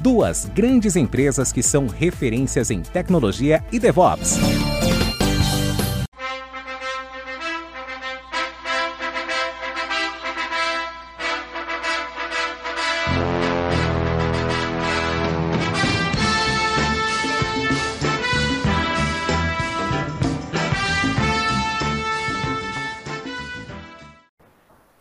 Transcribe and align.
duas 0.00 0.46
grandes 0.46 0.96
empresas 0.96 1.52
que 1.52 1.62
são 1.62 1.86
referências 1.86 2.70
em 2.70 2.80
tecnologia 2.80 3.62
e 3.70 3.78
DevOps. 3.78 4.38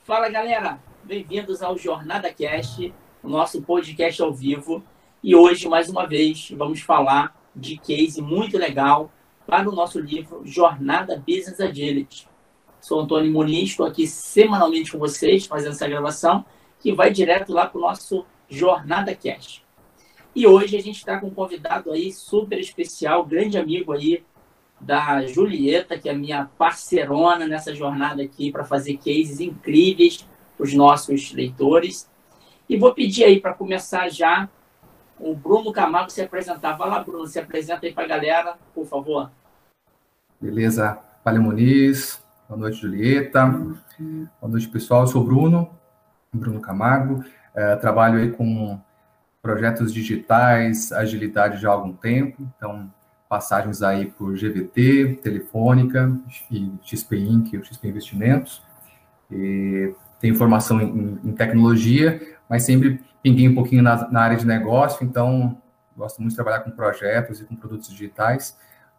Fala 0.04 0.28
galera, 0.28 0.80
bem-vindos 1.04 1.62
ao 1.62 1.78
Jornada 1.78 2.34
Cast 2.34 2.92
nosso 3.28 3.62
podcast 3.62 4.22
ao 4.22 4.34
vivo. 4.34 4.84
E 5.22 5.36
hoje, 5.36 5.68
mais 5.68 5.90
uma 5.90 6.06
vez, 6.06 6.52
vamos 6.56 6.82
falar 6.82 7.36
de 7.56 7.78
case 7.78 8.22
muito 8.22 8.58
legal 8.58 9.12
para 9.46 9.68
o 9.68 9.74
nosso 9.74 10.00
livro 10.00 10.42
Jornada 10.46 11.18
Business 11.18 11.60
Agility. 11.60 12.28
Sou 12.80 13.02
Antônio 13.02 13.32
Muniz, 13.32 13.72
estou 13.72 13.86
aqui 13.86 14.08
semanalmente 14.08 14.92
com 14.92 15.00
vocês, 15.00 15.46
fazendo 15.46 15.72
essa 15.72 15.88
gravação, 15.88 16.46
que 16.80 16.94
vai 16.94 17.12
direto 17.12 17.52
lá 17.52 17.66
para 17.66 17.78
o 17.78 17.82
nosso 17.82 18.26
Jornada 18.48 19.14
Cast. 19.14 19.66
E 20.34 20.48
hoje 20.48 20.78
a 20.78 20.82
gente 20.82 20.98
está 20.98 21.20
com 21.20 21.28
um 21.28 21.34
convidado 21.34 21.92
aí 21.92 22.14
super 22.14 22.60
especial, 22.60 23.26
grande 23.26 23.58
amigo 23.58 23.92
aí 23.92 24.24
da 24.80 25.26
Julieta, 25.26 26.00
que 26.00 26.08
é 26.08 26.14
minha 26.14 26.46
parceirona 26.58 27.46
nessa 27.46 27.76
jornada 27.76 28.24
aqui 28.24 28.52
para 28.52 28.64
fazer 28.64 28.98
cases 28.98 29.42
incríveis 29.42 30.26
para 30.56 30.64
os 30.64 30.74
nossos 30.74 31.34
leitores. 31.34 32.10
E 32.70 32.78
vou 32.78 32.94
pedir 32.94 33.24
aí 33.24 33.42
para 33.42 33.56
começar 33.56 34.08
já 34.10 34.48
o 35.20 35.34
Bruno 35.34 35.74
Camargo 35.74 36.12
se 36.12 36.22
apresentar. 36.22 36.78
Vai 36.78 36.88
lá, 36.88 37.04
Bruno, 37.04 37.26
se 37.26 37.40
apresenta 37.40 37.88
aí 37.88 37.92
para 37.92 38.04
a 38.04 38.08
galera, 38.08 38.58
por 38.76 38.86
favor. 38.86 39.32
Beleza. 40.40 41.00
Valeu, 41.26 41.42
Muniz. 41.42 42.24
Boa 42.48 42.60
noite, 42.60 42.78
Julieta. 42.78 43.44
Boa 43.48 44.52
noite, 44.52 44.68
pessoal. 44.68 45.02
Eu 45.02 45.08
sou 45.08 45.24
o 45.24 45.26
Bruno, 45.26 45.68
Bruno 46.32 46.62
Camargo. 46.62 47.26
É, 47.56 47.76
trabalho 47.76 48.20
aí 48.20 48.32
com 48.32 48.80
projetos 49.42 49.92
digitais, 49.92 50.92
agilidade 50.92 51.60
já 51.60 51.70
há 51.70 51.74
algum 51.74 51.94
tempo. 51.94 52.48
Então, 52.56 52.94
passagens 53.28 53.82
aí 53.82 54.12
por 54.12 54.36
GVT, 54.36 55.22
Telefônica 55.24 56.16
e 56.52 56.72
XP 56.84 57.18
Inc., 57.18 57.58
o 57.58 57.66
XP 57.66 57.88
Investimentos. 57.88 58.62
E 59.32 59.92
tenho 60.20 60.36
formação 60.36 60.80
em, 60.80 61.20
em 61.24 61.32
tecnologia, 61.34 62.39
mas 62.50 62.64
sempre 62.64 63.00
pinguei 63.22 63.48
um 63.48 63.54
pouquinho 63.54 63.84
na, 63.84 64.10
na, 64.10 64.22
área 64.22 64.38
de 64.38 64.46
negócio, 64.46 65.06
então 65.06 65.62
gosto 65.96 66.20
muito 66.20 66.32
de 66.32 66.36
trabalhar 66.36 66.62
com 66.62 66.72
projetos 66.72 67.40
e 67.40 67.46
com 67.46 67.56
produtos 67.56 67.90
digitais. 67.90 68.58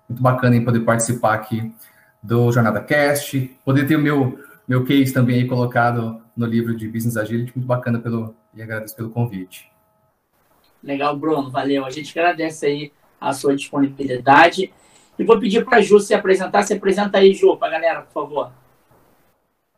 Muito 0.09 0.23
bacana 0.23 0.57
em 0.57 0.65
poder 0.65 0.81
participar 0.81 1.35
aqui 1.35 1.75
do 2.23 2.53
Jornada 2.53 2.81
Cast, 2.83 3.39
poder 3.65 3.87
ter 3.87 3.97
o 3.97 4.01
meu, 4.01 4.39
meu 4.69 4.85
case 4.85 5.13
também 5.13 5.37
aí 5.37 5.49
colocado 5.49 6.23
no 6.37 6.47
livro 6.47 6.77
de 6.77 6.87
Business 6.87 7.17
Agility, 7.17 7.53
muito 7.57 7.67
bacana 7.67 7.99
pelo, 7.99 8.35
e 8.55 8.63
agradeço 8.63 8.95
pelo 8.95 9.11
convite. 9.11 9.71
Legal, 10.83 11.17
Bruno, 11.17 11.51
valeu. 11.51 11.85
A 11.85 11.91
gente 11.91 12.19
agradece 12.19 12.67
aí 12.67 12.93
a 13.21 13.33
sua 13.33 13.55
disponibilidade. 13.55 14.73
E 15.19 15.25
vou 15.25 15.39
pedir 15.39 15.65
para 15.65 15.79
a 15.79 15.81
Ju 15.83 16.01
se 16.01 16.15
apresentar. 16.15 16.63
Se 16.63 16.73
apresenta 16.73 17.19
aí, 17.19 17.35
Ju, 17.35 17.57
para 17.57 17.69
a 17.69 17.71
galera, 17.73 18.03
por 18.03 18.13
favor. 18.13 18.53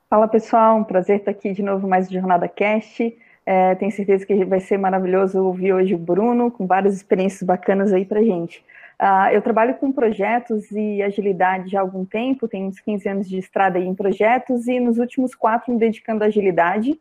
Fala, 0.08 0.28
pessoal. 0.28 0.78
Um 0.78 0.84
prazer 0.84 1.18
estar 1.18 1.32
aqui 1.32 1.52
de 1.52 1.62
novo 1.62 1.88
mais 1.88 2.08
Jornada 2.08 2.46
Cast. 2.46 3.16
É, 3.44 3.74
tenho 3.74 3.90
certeza 3.90 4.24
que 4.24 4.44
vai 4.44 4.60
ser 4.60 4.78
maravilhoso 4.78 5.44
ouvir 5.44 5.72
hoje 5.72 5.94
o 5.94 5.98
Bruno, 5.98 6.50
com 6.50 6.66
várias 6.66 6.94
experiências 6.94 7.42
bacanas 7.42 7.92
aí 7.92 8.04
para 8.04 8.22
gente. 8.22 8.64
Uh, 9.00 9.32
eu 9.32 9.42
trabalho 9.42 9.74
com 9.74 9.90
projetos 9.90 10.70
e 10.70 11.02
agilidade 11.02 11.70
já 11.70 11.80
há 11.80 11.82
algum 11.82 12.04
tempo, 12.04 12.46
tenho 12.46 12.68
uns 12.68 12.78
15 12.78 13.08
anos 13.08 13.28
de 13.28 13.36
estrada 13.36 13.76
em 13.78 13.92
projetos 13.96 14.68
e 14.68 14.78
nos 14.78 14.98
últimos 14.98 15.34
quatro 15.34 15.72
me 15.72 15.78
dedicando 15.78 16.22
à 16.22 16.28
agilidade. 16.28 16.96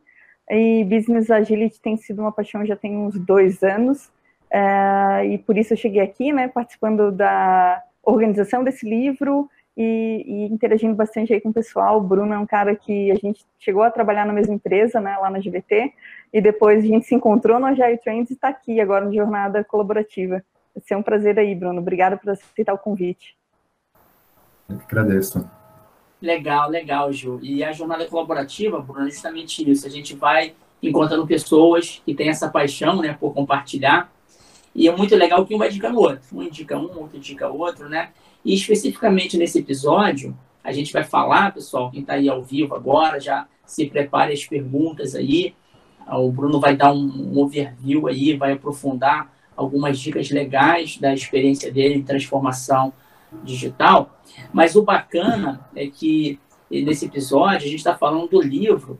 E 0.50 0.84
Business 0.84 1.30
Agility 1.30 1.80
tem 1.80 1.96
sido 1.96 2.20
uma 2.20 2.32
paixão 2.32 2.66
já 2.66 2.74
tem 2.74 2.96
uns 2.96 3.16
dois 3.16 3.62
anos, 3.62 4.06
uh, 4.52 5.24
e 5.24 5.38
por 5.38 5.56
isso 5.56 5.74
eu 5.74 5.76
cheguei 5.76 6.02
aqui, 6.02 6.32
né, 6.32 6.48
participando 6.48 7.12
da 7.12 7.80
organização 8.02 8.64
desse 8.64 8.84
livro 8.84 9.48
e, 9.76 10.24
e, 10.26 10.52
interagindo 10.52 10.94
bastante 10.94 11.32
aí 11.32 11.40
com 11.40 11.50
o 11.50 11.54
pessoal. 11.54 11.98
O 11.98 12.02
Bruno 12.02 12.34
é 12.34 12.38
um 12.38 12.46
cara 12.46 12.74
que 12.74 13.12
a 13.12 13.14
gente 13.14 13.46
chegou 13.60 13.82
a 13.82 13.90
trabalhar 13.92 14.26
na 14.26 14.32
mesma 14.32 14.54
empresa, 14.54 15.00
né, 15.00 15.16
lá 15.18 15.30
na 15.30 15.38
GVT, 15.38 15.92
e 16.32 16.40
depois 16.40 16.82
a 16.82 16.86
gente 16.86 17.06
se 17.06 17.14
encontrou 17.14 17.60
no 17.60 17.66
Agile 17.66 17.98
Trends 17.98 18.30
e 18.30 18.34
está 18.34 18.48
aqui 18.48 18.80
agora 18.80 19.04
na 19.04 19.12
jornada 19.12 19.62
colaborativa. 19.62 20.42
Vai 20.74 20.82
ser 20.84 20.96
um 20.96 21.02
prazer 21.02 21.38
aí, 21.38 21.54
Bruno. 21.54 21.80
Obrigada 21.80 22.16
por 22.16 22.30
aceitar 22.30 22.72
o 22.72 22.78
convite. 22.78 23.36
Eu 24.68 24.78
que 24.78 24.84
agradeço. 24.84 25.48
Legal, 26.20 26.70
legal, 26.70 27.12
Ju. 27.12 27.38
E 27.42 27.62
a 27.62 27.72
jornada 27.72 28.06
colaborativa, 28.06 28.80
Bruno, 28.80 29.06
é 29.06 29.10
justamente 29.10 29.68
isso. 29.68 29.86
A 29.86 29.90
gente 29.90 30.14
vai 30.14 30.54
encontrando 30.82 31.26
pessoas 31.26 32.00
que 32.04 32.14
têm 32.14 32.28
essa 32.28 32.48
paixão, 32.48 33.02
né, 33.02 33.16
por 33.18 33.34
compartilhar. 33.34 34.10
E 34.74 34.88
é 34.88 34.96
muito 34.96 35.14
legal 35.14 35.44
que 35.44 35.54
um 35.54 35.58
vai 35.58 35.68
indicando 35.68 35.98
o 35.98 36.02
outro. 36.02 36.22
Um 36.32 36.42
indica 36.42 36.78
um, 36.78 36.98
outro 36.98 37.16
indica 37.16 37.48
outro, 37.48 37.88
né? 37.88 38.10
E 38.44 38.54
especificamente 38.54 39.36
nesse 39.36 39.58
episódio, 39.58 40.36
a 40.64 40.72
gente 40.72 40.92
vai 40.92 41.04
falar, 41.04 41.52
pessoal, 41.52 41.90
quem 41.90 42.00
está 42.00 42.14
aí 42.14 42.28
ao 42.28 42.42
vivo 42.42 42.74
agora, 42.74 43.20
já 43.20 43.46
se 43.66 43.86
prepare 43.86 44.32
as 44.32 44.44
perguntas 44.46 45.14
aí. 45.14 45.54
O 46.08 46.30
Bruno 46.30 46.60
vai 46.60 46.76
dar 46.76 46.92
um 46.92 47.38
overview 47.38 48.06
aí, 48.06 48.36
vai 48.36 48.52
aprofundar 48.52 49.32
algumas 49.56 49.98
dicas 49.98 50.30
legais 50.30 50.98
da 50.98 51.12
experiência 51.14 51.72
dele 51.72 51.94
em 51.94 52.02
transformação 52.02 52.92
digital. 53.44 54.18
Mas 54.52 54.76
o 54.76 54.82
bacana 54.82 55.66
é 55.74 55.86
que 55.86 56.38
nesse 56.70 57.06
episódio 57.06 57.66
a 57.66 57.70
gente 57.70 57.76
está 57.76 57.94
falando 57.94 58.28
do 58.28 58.40
livro 58.40 58.98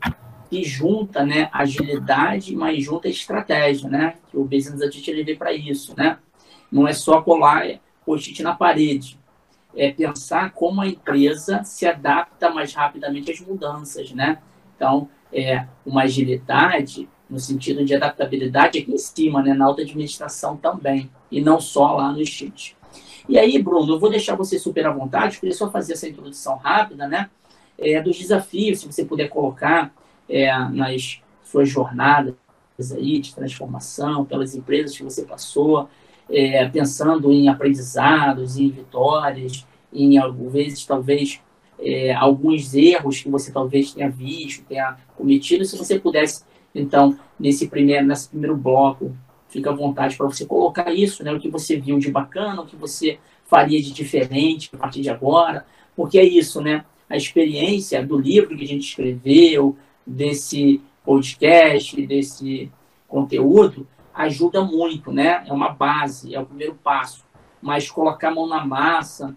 que 0.49 0.63
junta 0.63 1.25
né, 1.25 1.49
agilidade, 1.51 2.55
mas 2.55 2.83
junta 2.83 3.07
estratégia, 3.07 3.89
né? 3.89 4.15
Que 4.29 4.37
o 4.37 4.43
Business 4.43 4.81
Agility 4.81 5.09
ele 5.09 5.23
veio 5.23 5.37
para 5.37 5.51
isso, 5.51 5.95
né? 5.97 6.19
Não 6.71 6.87
é 6.87 6.93
só 6.93 7.21
colar 7.21 7.79
post-it 8.05 8.43
na 8.43 8.53
parede 8.53 9.17
é 9.75 9.91
pensar 9.91 10.51
como 10.51 10.81
a 10.81 10.87
empresa 10.87 11.63
se 11.63 11.85
adapta 11.85 12.49
mais 12.49 12.73
rapidamente 12.73 13.31
às 13.31 13.39
mudanças, 13.39 14.11
né? 14.11 14.39
Então, 14.75 15.09
é 15.33 15.67
uma 15.85 16.03
agilidade 16.03 17.09
no 17.29 17.39
sentido 17.39 17.83
de 17.83 17.95
adaptabilidade 17.95 18.79
aqui 18.79 18.91
em 18.91 18.97
cima, 18.97 19.41
né? 19.41 19.53
Na 19.53 19.65
alta 19.65 19.81
administração 19.81 20.55
também, 20.55 21.09
e 21.31 21.41
não 21.41 21.59
só 21.59 21.95
lá 21.95 22.11
no 22.11 22.21
Instituto. 22.21 22.75
E 23.27 23.39
aí, 23.39 23.61
Bruno, 23.61 23.93
eu 23.93 23.99
vou 23.99 24.09
deixar 24.09 24.35
você 24.35 24.59
super 24.59 24.85
à 24.85 24.91
vontade, 24.91 25.39
queria 25.39 25.55
só 25.55 25.71
fazer 25.71 25.93
essa 25.93 26.07
introdução 26.07 26.57
rápida, 26.57 27.07
né? 27.07 27.29
É, 27.77 28.01
dos 28.01 28.17
desafios, 28.17 28.79
se 28.79 28.85
você 28.85 29.03
puder 29.03 29.29
colocar 29.29 29.93
é, 30.29 30.55
nas 30.69 31.21
suas 31.43 31.69
jornadas 31.69 32.35
aí 32.95 33.19
de 33.19 33.33
transformação, 33.33 34.25
pelas 34.25 34.53
empresas 34.55 34.95
que 34.95 35.03
você 35.03 35.23
passou, 35.23 35.89
é, 36.29 36.67
pensando 36.69 37.31
em 37.31 37.47
aprendizados, 37.47 38.57
em 38.57 38.69
vitórias, 38.69 39.65
em 39.91 40.17
algumas 40.17 40.53
vezes 40.53 40.85
talvez 40.85 41.41
é, 41.79 42.13
alguns 42.13 42.73
erros 42.73 43.21
que 43.21 43.29
você 43.29 43.51
talvez 43.51 43.93
tenha 43.93 44.09
visto, 44.09 44.65
tenha 44.65 44.97
cometido. 45.15 45.65
Se 45.65 45.77
você 45.77 45.99
pudesse, 45.99 46.43
então, 46.73 47.17
nesse 47.39 47.67
primeiro, 47.67 48.05
nesse 48.05 48.29
primeiro 48.29 48.55
bloco, 48.55 49.15
fica 49.49 49.69
à 49.69 49.73
vontade 49.73 50.15
para 50.15 50.25
você 50.25 50.45
colocar 50.45 50.93
isso, 50.93 51.23
né? 51.23 51.31
O 51.31 51.39
que 51.39 51.49
você 51.49 51.79
viu 51.79 51.99
de 51.99 52.11
bacana, 52.11 52.61
o 52.61 52.65
que 52.65 52.75
você 52.75 53.19
faria 53.45 53.81
de 53.81 53.91
diferente 53.91 54.69
a 54.73 54.77
partir 54.77 55.01
de 55.01 55.09
agora, 55.09 55.65
porque 55.95 56.17
é 56.17 56.23
isso, 56.23 56.61
né? 56.61 56.83
A 57.09 57.15
experiência 57.15 58.05
do 58.05 58.17
livro 58.17 58.57
que 58.57 58.63
a 58.63 58.67
gente 58.67 58.87
escreveu, 58.87 59.77
desse 60.05 60.81
podcast, 61.03 62.05
desse 62.05 62.71
conteúdo, 63.07 63.87
ajuda 64.13 64.63
muito, 64.63 65.11
né? 65.11 65.43
É 65.47 65.53
uma 65.53 65.69
base, 65.69 66.33
é 66.33 66.39
o 66.39 66.45
primeiro 66.45 66.75
passo. 66.75 67.23
mas 67.61 67.89
colocar 67.89 68.27
a 68.27 68.35
mão 68.35 68.45
na 68.45 68.65
massa, 68.65 69.33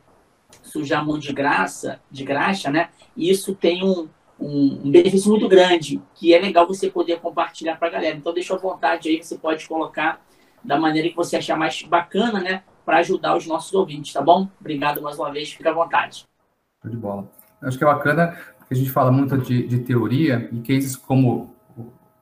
sujar 0.76 1.00
a 1.00 1.04
mão 1.04 1.18
de 1.18 1.32
graça, 1.32 2.00
de 2.10 2.24
graxa, 2.24 2.70
né? 2.70 2.90
Isso 3.16 3.54
tem 3.54 3.82
um, 3.82 4.08
um, 4.38 4.90
benefício 4.90 5.30
muito 5.30 5.48
grande, 5.48 6.02
que 6.14 6.34
é 6.34 6.38
legal 6.38 6.66
você 6.66 6.90
poder 6.90 7.18
compartilhar 7.20 7.76
para 7.76 7.88
a 7.88 7.90
galera. 7.90 8.16
Então, 8.16 8.32
deixa 8.32 8.54
à 8.54 8.58
vontade 8.58 9.08
aí, 9.08 9.22
você 9.22 9.38
pode 9.38 9.66
colocar 9.66 10.20
da 10.62 10.78
maneira 10.78 11.08
que 11.08 11.16
você 11.16 11.36
achar 11.36 11.56
mais 11.56 11.82
bacana, 11.82 12.40
né? 12.40 12.62
Para 12.84 12.98
ajudar 12.98 13.36
os 13.36 13.46
nossos 13.46 13.72
ouvintes, 13.72 14.12
tá 14.12 14.20
bom? 14.20 14.48
Obrigado 14.60 15.00
mais 15.00 15.18
uma 15.18 15.32
vez, 15.32 15.52
fica 15.52 15.70
à 15.70 15.72
vontade. 15.72 16.24
De 16.84 16.96
bola. 16.96 17.28
Acho 17.62 17.78
que 17.78 17.84
é 17.84 17.86
bacana, 17.86 18.36
porque 18.58 18.74
a 18.74 18.76
gente 18.76 18.90
fala 18.90 19.10
muito 19.10 19.36
de, 19.38 19.66
de 19.66 19.78
teoria 19.80 20.48
e 20.52 20.60
cases 20.60 20.94
como 20.94 21.54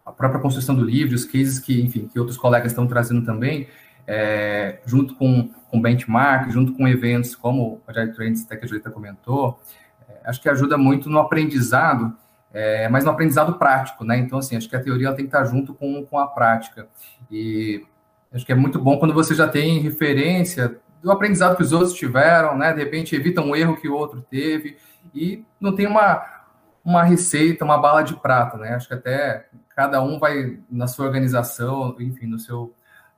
a 0.06 0.12
própria 0.12 0.40
construção 0.40 0.74
do 0.74 0.84
livro, 0.84 1.14
os 1.14 1.24
cases 1.24 1.58
que, 1.58 1.80
enfim, 1.80 2.06
que 2.06 2.18
outros 2.18 2.36
colegas 2.36 2.72
estão 2.72 2.86
trazendo 2.86 3.24
também, 3.24 3.66
é, 4.06 4.80
junto 4.84 5.14
com, 5.14 5.50
com 5.70 5.80
benchmark, 5.80 6.50
junto 6.50 6.74
com 6.74 6.86
eventos 6.86 7.34
como 7.34 7.74
o 7.74 7.82
Agile 7.86 8.12
Trends 8.12 8.44
que 8.44 8.54
a 8.54 8.66
Julieta 8.66 8.90
comentou, 8.90 9.60
é, 10.08 10.20
acho 10.24 10.40
que 10.40 10.48
ajuda 10.48 10.76
muito 10.76 11.08
no 11.08 11.18
aprendizado, 11.18 12.16
é, 12.52 12.88
mas 12.88 13.04
no 13.04 13.10
aprendizado 13.10 13.54
prático, 13.58 14.04
né? 14.04 14.16
Então, 14.18 14.38
assim, 14.38 14.56
acho 14.56 14.68
que 14.68 14.76
a 14.76 14.82
teoria 14.82 15.12
tem 15.12 15.24
que 15.24 15.34
estar 15.34 15.44
junto 15.44 15.74
com, 15.74 16.04
com 16.06 16.18
a 16.18 16.26
prática. 16.26 16.86
E 17.30 17.84
acho 18.32 18.46
que 18.46 18.52
é 18.52 18.54
muito 18.54 18.78
bom 18.78 18.98
quando 18.98 19.12
você 19.12 19.34
já 19.34 19.48
tem 19.48 19.80
referência 19.80 20.78
do 21.02 21.10
aprendizado 21.10 21.56
que 21.56 21.62
os 21.62 21.72
outros 21.72 21.92
tiveram, 21.92 22.56
né? 22.56 22.72
De 22.72 22.78
repente 22.78 23.16
evita 23.16 23.40
um 23.40 23.56
erro 23.56 23.76
que 23.76 23.88
o 23.88 23.94
outro 23.94 24.24
teve 24.30 24.76
e 25.14 25.44
não 25.60 25.74
tem 25.74 25.86
uma, 25.86 26.24
uma 26.84 27.02
receita, 27.02 27.64
uma 27.64 27.78
bala 27.78 28.02
de 28.02 28.14
prata, 28.14 28.56
né? 28.56 28.74
Acho 28.74 28.88
que 28.88 28.94
até 28.94 29.46
cada 29.74 30.00
um 30.00 30.18
vai 30.18 30.58
na 30.70 30.86
sua 30.86 31.06
organização, 31.06 31.96
enfim, 31.98 32.26
no 32.26 32.38
seu 32.38 32.72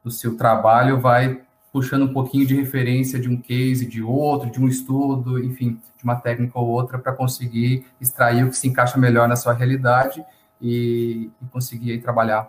do 0.06 0.10
seu 0.12 0.36
trabalho 0.36 1.00
vai 1.00 1.42
puxando 1.72 2.02
um 2.04 2.12
pouquinho 2.12 2.46
de 2.46 2.54
referência 2.54 3.18
de 3.18 3.28
um 3.28 3.36
case, 3.36 3.84
de 3.84 4.00
outro, 4.00 4.48
de 4.48 4.60
um 4.60 4.68
estudo, 4.68 5.36
enfim, 5.42 5.80
de 5.98 6.04
uma 6.04 6.14
técnica 6.14 6.56
ou 6.56 6.68
outra 6.68 6.96
para 6.96 7.12
conseguir 7.12 7.84
extrair 8.00 8.44
o 8.44 8.50
que 8.50 8.56
se 8.56 8.68
encaixa 8.68 8.96
melhor 8.96 9.26
na 9.26 9.34
sua 9.34 9.52
realidade 9.52 10.24
e, 10.62 11.28
e 11.42 11.46
conseguir 11.50 11.90
aí, 11.90 12.00
trabalhar 12.00 12.48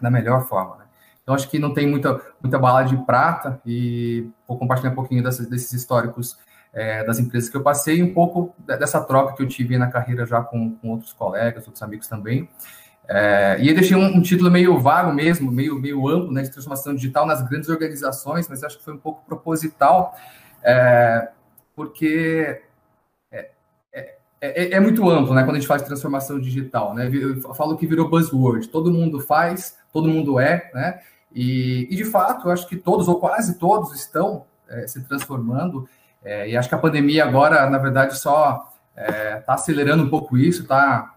da 0.00 0.10
melhor 0.10 0.48
forma. 0.48 0.76
Né? 0.76 0.84
Então, 1.22 1.34
acho 1.34 1.48
que 1.50 1.58
não 1.58 1.74
tem 1.74 1.86
muita, 1.86 2.18
muita 2.42 2.58
bala 2.58 2.82
de 2.84 2.96
prata 3.04 3.60
e 3.66 4.26
vou 4.48 4.58
compartilhar 4.58 4.90
um 4.90 4.94
pouquinho 4.94 5.22
dessas, 5.22 5.46
desses 5.46 5.74
históricos 5.74 6.38
é, 6.72 7.04
das 7.04 7.18
empresas 7.18 7.50
que 7.50 7.56
eu 7.56 7.62
passei 7.62 8.02
um 8.02 8.14
pouco 8.14 8.54
dessa 8.66 9.00
troca 9.00 9.36
que 9.36 9.42
eu 9.42 9.46
tive 9.46 9.76
na 9.76 9.88
carreira 9.88 10.24
já 10.24 10.40
com, 10.40 10.74
com 10.76 10.88
outros 10.88 11.12
colegas, 11.12 11.66
outros 11.66 11.82
amigos 11.82 12.08
também. 12.08 12.48
É, 13.06 13.58
e 13.60 13.68
eu 13.68 13.74
deixei 13.74 13.96
um, 13.96 14.16
um, 14.16 14.22
título 14.22 14.50
meio 14.50 14.78
vago 14.78 15.12
mesmo, 15.12 15.52
meio, 15.52 15.78
meio 15.78 16.08
amplo, 16.08 16.32
né, 16.32 16.42
de 16.42 16.50
transformação 16.50 16.94
digital 16.94 17.26
nas 17.26 17.42
grandes 17.46 17.68
organizações, 17.68 18.48
mas 18.48 18.64
acho 18.64 18.78
que 18.78 18.84
foi 18.84 18.94
um 18.94 18.98
pouco 18.98 19.22
proposital, 19.26 20.16
é, 20.62 21.28
porque 21.76 22.62
é, 23.30 23.50
é, 23.92 24.16
é, 24.40 24.72
é, 24.72 24.80
muito 24.80 25.08
amplo, 25.08 25.34
né, 25.34 25.42
quando 25.42 25.56
a 25.56 25.58
gente 25.58 25.68
fala 25.68 25.80
de 25.80 25.86
transformação 25.86 26.40
digital, 26.40 26.94
né, 26.94 27.10
eu 27.12 27.54
falo 27.54 27.76
que 27.76 27.86
virou 27.86 28.08
buzzword, 28.08 28.68
todo 28.68 28.90
mundo 28.90 29.20
faz, 29.20 29.76
todo 29.92 30.08
mundo 30.08 30.40
é, 30.40 30.70
né, 30.72 31.00
e, 31.34 31.86
e 31.90 31.96
de 31.96 32.04
fato, 32.06 32.50
acho 32.50 32.66
que 32.66 32.76
todos, 32.76 33.06
ou 33.06 33.20
quase 33.20 33.58
todos, 33.58 33.94
estão 33.94 34.46
é, 34.66 34.86
se 34.86 35.02
transformando, 35.04 35.86
e 36.46 36.56
acho 36.56 36.70
que 36.70 36.74
a 36.74 36.78
pandemia 36.78 37.22
agora, 37.22 37.68
na 37.68 37.76
verdade, 37.76 38.18
só 38.18 38.72
está 38.96 39.52
acelerando 39.52 40.04
um 40.04 40.08
pouco 40.08 40.38
isso, 40.38 40.62
está 40.62 41.14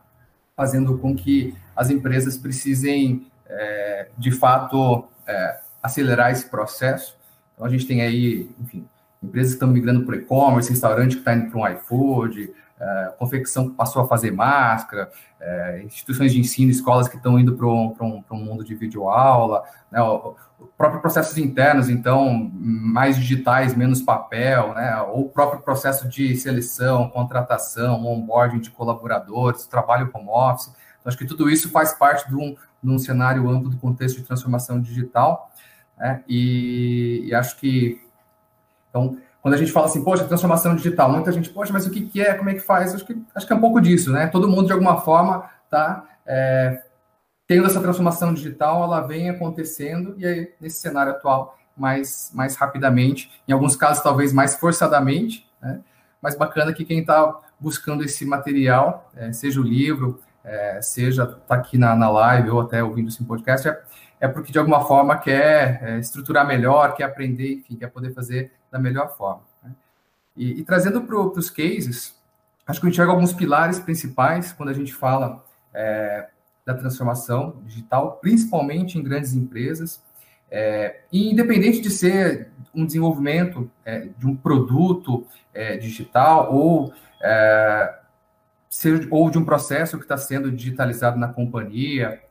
fazendo 0.53 0.97
com 0.97 1.15
que 1.15 1.55
as 1.77 1.89
empresas 1.91 2.35
precisem, 2.35 3.27
é, 3.47 4.09
de 4.17 4.31
fato, 4.31 5.07
é, 5.27 5.59
acelerar 5.81 6.31
esse 6.31 6.49
processo. 6.49 7.15
Então, 7.53 7.65
a 7.65 7.69
gente 7.69 7.85
tem 7.85 8.01
aí, 8.01 8.49
enfim, 8.59 8.85
empresas 9.21 9.53
que 9.53 9.57
estão 9.57 9.69
migrando 9.69 10.03
para 10.03 10.15
o 10.15 10.17
e-commerce, 10.17 10.69
restaurante 10.69 11.13
que 11.13 11.19
está 11.19 11.35
indo 11.35 11.51
para 11.51 11.59
um 11.59 11.67
iFood, 11.67 12.51
é, 12.79 13.13
confecção 13.17 13.69
que 13.69 13.75
passou 13.75 14.03
a 14.03 14.07
fazer 14.07 14.31
máscara, 14.31 15.09
é, 15.39 15.81
instituições 15.83 16.31
de 16.31 16.39
ensino, 16.39 16.69
escolas 16.69 17.07
que 17.07 17.17
estão 17.17 17.39
indo 17.39 17.55
para 17.55 17.65
um, 17.65 17.95
um, 17.99 18.23
um, 18.31 18.37
mundo 18.37 18.63
de 18.63 18.75
videoaula, 18.75 19.63
né, 19.91 20.01
o 20.01 20.35
próprio 20.77 21.01
processos 21.01 21.37
internos, 21.37 21.89
então, 21.89 22.51
mais 22.53 23.17
digitais, 23.17 23.75
menos 23.75 24.01
papel, 24.01 24.73
né, 24.73 24.99
ou 25.01 25.21
o 25.21 25.29
próprio 25.29 25.61
processo 25.61 26.07
de 26.07 26.35
seleção, 26.35 27.09
contratação, 27.09 28.05
onboarding 28.05 28.59
de 28.59 28.69
colaboradores, 28.69 29.65
trabalho 29.65 30.09
home 30.13 30.29
office. 30.29 30.71
Acho 31.07 31.17
que 31.17 31.25
tudo 31.25 31.49
isso 31.49 31.69
faz 31.69 31.93
parte 31.93 32.27
de 32.27 32.35
um, 32.35 32.55
de 32.83 32.91
um 32.91 32.99
cenário 32.99 33.49
amplo 33.49 33.69
do 33.69 33.77
contexto 33.77 34.17
de 34.17 34.23
transformação 34.23 34.81
digital, 34.81 35.49
né? 35.97 36.21
e, 36.27 37.23
e, 37.25 37.33
acho 37.33 37.57
que, 37.57 38.01
então, 38.89 39.17
quando 39.41 39.53
a 39.53 39.57
gente 39.57 39.71
fala 39.71 39.85
assim, 39.85 40.03
poxa, 40.03 40.25
transformação 40.25 40.75
digital, 40.75 41.09
muita 41.09 41.31
gente, 41.31 41.49
poxa, 41.49 41.71
mas 41.71 41.87
o 41.87 41.91
que, 41.91 42.01
que 42.01 42.21
é, 42.21 42.33
como 42.33 42.49
é 42.49 42.53
que 42.53 42.59
faz? 42.59 42.93
Acho 42.93 43.05
que, 43.05 43.17
acho 43.33 43.47
que 43.47 43.53
é 43.53 43.55
um 43.55 43.61
pouco 43.61 43.79
disso, 43.79 44.11
né? 44.11 44.27
Todo 44.27 44.49
mundo, 44.49 44.65
de 44.65 44.73
alguma 44.73 44.99
forma, 44.99 45.49
está 45.63 46.03
é, 46.25 46.83
tendo 47.47 47.65
essa 47.65 47.79
transformação 47.79 48.33
digital, 48.33 48.83
ela 48.83 48.99
vem 48.99 49.29
acontecendo, 49.29 50.13
e 50.17 50.25
aí, 50.25 50.53
nesse 50.59 50.81
cenário 50.81 51.13
atual, 51.13 51.57
mais, 51.77 52.31
mais 52.33 52.57
rapidamente, 52.57 53.31
em 53.47 53.53
alguns 53.53 53.77
casos, 53.77 54.03
talvez 54.03 54.33
mais 54.33 54.55
forçadamente, 54.55 55.47
né? 55.61 55.79
Mas 56.21 56.35
bacana 56.35 56.73
que 56.73 56.83
quem 56.83 56.99
está 56.99 57.39
buscando 57.59 58.03
esse 58.03 58.25
material, 58.25 59.09
é, 59.15 59.31
seja 59.31 59.61
o 59.61 59.63
livro, 59.63 60.19
é, 60.47 60.81
seja 60.81 61.25
tá 61.25 61.55
aqui 61.55 61.77
na, 61.77 61.93
na 61.93 62.09
live 62.09 62.49
ou 62.49 62.61
até 62.61 62.81
ouvindo 62.81 63.09
esse 63.09 63.23
podcast, 63.23 63.67
é, 63.67 63.81
é 64.21 64.27
porque 64.27 64.51
de 64.51 64.57
alguma 64.57 64.85
forma 64.85 65.17
quer 65.17 65.83
é, 65.83 65.99
estruturar 65.99 66.47
melhor, 66.47 66.95
quer 66.95 67.03
aprender, 67.03 67.55
enfim, 67.55 67.75
quer 67.75 67.87
poder 67.87 68.13
fazer 68.13 68.53
da 68.71 68.79
melhor 68.79 69.15
forma. 69.15 69.43
Né? 69.61 69.71
E, 70.35 70.61
e, 70.61 70.63
trazendo 70.63 71.01
para 71.01 71.17
os 71.17 71.49
cases, 71.49 72.17
acho 72.65 72.79
que 72.79 72.85
eu 72.85 72.89
enxergo 72.89 73.11
alguns 73.11 73.33
pilares 73.33 73.77
principais 73.77 74.53
quando 74.53 74.69
a 74.69 74.73
gente 74.73 74.93
fala 74.93 75.43
é, 75.73 76.29
da 76.65 76.73
transformação 76.73 77.61
digital, 77.65 78.17
principalmente 78.21 78.97
em 78.97 79.03
grandes 79.03 79.33
empresas. 79.33 80.01
É, 80.49 81.01
e 81.11 81.29
independente 81.29 81.81
de 81.81 81.89
ser 81.89 82.51
um 82.73 82.85
desenvolvimento 82.85 83.69
é, 83.83 84.07
de 84.17 84.25
um 84.25 84.35
produto 84.35 85.27
digital 85.81 86.53
ou 86.53 86.93
seja, 87.19 87.99
ou 89.09 89.29
de 89.29 89.37
um 89.37 89.45
processo 89.45 89.97
que 89.97 90.03
está 90.03 90.17
sendo 90.17 90.51
digitalizado 90.51 91.17
na 91.17 91.27
companhia. 91.27 92.21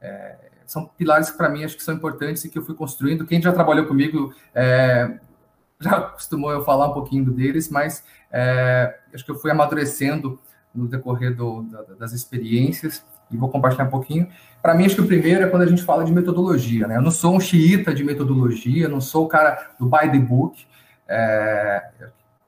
É, 0.00 0.36
são 0.66 0.86
pilares 0.86 1.30
que, 1.30 1.36
para 1.36 1.48
mim, 1.48 1.64
acho 1.64 1.76
que 1.76 1.82
são 1.82 1.94
importantes 1.94 2.44
e 2.44 2.48
que 2.48 2.58
eu 2.58 2.62
fui 2.62 2.74
construindo. 2.74 3.26
Quem 3.26 3.42
já 3.42 3.52
trabalhou 3.52 3.86
comigo 3.86 4.34
é, 4.54 5.18
já 5.80 6.00
costumou 6.00 6.50
eu 6.50 6.64
falar 6.64 6.88
um 6.88 6.94
pouquinho 6.94 7.30
deles, 7.30 7.68
mas 7.68 8.04
é, 8.30 8.98
acho 9.12 9.24
que 9.24 9.30
eu 9.30 9.38
fui 9.38 9.50
amadurecendo 9.50 10.40
no 10.74 10.88
decorrer 10.88 11.36
do, 11.36 11.62
da, 11.62 11.82
das 11.98 12.12
experiências 12.12 13.04
e 13.30 13.36
vou 13.36 13.48
compartilhar 13.48 13.84
um 13.84 13.90
pouquinho. 13.90 14.28
Para 14.62 14.74
mim, 14.74 14.86
acho 14.86 14.94
que 14.94 15.00
o 15.00 15.06
primeiro 15.06 15.44
é 15.44 15.48
quando 15.48 15.62
a 15.62 15.66
gente 15.66 15.82
fala 15.82 16.04
de 16.04 16.12
metodologia. 16.12 16.86
Né? 16.86 16.96
Eu 16.96 17.02
não 17.02 17.10
sou 17.10 17.36
um 17.36 17.40
xiita 17.40 17.94
de 17.94 18.04
metodologia, 18.04 18.88
não 18.88 19.00
sou 19.00 19.24
o 19.24 19.28
cara 19.28 19.72
do 19.78 19.86
by 19.86 20.10
the 20.10 20.18
book, 20.18 20.64
é, 21.08 21.82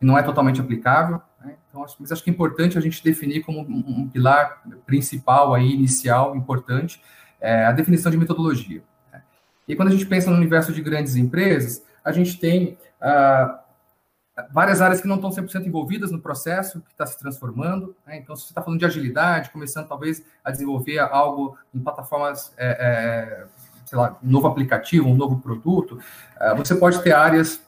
não 0.00 0.16
é 0.16 0.22
totalmente 0.22 0.60
aplicável. 0.60 1.20
Então, 1.74 1.82
acho, 1.82 1.96
mas 1.98 2.12
acho 2.12 2.22
que 2.22 2.30
é 2.30 2.32
importante 2.32 2.78
a 2.78 2.80
gente 2.80 3.02
definir 3.02 3.42
como 3.42 3.62
um, 3.62 4.02
um 4.02 4.08
pilar 4.08 4.62
principal 4.86 5.52
aí, 5.52 5.72
inicial, 5.72 6.36
importante, 6.36 7.02
é 7.40 7.64
a 7.64 7.72
definição 7.72 8.12
de 8.12 8.16
metodologia. 8.16 8.80
Né? 9.12 9.20
E 9.66 9.74
quando 9.74 9.88
a 9.88 9.90
gente 9.90 10.06
pensa 10.06 10.30
no 10.30 10.36
universo 10.36 10.72
de 10.72 10.80
grandes 10.80 11.16
empresas, 11.16 11.84
a 12.04 12.12
gente 12.12 12.38
tem 12.38 12.78
ah, 13.00 13.60
várias 14.52 14.80
áreas 14.80 15.00
que 15.00 15.08
não 15.08 15.16
estão 15.16 15.30
100% 15.30 15.66
envolvidas 15.66 16.12
no 16.12 16.20
processo 16.20 16.80
que 16.80 16.92
está 16.92 17.04
se 17.06 17.18
transformando. 17.18 17.96
Né? 18.06 18.18
Então, 18.18 18.36
se 18.36 18.42
você 18.42 18.52
está 18.52 18.62
falando 18.62 18.78
de 18.78 18.86
agilidade, 18.86 19.50
começando 19.50 19.88
talvez 19.88 20.24
a 20.44 20.52
desenvolver 20.52 21.00
algo 21.00 21.58
em 21.74 21.80
plataformas, 21.80 22.54
é, 22.56 22.68
é, 22.68 23.46
sei 23.84 23.98
lá, 23.98 24.16
um 24.22 24.30
novo 24.30 24.46
aplicativo, 24.46 25.08
um 25.08 25.16
novo 25.16 25.40
produto, 25.40 25.98
é, 26.38 26.54
você 26.54 26.76
pode 26.76 27.02
ter 27.02 27.10
áreas 27.10 27.60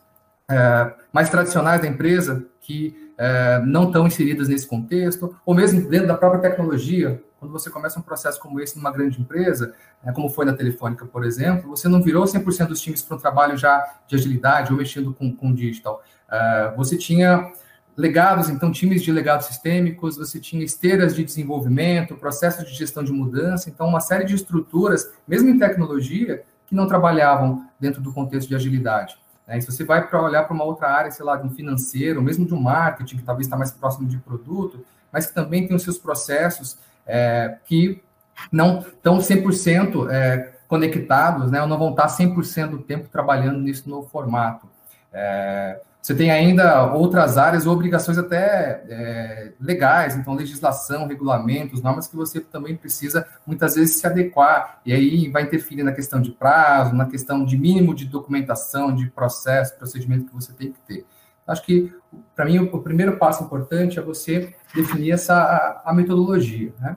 é, 0.48 0.94
mais 1.12 1.28
tradicionais 1.28 1.80
da 1.80 1.88
empresa 1.88 2.46
que 2.60 3.05
é, 3.18 3.60
não 3.64 3.84
estão 3.84 4.06
inseridas 4.06 4.48
nesse 4.48 4.66
contexto, 4.66 5.34
ou 5.44 5.54
mesmo 5.54 5.88
dentro 5.88 6.08
da 6.08 6.16
própria 6.16 6.40
tecnologia, 6.40 7.22
quando 7.38 7.52
você 7.52 7.70
começa 7.70 7.98
um 7.98 8.02
processo 8.02 8.40
como 8.40 8.60
esse 8.60 8.76
numa 8.76 8.90
grande 8.90 9.20
empresa, 9.20 9.74
é, 10.04 10.12
como 10.12 10.28
foi 10.28 10.44
na 10.44 10.52
Telefônica, 10.52 11.06
por 11.06 11.24
exemplo, 11.24 11.70
você 11.70 11.88
não 11.88 12.02
virou 12.02 12.24
100% 12.24 12.68
dos 12.68 12.80
times 12.80 13.02
para 13.02 13.16
um 13.16 13.20
trabalho 13.20 13.56
já 13.56 13.84
de 14.06 14.16
agilidade 14.16 14.72
ou 14.72 14.78
mexendo 14.78 15.12
com, 15.12 15.34
com 15.34 15.54
digital. 15.54 16.02
É, 16.30 16.72
você 16.76 16.96
tinha 16.96 17.52
legados, 17.96 18.50
então, 18.50 18.70
times 18.70 19.02
de 19.02 19.10
legados 19.10 19.46
sistêmicos, 19.46 20.16
você 20.16 20.38
tinha 20.38 20.62
esteiras 20.62 21.14
de 21.14 21.24
desenvolvimento, 21.24 22.14
processos 22.16 22.66
de 22.66 22.74
gestão 22.74 23.02
de 23.02 23.12
mudança, 23.12 23.70
então, 23.70 23.88
uma 23.88 24.00
série 24.00 24.24
de 24.24 24.34
estruturas, 24.34 25.10
mesmo 25.26 25.48
em 25.48 25.58
tecnologia, 25.58 26.44
que 26.66 26.74
não 26.74 26.86
trabalhavam 26.86 27.66
dentro 27.80 28.02
do 28.02 28.12
contexto 28.12 28.48
de 28.48 28.54
agilidade. 28.54 29.16
Né? 29.46 29.58
E 29.58 29.62
se 29.62 29.70
você 29.70 29.84
vai 29.84 30.06
para 30.06 30.22
olhar 30.22 30.44
para 30.44 30.54
uma 30.54 30.64
outra 30.64 30.88
área, 30.88 31.10
sei 31.10 31.24
lá, 31.24 31.36
de 31.36 31.46
um 31.46 31.50
financeiro, 31.50 32.22
mesmo 32.22 32.46
de 32.46 32.54
um 32.54 32.60
marketing, 32.60 33.18
que 33.18 33.22
talvez 33.22 33.46
está 33.46 33.56
mais 33.56 33.70
próximo 33.70 34.08
de 34.08 34.18
produto, 34.18 34.84
mas 35.12 35.26
que 35.26 35.34
também 35.34 35.66
tem 35.66 35.76
os 35.76 35.82
seus 35.82 35.98
processos 35.98 36.78
é, 37.06 37.56
que 37.64 38.02
não 38.50 38.80
estão 38.80 39.18
100% 39.18 40.10
é, 40.10 40.52
conectados, 40.68 41.50
né, 41.50 41.62
ou 41.62 41.68
não 41.68 41.78
vão 41.78 41.90
estar 41.90 42.08
100% 42.08 42.70
do 42.70 42.78
tempo 42.78 43.08
trabalhando 43.08 43.60
nisso 43.60 43.88
no 43.88 44.02
formato. 44.02 44.68
É, 45.12 45.80
você 46.06 46.14
tem 46.14 46.30
ainda 46.30 46.86
outras 46.92 47.36
áreas 47.36 47.66
ou 47.66 47.72
obrigações 47.72 48.16
até 48.16 48.84
é, 48.88 49.52
legais, 49.60 50.14
então 50.14 50.34
legislação, 50.34 51.08
regulamentos, 51.08 51.82
normas 51.82 52.06
que 52.06 52.14
você 52.14 52.38
também 52.38 52.76
precisa 52.76 53.26
muitas 53.44 53.74
vezes 53.74 53.96
se 53.96 54.06
adequar, 54.06 54.80
e 54.86 54.92
aí 54.92 55.28
vai 55.28 55.42
interferir 55.42 55.82
na 55.82 55.90
questão 55.90 56.22
de 56.22 56.30
prazo, 56.30 56.94
na 56.94 57.06
questão 57.06 57.44
de 57.44 57.58
mínimo 57.58 57.92
de 57.92 58.04
documentação, 58.04 58.94
de 58.94 59.10
processo, 59.10 59.76
procedimento 59.76 60.26
que 60.26 60.34
você 60.34 60.52
tem 60.52 60.70
que 60.70 60.78
ter. 60.86 61.04
Acho 61.44 61.64
que, 61.64 61.92
para 62.36 62.44
mim, 62.44 62.60
o 62.60 62.78
primeiro 62.78 63.16
passo 63.16 63.42
importante 63.42 63.98
é 63.98 64.02
você 64.02 64.54
definir 64.72 65.10
essa, 65.10 65.34
a, 65.34 65.90
a 65.90 65.92
metodologia, 65.92 66.72
né? 66.78 66.96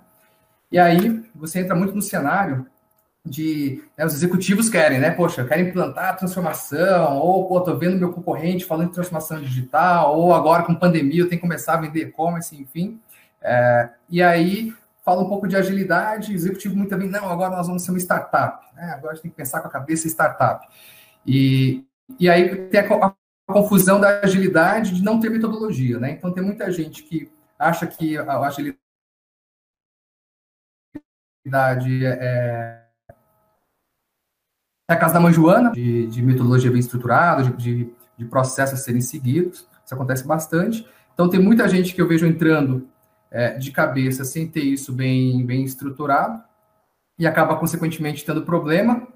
E 0.72 0.78
aí, 0.78 1.28
você 1.34 1.62
entra 1.62 1.74
muito 1.74 1.96
no 1.96 2.01
cenário 2.04 2.68
de 3.26 3.84
né, 3.98 4.06
os 4.06 4.14
executivos 4.14 4.70
querem, 4.70 5.00
né? 5.00 5.12
Poxa, 5.12 5.46
querem 5.46 5.68
implantar 5.68 6.10
a 6.10 6.14
transformação, 6.14 7.18
ou 7.18 7.48
pô, 7.48 7.62
tô 7.62 7.78
vendo 7.78 7.98
meu 7.98 8.12
concorrente 8.14 8.66
falando 8.66 8.88
de 8.88 8.94
transformação 8.94 9.42
digital, 9.42 10.18
ou 10.18 10.34
agora 10.34 10.64
com 10.64 10.74
pandemia 10.76 11.22
eu 11.22 11.30
tenho 11.30 11.40
que 11.40 11.48
começar 11.48 11.74
a 11.74 11.82
vender 11.82 12.08
e-commerce, 12.08 12.56
enfim. 12.56 13.00
É, 13.42 13.90
e 14.10 14.22
aí 14.22 14.74
fala 15.04 15.22
um 15.22 15.30
pouco 15.30 15.48
de 15.48 15.56
agilidade, 15.56 16.34
executivo 16.34 16.76
muito 16.76 16.96
bem, 16.98 17.10
não, 17.10 17.30
agora 17.30 17.56
nós 17.56 17.68
vamos 17.68 17.84
ser 17.84 17.92
uma 17.92 18.00
startup, 18.00 18.66
né? 18.76 18.94
Agora 18.96 19.14
a 19.14 19.16
gente 19.16 19.24
tem 19.24 19.32
que 19.32 19.38
pensar 19.38 19.62
com 19.62 19.68
a 19.68 19.72
cabeça 19.72 20.08
startup. 20.08 20.66
E, 21.26 21.86
e 22.20 22.30
aí 22.30 22.68
tem 22.68 22.80
a, 22.80 22.84
a 23.06 23.14
confusão 23.54 24.00
da 24.00 24.22
agilidade 24.22 24.96
de 24.96 25.04
não 25.04 25.20
ter 25.20 25.30
metodologia, 25.30 26.00
né? 26.00 26.12
Então 26.12 26.32
tem 26.32 26.44
muita 26.44 26.72
gente 26.72 27.04
que 27.04 27.30
acha 27.58 27.86
que 27.86 28.18
a 28.18 28.40
agilidade 28.48 28.80
é 32.06 32.88
é 34.89 34.93
a 34.93 34.98
casa 34.98 35.13
da 35.13 35.19
mãe 35.19 35.31
Joana, 35.31 35.72
de, 35.72 36.08
de 36.08 36.22
metodologia 36.22 36.72
bem 36.72 36.79
estruturada, 36.79 37.43
de, 37.43 37.51
de, 37.55 37.93
de, 38.17 38.25
processos 38.25 38.79
a 38.79 38.81
serem 38.81 39.01
seguidos. 39.01 39.67
Isso 39.86 39.93
acontece 39.93 40.25
bastante. 40.25 40.86
Então, 41.13 41.29
tem 41.29 41.39
muita 41.39 41.67
gente 41.69 41.93
que 41.93 42.01
eu 42.01 42.08
vejo 42.08 42.25
entrando 42.25 42.88
é, 43.29 43.51
de 43.51 43.72
cabeça 43.72 44.25
sem 44.25 44.48
ter 44.48 44.63
isso 44.63 44.91
bem, 44.91 45.46
bem 45.46 45.63
estruturado 45.63 46.41
e 47.19 47.27
acaba, 47.27 47.55
consequentemente, 47.58 48.25
tendo 48.25 48.41
problema 48.41 49.08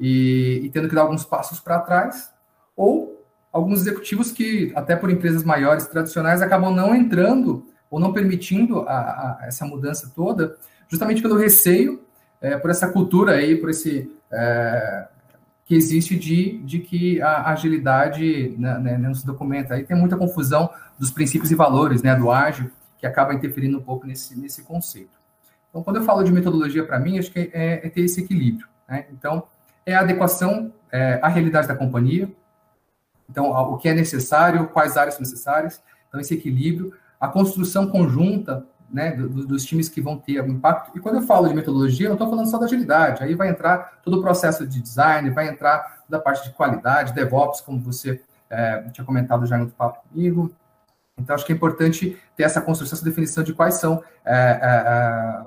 e, 0.00 0.62
e 0.64 0.70
tendo 0.70 0.88
que 0.88 0.94
dar 0.94 1.02
alguns 1.02 1.24
passos 1.24 1.60
para 1.60 1.80
trás. 1.80 2.32
Ou 2.74 3.26
alguns 3.52 3.80
executivos 3.80 4.32
que, 4.32 4.72
até 4.74 4.96
por 4.96 5.10
empresas 5.10 5.44
maiores, 5.44 5.86
tradicionais, 5.86 6.40
acabam 6.40 6.74
não 6.74 6.94
entrando 6.94 7.66
ou 7.90 8.00
não 8.00 8.12
permitindo 8.12 8.80
a, 8.88 8.94
a, 8.94 9.38
essa 9.42 9.66
mudança 9.66 10.10
toda, 10.16 10.56
justamente 10.88 11.20
pelo 11.20 11.36
receio, 11.36 12.02
é, 12.40 12.56
por 12.56 12.70
essa 12.70 12.88
cultura 12.88 13.32
aí, 13.32 13.56
por 13.56 13.68
esse 13.68 14.10
é, 14.34 15.08
que 15.64 15.74
existe 15.74 16.16
de, 16.16 16.58
de 16.58 16.80
que 16.80 17.22
a 17.22 17.50
agilidade 17.50 18.54
né, 18.58 18.78
né, 18.78 18.98
não 18.98 19.14
se 19.14 19.26
documenta. 19.26 19.74
Aí 19.74 19.84
tem 19.84 19.96
muita 19.96 20.16
confusão 20.16 20.70
dos 20.98 21.10
princípios 21.10 21.50
e 21.50 21.54
valores 21.54 22.02
né, 22.02 22.14
do 22.14 22.30
ágil, 22.30 22.70
que 22.98 23.06
acaba 23.06 23.34
interferindo 23.34 23.78
um 23.78 23.82
pouco 23.82 24.06
nesse, 24.06 24.38
nesse 24.38 24.62
conceito. 24.62 25.18
Então, 25.70 25.82
quando 25.82 25.96
eu 25.96 26.04
falo 26.04 26.22
de 26.22 26.30
metodologia, 26.30 26.86
para 26.86 26.98
mim, 26.98 27.18
acho 27.18 27.30
que 27.32 27.50
é, 27.52 27.86
é, 27.86 27.88
ter 27.88 28.02
esse 28.02 28.20
equilíbrio. 28.20 28.68
Né? 28.88 29.06
Então, 29.12 29.44
é 29.84 29.94
a 29.94 30.00
adequação 30.00 30.72
é, 30.92 31.18
à 31.22 31.28
realidade 31.28 31.66
da 31.66 31.74
companhia, 31.74 32.30
então, 33.28 33.50
o 33.50 33.78
que 33.78 33.88
é 33.88 33.94
necessário, 33.94 34.68
quais 34.68 34.96
áreas 34.96 35.14
são 35.14 35.22
necessárias, 35.22 35.82
então, 36.08 36.20
esse 36.20 36.34
equilíbrio, 36.34 36.92
a 37.18 37.26
construção 37.26 37.88
conjunta 37.88 38.66
né, 38.90 39.12
dos 39.12 39.64
times 39.64 39.88
que 39.88 40.00
vão 40.00 40.16
ter 40.18 40.46
impacto. 40.48 40.96
E 40.96 41.00
quando 41.00 41.16
eu 41.16 41.22
falo 41.22 41.48
de 41.48 41.54
metodologia, 41.54 42.06
eu 42.06 42.10
não 42.10 42.14
estou 42.14 42.30
falando 42.30 42.48
só 42.48 42.58
da 42.58 42.66
agilidade, 42.66 43.22
aí 43.22 43.34
vai 43.34 43.48
entrar 43.48 44.00
todo 44.02 44.18
o 44.18 44.22
processo 44.22 44.66
de 44.66 44.80
design, 44.80 45.30
vai 45.30 45.48
entrar 45.48 46.02
toda 46.04 46.18
a 46.18 46.20
parte 46.20 46.44
de 46.44 46.54
qualidade, 46.54 47.12
DevOps, 47.12 47.60
como 47.60 47.80
você 47.80 48.20
é, 48.48 48.82
tinha 48.92 49.04
comentado 49.04 49.46
já 49.46 49.58
no 49.58 49.68
papo 49.70 50.00
comigo. 50.08 50.54
Então, 51.18 51.34
acho 51.34 51.46
que 51.46 51.52
é 51.52 51.56
importante 51.56 52.18
ter 52.36 52.42
essa 52.42 52.60
construção, 52.60 52.96
essa 52.96 53.04
definição 53.04 53.42
de 53.42 53.52
quais 53.52 53.74
são, 53.74 54.02
é, 54.24 54.34
é, 54.34 54.82
é, 54.86 55.42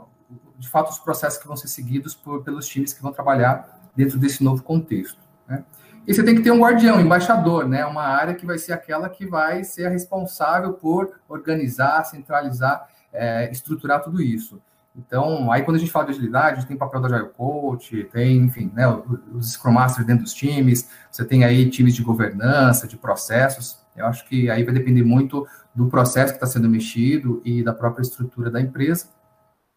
de 0.58 0.70
fato, 0.70 0.90
os 0.90 1.00
processos 1.00 1.40
que 1.40 1.48
vão 1.48 1.56
ser 1.56 1.68
seguidos 1.68 2.16
por, 2.16 2.44
pelos 2.44 2.68
times 2.68 2.94
que 2.94 3.02
vão 3.02 3.12
trabalhar 3.12 3.78
dentro 3.96 4.18
desse 4.18 4.44
novo 4.44 4.64
contexto. 4.64 5.20
Né? 5.48 5.64
E 6.08 6.14
você 6.14 6.24
tem 6.24 6.36
que 6.36 6.42
ter 6.42 6.52
um 6.52 6.62
guardião, 6.62 6.98
um 6.98 7.02
embaixador, 7.02 7.68
né? 7.68 7.86
uma 7.86 8.04
área 8.04 8.34
que 8.34 8.46
vai 8.46 8.58
ser 8.58 8.72
aquela 8.72 9.10
que 9.10 9.26
vai 9.26 9.64
ser 9.64 9.88
a 9.88 9.90
responsável 9.90 10.74
por 10.74 11.20
organizar, 11.28 12.06
centralizar 12.06 12.88
é, 13.14 13.52
estruturar 13.52 14.04
tudo 14.04 14.22
isso. 14.22 14.62
Então, 14.98 15.52
aí 15.52 15.62
quando 15.62 15.78
a 15.78 15.80
gente 15.80 15.92
fala 15.92 16.06
de 16.06 16.12
agilidade, 16.14 16.66
tem 16.66 16.76
papel 16.76 17.00
da 17.00 17.08
Agile 17.08 17.30
Coach, 17.30 18.04
tem, 18.06 18.38
enfim, 18.38 18.72
né, 18.74 18.88
os 19.32 19.52
Scrum 19.52 19.72
Masters 19.74 20.08
dentro 20.08 20.24
dos 20.24 20.34
times, 20.34 20.90
você 21.12 21.24
tem 21.24 21.44
aí 21.44 21.70
times 21.70 21.94
de 21.94 22.02
governança, 22.02 22.88
de 22.88 22.98
processos. 22.98 23.78
Eu 23.96 24.08
acho 24.08 24.28
que 24.28 24.50
aí 24.50 24.64
vai 24.64 24.74
depender 24.74 25.04
muito 25.04 25.48
do 25.74 25.88
processo 25.88 26.34
que 26.34 26.38
está 26.38 26.48
sendo 26.48 26.68
mexido 26.68 27.42
e 27.46 27.64
da 27.64 27.74
própria 27.74 28.02
estrutura 28.02 28.50
da 28.50 28.60
empresa. 28.60 29.10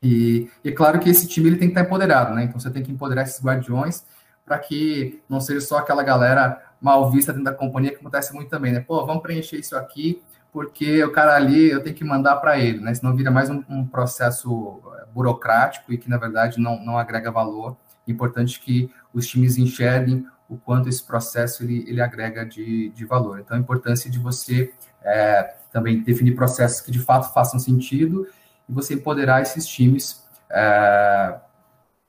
E, 0.03 0.49
é 0.65 0.73
claro 0.73 0.99
que 0.99 1.11
esse 1.11 1.29
time 1.29 1.49
ele 1.49 1.57
tem 1.57 1.69
que 1.69 1.73
estar 1.73 1.87
empoderado, 1.87 2.35
né? 2.35 2.45
Então 2.45 2.59
você 2.59 2.71
tem 2.71 2.83
que 2.83 2.91
empoderar 2.91 3.23
esses 3.23 3.43
guardiões 3.45 4.05
para 4.47 4.59
que 4.59 5.23
não 5.29 5.41
seja 5.41 5.61
só 5.61 5.79
aquela 5.79 6.03
galera 6.03 6.59
mal 6.81 7.11
vista 7.11 7.33
dentro 7.33 7.45
da 7.45 7.55
companhia 7.55 7.91
que 7.91 7.99
acontece 7.99 8.35
muito 8.35 8.49
também, 8.49 8.73
né? 8.73 8.81
Pô, 8.81 9.05
vamos 9.05 9.23
preencher 9.23 9.59
isso 9.59 9.77
aqui 9.77 10.23
porque 10.53 11.03
o 11.05 11.13
cara 11.13 11.35
ali 11.37 11.71
eu 11.71 11.83
tenho 11.83 11.95
que 11.95 12.05
mandar 12.05 12.37
para 12.37 12.59
ele, 12.59 12.81
né? 12.81 12.93
Senão 12.95 13.15
vira 13.15 13.31
mais 13.31 13.49
um, 13.51 13.63
um, 13.69 13.87
processo 13.87 14.81
eh, 14.97 15.07
burocrático 15.13 15.93
e 15.93 15.99
que, 15.99 16.11
na 16.11 16.17
verdade, 16.17 16.59
não, 16.61 16.85
não 16.85 16.99
agrega 16.99 17.31
valor. 17.31 17.77
Importante 18.07 18.61
que 18.61 18.91
os 19.15 19.27
times 19.27 19.57
enxerguem 19.57 20.27
o 20.49 20.57
quanto 20.57 20.89
esse 20.89 21.03
processo 21.03 21.63
ele, 21.63 21.85
ele 21.87 22.01
agrega 22.01 22.45
de, 22.45 22.91
de 22.91 23.05
valor. 23.05 23.39
Então, 23.39 23.57
a 23.57 23.61
importância 23.61 24.11
de 24.11 24.19
você 24.19 24.73
é, 25.03 25.55
também 25.73 26.03
definir 26.03 26.35
processos 26.35 26.81
que 26.81 26.91
de 26.91 26.99
fato 26.99 27.33
façam 27.33 27.61
sentido 27.61 28.27
e 28.69 28.73
você 28.73 28.95
empoderar 28.95 29.41
esses 29.43 29.65
times 29.67 30.25
é, 30.51 31.37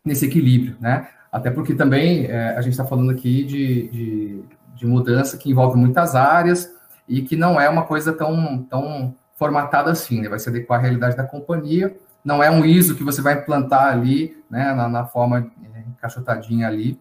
nesse 0.03 0.25
equilíbrio, 0.25 0.75
né? 0.79 1.07
Até 1.31 1.51
porque 1.51 1.75
também 1.75 2.25
é, 2.25 2.57
a 2.57 2.61
gente 2.61 2.73
está 2.73 2.83
falando 2.83 3.11
aqui 3.11 3.43
de, 3.43 3.87
de, 3.89 4.43
de 4.75 4.85
mudança 4.87 5.37
que 5.37 5.49
envolve 5.49 5.77
muitas 5.77 6.15
áreas, 6.15 6.69
e 7.07 7.21
que 7.21 7.35
não 7.35 7.59
é 7.59 7.67
uma 7.69 7.83
coisa 7.83 8.13
tão, 8.13 8.63
tão 8.63 9.15
formatada 9.35 9.91
assim, 9.91 10.21
né? 10.21 10.29
Vai 10.29 10.39
se 10.39 10.49
adequar 10.49 10.79
à 10.79 10.81
realidade 10.81 11.17
da 11.17 11.23
companhia. 11.23 11.95
Não 12.23 12.43
é 12.43 12.51
um 12.51 12.63
ISO 12.63 12.95
que 12.95 13.03
você 13.03 13.21
vai 13.21 13.33
implantar 13.33 13.87
ali, 13.87 14.37
né, 14.49 14.73
na, 14.73 14.87
na 14.87 15.05
forma 15.05 15.51
é, 15.73 15.79
encaixotadinha 15.89 16.67
ali, 16.67 16.99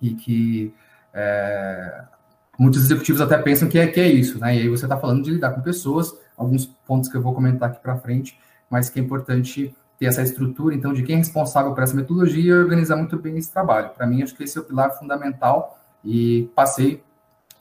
e 0.00 0.14
que 0.14 0.74
é, 1.14 2.04
muitos 2.58 2.84
executivos 2.84 3.20
até 3.20 3.38
pensam 3.38 3.68
que 3.68 3.78
é, 3.78 3.86
que 3.86 4.00
é 4.00 4.08
isso, 4.08 4.38
né? 4.38 4.56
E 4.56 4.60
aí 4.60 4.68
você 4.68 4.84
está 4.84 4.96
falando 4.96 5.24
de 5.24 5.30
lidar 5.30 5.52
com 5.52 5.62
pessoas, 5.62 6.14
alguns 6.36 6.66
pontos 6.66 7.08
que 7.08 7.16
eu 7.16 7.22
vou 7.22 7.34
comentar 7.34 7.70
aqui 7.70 7.80
para 7.80 7.96
frente, 7.96 8.38
mas 8.68 8.90
que 8.90 9.00
é 9.00 9.02
importante 9.02 9.74
ter 9.98 10.06
essa 10.06 10.22
estrutura, 10.22 10.74
então, 10.74 10.92
de 10.92 11.02
quem 11.02 11.14
é 11.14 11.18
responsável 11.18 11.72
por 11.72 11.82
essa 11.82 11.94
metodologia 11.94 12.52
e 12.52 12.52
organizar 12.52 12.96
muito 12.96 13.16
bem 13.18 13.38
esse 13.38 13.52
trabalho. 13.52 13.90
Para 13.90 14.06
mim, 14.06 14.22
acho 14.22 14.34
que 14.34 14.42
esse 14.42 14.58
é 14.58 14.60
o 14.60 14.64
pilar 14.64 14.90
fundamental 14.98 15.78
e 16.04 16.50
passei 16.54 17.02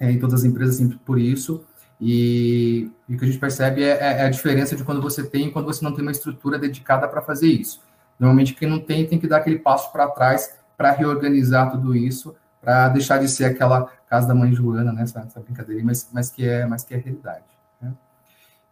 é, 0.01 0.12
em 0.12 0.17
todas 0.17 0.41
as 0.41 0.46
empresas 0.46 0.75
sempre 0.75 0.98
por 0.98 1.20
isso. 1.20 1.63
E, 2.00 2.89
e 3.08 3.13
o 3.13 3.17
que 3.20 3.24
a 3.24 3.27
gente 3.27 3.39
percebe 3.39 3.84
é, 3.84 3.91
é, 3.91 4.17
é, 4.17 4.25
a 4.25 4.29
diferença 4.29 4.75
de 4.75 4.84
quando 4.84 5.00
você 5.00 5.24
tem 5.24 5.48
e 5.48 5.51
quando 5.51 5.65
você 5.65 5.86
não 5.86 5.93
tem 5.93 6.01
uma 6.01 6.12
estrutura 6.12 6.58
dedicada 6.58 7.08
para 7.08 7.22
fazer 7.22 7.48
isso. 7.48 7.79
Normalmente, 8.20 8.55
quem 8.55 8.67
não 8.67 8.79
tem, 8.79 9.05
tem 9.05 9.20
que 9.20 9.27
dar 9.27 9.38
aquele 9.38 9.60
passo 9.60 9.91
para 9.91 10.08
trás 10.08 10.55
para 10.75 10.91
reorganizar 10.91 11.70
tudo 11.70 11.96
isso, 11.96 12.36
para 12.60 12.89
deixar 12.89 13.20
de 13.20 13.29
ser 13.29 13.46
aquela 13.46 13.88
casa 14.10 14.27
da 14.27 14.34
mãe 14.34 14.51
Joana, 14.51 14.91
né, 14.91 15.03
essa, 15.03 15.20
essa 15.20 15.39
brincadeira, 15.39 15.84
mas, 15.84 16.10
mas, 16.12 16.31
que 16.31 16.48
é, 16.48 16.65
mas 16.65 16.84
que 16.84 16.96
é 16.96 16.98
realidade. 16.98 17.46
Né? 17.79 17.93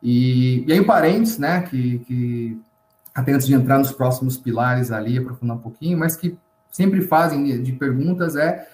E, 0.01 0.65
e 0.67 0.73
aí, 0.73 0.79
o 0.79 0.85
parênteses, 0.85 1.37
né, 1.37 1.61
que, 1.61 1.99
que 1.99 2.59
até 3.13 3.31
antes 3.31 3.45
de 3.45 3.53
entrar 3.53 3.77
nos 3.77 3.91
próximos 3.91 4.37
pilares 4.37 4.91
ali, 4.91 5.19
aprofundar 5.19 5.55
um 5.55 5.61
pouquinho, 5.61 5.99
mas 5.99 6.15
que 6.15 6.35
sempre 6.71 7.01
fazem 7.01 7.61
de 7.61 7.73
perguntas 7.73 8.35
é 8.35 8.67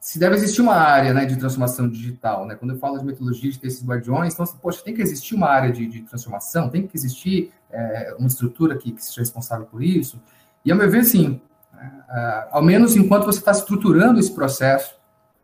se 0.00 0.18
deve 0.18 0.34
existir 0.34 0.62
uma 0.62 0.74
área 0.74 1.12
né, 1.12 1.26
de 1.26 1.36
transformação 1.36 1.86
digital, 1.86 2.46
né? 2.46 2.54
Quando 2.54 2.72
eu 2.72 2.78
falo 2.78 2.98
de 2.98 3.04
metodologia 3.04 3.52
de 3.52 3.66
esses 3.66 3.84
guardiões, 3.84 4.32
então, 4.32 4.44
assim, 4.44 4.56
poxa, 4.56 4.82
tem 4.82 4.94
que 4.94 5.02
existir 5.02 5.34
uma 5.34 5.46
área 5.46 5.70
de, 5.70 5.86
de 5.86 6.00
transformação, 6.00 6.70
tem 6.70 6.86
que 6.86 6.96
existir 6.96 7.52
é, 7.70 8.14
uma 8.18 8.26
estrutura 8.26 8.78
que, 8.78 8.92
que, 8.92 9.04
seja 9.04 9.20
responsável 9.20 9.66
por 9.66 9.82
isso. 9.82 10.18
E, 10.64 10.72
ao 10.72 10.78
meu 10.78 10.90
ver, 10.90 11.04
sim, 11.04 11.38
é, 11.78 12.48
ao 12.50 12.62
menos 12.62 12.96
enquanto 12.96 13.26
você 13.26 13.40
está 13.40 13.50
estruturando 13.50 14.18
esse 14.18 14.34
processo, 14.34 14.94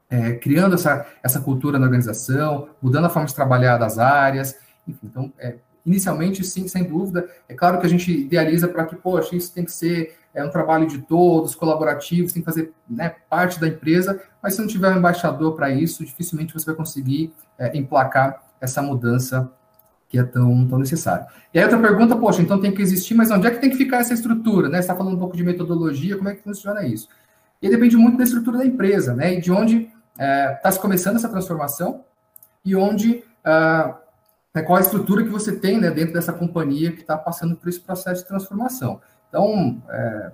é, 0.09 0.33
criando 0.33 0.75
essa, 0.75 1.07
essa 1.23 1.39
cultura 1.39 1.79
na 1.79 1.85
organização, 1.85 2.71
mudando 2.81 3.05
a 3.05 3.11
forma 3.11 3.29
de 3.29 3.35
trabalhar 3.35 3.77
das 3.77 3.99
áreas, 3.99 4.57
enfim, 4.89 5.01
então, 5.07 5.31
é, 5.39 5.57
inicialmente, 5.85 6.43
sim, 6.43 6.67
sem 6.67 6.85
dúvida, 6.85 7.29
é 7.47 7.53
claro 7.53 7.79
que 7.79 7.87
a 7.87 7.91
gente 7.91 8.11
idealiza 8.11 8.69
para 8.69 8.87
que, 8.87 8.97
poxa, 8.97 9.37
isso 9.37 9.53
tem 9.53 9.67
que 9.67 9.73
ser 9.73 10.17
é 10.37 10.45
um 10.45 10.51
trabalho 10.51 10.87
de 10.87 10.99
todos, 10.99 11.55
colaborativo, 11.55 12.31
tem 12.31 12.43
que 12.43 12.47
fazer 12.47 12.71
né, 12.89 13.15
parte 13.29 13.59
da 13.59 13.67
empresa, 13.67 14.23
mas 14.43 14.55
se 14.55 14.61
não 14.61 14.69
tiver 14.69 14.93
um 14.93 14.99
embaixador 14.99 15.55
para 15.57 15.71
isso, 15.71 16.05
dificilmente 16.05 16.53
você 16.53 16.67
vai 16.67 16.75
conseguir 16.75 17.33
é, 17.59 17.75
emplacar 17.77 18.43
essa 18.61 18.83
mudança 18.83 19.51
que 20.11 20.19
é 20.19 20.23
tão, 20.23 20.69
tão 20.69 20.79
necessária. 20.79 21.27
E 21.55 21.59
aí 21.59 21.65
outra 21.65 21.81
pergunta, 21.81 22.15
poxa, 22.15 22.43
então 22.43 22.61
tem 22.61 22.71
que 22.71 22.83
existir, 22.83 23.15
mas 23.15 23.31
onde 23.31 23.47
é 23.47 23.51
que 23.51 23.59
tem 23.59 23.71
que 23.71 23.77
ficar 23.77 23.97
essa 23.97 24.13
estrutura? 24.13 24.69
Né? 24.69 24.77
Você 24.77 24.83
está 24.83 24.95
falando 24.95 25.15
um 25.15 25.19
pouco 25.19 25.37
de 25.37 25.43
metodologia, 25.43 26.17
como 26.19 26.29
é 26.29 26.35
que 26.35 26.43
funciona 26.43 26.87
isso? 26.87 27.09
E 27.61 27.71
depende 27.71 27.97
muito 27.97 28.19
da 28.19 28.25
estrutura 28.25 28.59
da 28.59 28.67
empresa, 28.67 29.15
né? 29.15 29.35
E 29.35 29.41
de 29.41 29.51
onde 29.51 29.91
está 30.13 30.69
é, 30.69 30.71
se 30.71 30.79
começando 30.79 31.17
essa 31.17 31.29
transformação, 31.31 32.05
e 32.63 32.77
onde 32.77 33.25
uh, 33.41 34.63
qual 34.65 34.77
a 34.77 34.81
estrutura 34.81 35.23
que 35.23 35.31
você 35.31 35.57
tem 35.57 35.79
né, 35.79 35.91
dentro 35.91 36.13
dessa 36.13 36.33
companhia 36.33 36.93
que 36.93 37.01
está 37.01 37.17
passando 37.17 37.57
por 37.57 37.69
esse 37.69 37.81
processo 37.81 38.23
de 38.23 38.29
transformação. 38.29 39.01
Então, 39.37 39.83
é, 39.91 40.33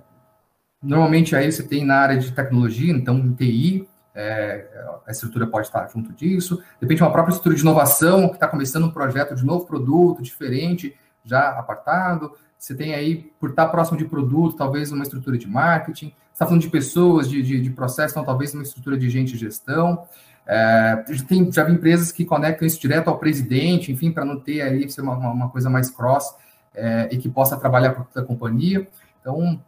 normalmente 0.81 1.35
aí 1.35 1.51
você 1.51 1.61
tem 1.61 1.83
na 1.83 1.97
área 1.97 2.17
de 2.17 2.31
tecnologia, 2.31 2.93
então 2.93 3.33
TI, 3.33 3.85
é, 4.15 4.65
a 5.05 5.11
estrutura 5.11 5.45
pode 5.45 5.67
estar 5.67 5.85
junto 5.89 6.13
disso. 6.13 6.63
Depende 6.79 6.99
de 6.99 7.03
uma 7.03 7.11
própria 7.11 7.33
estrutura 7.33 7.53
de 7.53 7.61
inovação 7.61 8.29
que 8.29 8.35
está 8.35 8.47
começando 8.47 8.85
um 8.85 8.91
projeto 8.91 9.35
de 9.35 9.45
novo 9.45 9.65
produto, 9.65 10.23
diferente, 10.23 10.95
já 11.21 11.49
apartado. 11.49 12.31
Você 12.57 12.73
tem 12.73 12.95
aí, 12.95 13.29
por 13.41 13.49
estar 13.49 13.67
próximo 13.67 13.97
de 13.97 14.05
produto, 14.05 14.55
talvez 14.55 14.89
uma 14.89 15.03
estrutura 15.03 15.37
de 15.37 15.49
marketing. 15.49 16.07
Você 16.07 16.35
está 16.35 16.45
falando 16.45 16.61
de 16.61 16.69
pessoas, 16.69 17.29
de, 17.29 17.43
de, 17.43 17.59
de 17.59 17.69
processo, 17.71 18.13
então 18.13 18.23
talvez 18.23 18.53
uma 18.53 18.63
estrutura 18.63 18.97
de 18.97 19.09
gente 19.09 19.33
de 19.33 19.37
gestão. 19.37 20.05
É, 20.47 21.03
tem, 21.27 21.51
já 21.51 21.65
vi 21.65 21.73
empresas 21.73 22.09
que 22.09 22.23
conectam 22.23 22.65
isso 22.65 22.79
direto 22.79 23.09
ao 23.09 23.19
presidente, 23.19 23.91
enfim, 23.91 24.13
para 24.13 24.23
não 24.23 24.39
ter 24.39 24.61
aí 24.61 24.89
ser 24.89 25.01
uma, 25.01 25.17
uma 25.17 25.49
coisa 25.49 25.69
mais 25.69 25.89
cross 25.89 26.41
é, 26.73 27.09
e 27.11 27.17
que 27.17 27.29
possa 27.29 27.57
trabalhar 27.57 27.91
para 27.91 28.21
a 28.21 28.25
companhia. 28.25 28.87
Então, 29.19 29.61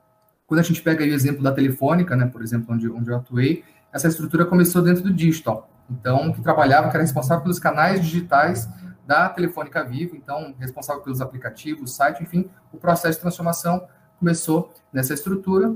quando 0.48 0.60
a 0.60 0.64
gente 0.64 0.82
pega 0.82 1.04
o 1.04 1.08
exemplo 1.08 1.44
da 1.44 1.52
Telefônica, 1.52 2.16
né, 2.16 2.26
por 2.26 2.42
exemplo, 2.42 2.74
onde, 2.74 2.90
onde 2.90 3.10
eu 3.10 3.16
atuei, 3.16 3.64
essa 3.92 4.08
estrutura 4.08 4.46
começou 4.46 4.82
dentro 4.82 5.04
do 5.04 5.14
digital. 5.14 5.70
Então, 5.90 6.32
que 6.34 6.42
trabalhava, 6.42 6.90
que 6.90 6.96
era 6.96 7.04
responsável 7.04 7.44
pelos 7.44 7.60
canais 7.60 8.02
digitais 8.02 8.68
da 9.06 9.30
Telefônica 9.30 9.84
Vivo, 9.84 10.16
então, 10.16 10.54
responsável 10.60 11.02
pelos 11.04 11.22
aplicativos, 11.22 11.96
site, 11.96 12.24
enfim, 12.24 12.50
o 12.74 12.78
processo 12.78 13.18
de 13.18 13.22
transformação 13.22 13.88
começou 14.20 14.74
nessa 14.92 15.14
estrutura 15.14 15.76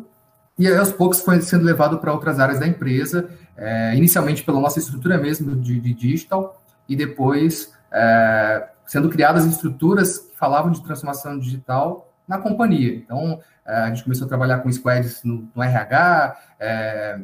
e 0.59 0.67
aí, 0.67 0.75
aos 0.75 0.91
poucos 0.91 1.21
foi 1.21 1.41
sendo 1.41 1.63
levado 1.63 2.00
para 2.00 2.12
outras 2.12 2.38
áreas 2.38 2.59
da 2.59 2.67
empresa, 2.67 3.29
é, 3.55 3.95
inicialmente 3.95 4.43
pela 4.43 4.59
nossa 4.59 4.77
estrutura 4.77 5.17
mesmo 5.17 5.55
de, 5.55 5.79
de 5.79 5.93
digital, 5.93 6.62
e 6.88 6.98
depois 6.98 7.71
é, 7.89 8.67
sendo 8.89 9.08
criadas 9.08 9.46
estruturas 9.46 10.17
que 10.17 10.36
falavam 10.36 10.72
de 10.72 10.84
transformação 10.84 11.38
digital 11.38 12.12
na 12.27 12.39
companhia. 12.39 12.96
Então, 12.96 13.39
é, 13.63 13.75
a 13.81 13.88
gente 13.89 14.03
começou 14.03 14.25
a 14.25 14.27
trabalhar 14.27 14.60
com 14.60 14.72
squads 14.72 15.24
no, 15.24 15.48
no 15.53 15.62
RH, 15.62 16.38
é, 16.60 17.19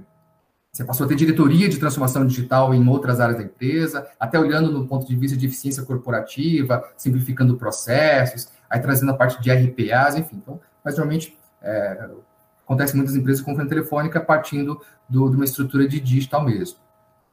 você 0.72 0.86
passou 0.86 1.05
a 1.05 1.10
ter 1.10 1.15
diretoria 1.15 1.67
de 1.67 1.79
transformação 1.79 2.27
digital 2.27 2.72
em 2.72 2.88
outras 2.88 3.19
áreas 3.19 3.39
da 3.39 3.43
empresa, 3.43 4.07
até 4.19 4.38
olhando 4.38 4.72
no 4.72 4.88
ponto 4.88 5.07
de 5.07 5.15
vista 5.15 5.36
de 5.36 5.48
eficiência 5.48 5.81
corporativa, 5.81 6.84
simplificando 6.95 7.57
processos, 7.57 8.48
aí 8.69 8.79
trazendo 8.79 9.12
a 9.12 9.15
parte 9.15 9.41
de 9.41 9.51
RPAs, 9.51 10.17
enfim. 10.17 10.36
Então, 10.36 10.60
mas 10.84 10.95
normalmente 10.98 11.36
é, 11.63 12.10
acontece 12.63 12.95
muitas 12.95 13.15
empresas 13.15 13.41
com 13.41 13.55
telefônica 13.65 14.22
partindo 14.22 14.79
do, 15.10 15.29
de 15.29 15.36
uma 15.36 15.45
estrutura 15.45 15.88
de 15.88 16.00
digital 16.00 16.45
mesmo. 16.45 16.77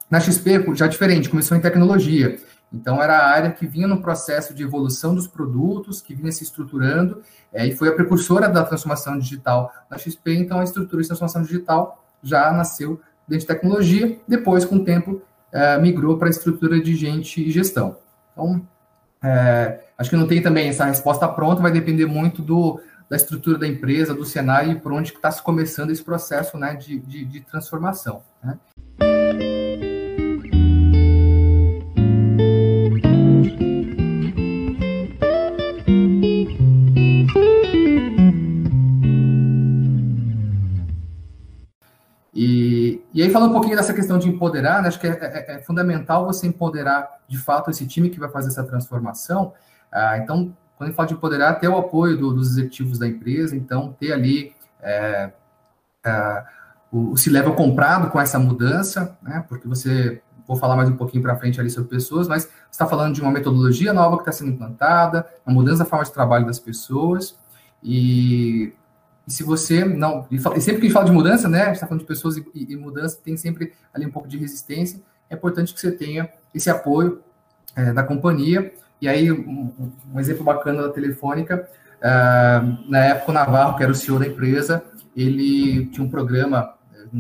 Na 0.09 0.21
XP, 0.21 0.75
já 0.75 0.87
diferente, 0.87 1.29
começou 1.29 1.55
em 1.55 1.61
tecnologia. 1.61 2.39
Então, 2.73 3.03
era 3.03 3.19
a 3.19 3.31
área 3.31 3.51
que 3.51 3.67
vinha 3.67 3.87
no 3.87 4.01
processo 4.01 4.55
de 4.55 4.63
evolução 4.63 5.15
dos 5.15 5.27
produtos, 5.27 6.01
que 6.01 6.15
vinha 6.15 6.33
se 6.33 6.43
estruturando, 6.43 7.23
é, 7.53 7.67
e 7.67 7.75
foi 7.75 7.89
a 7.89 7.93
precursora 7.93 8.49
da 8.49 8.65
transformação 8.65 9.19
digital 9.19 9.73
na 9.91 9.99
XP. 9.99 10.35
Então, 10.35 10.59
a 10.59 10.65
estrutura 10.65 11.03
de 11.03 11.09
transformação 11.09 11.43
digital 11.43 12.03
já 12.23 12.51
nasceu 12.53 13.01
dentro 13.29 13.47
de 13.47 13.47
tecnologia, 13.47 14.19
depois, 14.27 14.65
com 14.65 14.77
o 14.77 14.85
tempo, 14.85 15.21
é, 15.53 15.79
migrou 15.79 16.17
para 16.17 16.29
a 16.29 16.31
estrutura 16.31 16.81
de 16.81 16.95
gente 16.97 17.47
e 17.47 17.51
gestão. 17.51 17.99
Então, 18.33 18.67
é, 19.23 19.81
acho 19.99 20.11
que 20.11 20.17
não 20.17 20.27
tem 20.27 20.43
também 20.43 20.69
essa 20.69 20.85
resposta 20.85 21.29
pronta, 21.29 21.63
vai 21.63 21.71
depender 21.71 22.07
muito 22.07 22.41
do, 22.43 22.81
da 23.09 23.17
estrutura 23.17 23.59
da 23.59 23.69
empresa, 23.69 24.15
do 24.15 24.25
cenário 24.25 24.73
e 24.73 24.81
por 24.81 24.93
onde 24.93 25.13
está 25.13 25.31
se 25.31 25.43
começando 25.43 25.91
esse 25.91 26.03
processo 26.03 26.57
né, 26.57 26.75
de, 26.75 26.99
de, 26.99 27.25
de 27.25 27.41
transformação. 27.43 28.23
Né? 28.43 28.59
Falando 43.33 43.51
um 43.51 43.53
pouquinho 43.53 43.77
dessa 43.77 43.95
questão 43.95 44.19
de 44.19 44.29
empoderar, 44.29 44.83
né, 44.83 44.89
acho 44.89 45.01
que 45.01 45.07
é, 45.07 45.11
é, 45.11 45.57
é, 45.57 45.59
fundamental 45.63 46.25
você 46.25 46.47
empoderar 46.47 47.21
de 47.27 47.39
fato 47.39 47.71
esse 47.71 47.87
time 47.87 48.11
que 48.11 48.21
vai 48.21 48.29
fazer 48.29 48.49
essa 48.49 48.65
transformação. 48.65 49.53
Ah, 49.91 50.19
então, 50.19 50.57
quando 50.77 50.83
a 50.83 50.87
gente 50.87 50.97
fala 50.97 51.09
de 51.09 51.15
empoderar, 51.15 51.55
ter 51.55 51.69
o 51.69 51.77
apoio 51.77 52.17
do, 52.17 52.33
dos 52.33 52.53
executivos 52.53 52.99
da 52.99 53.07
empresa, 53.07 53.57
então 53.57 53.93
ter 53.99 54.13
ali 54.13 54.55
é, 54.81 55.33
é, 56.05 56.45
o, 56.91 57.13
o 57.13 57.17
C-Level 57.17 57.55
comprado 57.55 58.11
com 58.11 58.21
essa 58.21 58.39
mudança, 58.39 59.17
né, 59.23 59.45
porque 59.49 59.67
você, 59.67 60.23
vou 60.47 60.57
falar 60.57 60.77
mais 60.77 60.89
um 60.89 60.97
pouquinho 60.97 61.23
para 61.23 61.37
frente 61.37 61.61
ali 61.61 61.71
sobre 61.71 61.91
pessoas, 61.91 62.29
mas 62.29 62.45
você 62.45 62.51
está 62.71 62.87
falando 62.87 63.15
de 63.15 63.21
uma 63.21 63.31
metodologia 63.31 63.93
nova 63.93 64.17
que 64.17 64.23
está 64.23 64.33
sendo 64.33 64.51
implantada, 64.51 65.27
uma 65.47 65.55
mudança 65.55 65.85
da 65.85 65.91
forma 65.91 66.05
de 66.05 66.13
trabalho 66.13 66.47
das 66.47 66.59
pessoas, 66.59 67.37
e, 67.83 68.73
e 69.27 69.31
se 69.31 69.43
você 69.43 69.85
não, 69.85 70.27
e 70.31 70.39
sempre 70.39 70.61
que 70.61 70.71
a 70.71 70.75
gente 70.83 70.93
fala 70.93 71.07
de 71.07 71.13
mudança, 71.13 71.49
né, 71.49 71.63
a 71.63 71.67
gente 71.67 71.75
está 71.75 71.87
falando 71.87 72.01
de 72.01 72.07
pessoas 72.07 72.37
e, 72.37 72.45
e, 72.55 72.77
mudança, 72.77 73.19
tem 73.23 73.37
sempre 73.37 73.73
ali 73.95 74.07
um 74.07 74.11
pouco 74.11 74.29
de 74.29 74.37
resistência, 74.37 75.01
é 75.31 75.35
importante 75.35 75.73
que 75.73 75.81
você 75.81 75.93
tenha 75.93 76.29
esse 76.55 76.69
apoio 76.69 77.23
é, 77.77 77.93
da 77.93 78.03
companhia, 78.03 78.73
e 79.01 79.09
aí, 79.09 79.33
um, 79.33 79.73
um 80.15 80.21
exemplo 80.21 80.45
bacana 80.45 80.83
da 80.83 80.89
Telefônica, 80.89 81.69
uh, 81.99 82.91
na 82.91 82.99
época 82.99 83.33
o 83.33 83.35
Navarro, 83.35 83.77
que 83.77 83.83
era 83.83 83.91
o 83.91 83.95
CEO 83.95 84.19
da 84.19 84.27
empresa, 84.27 84.85
ele 85.17 85.87
tinha 85.87 86.05
um 86.05 86.09
programa, 86.09 86.75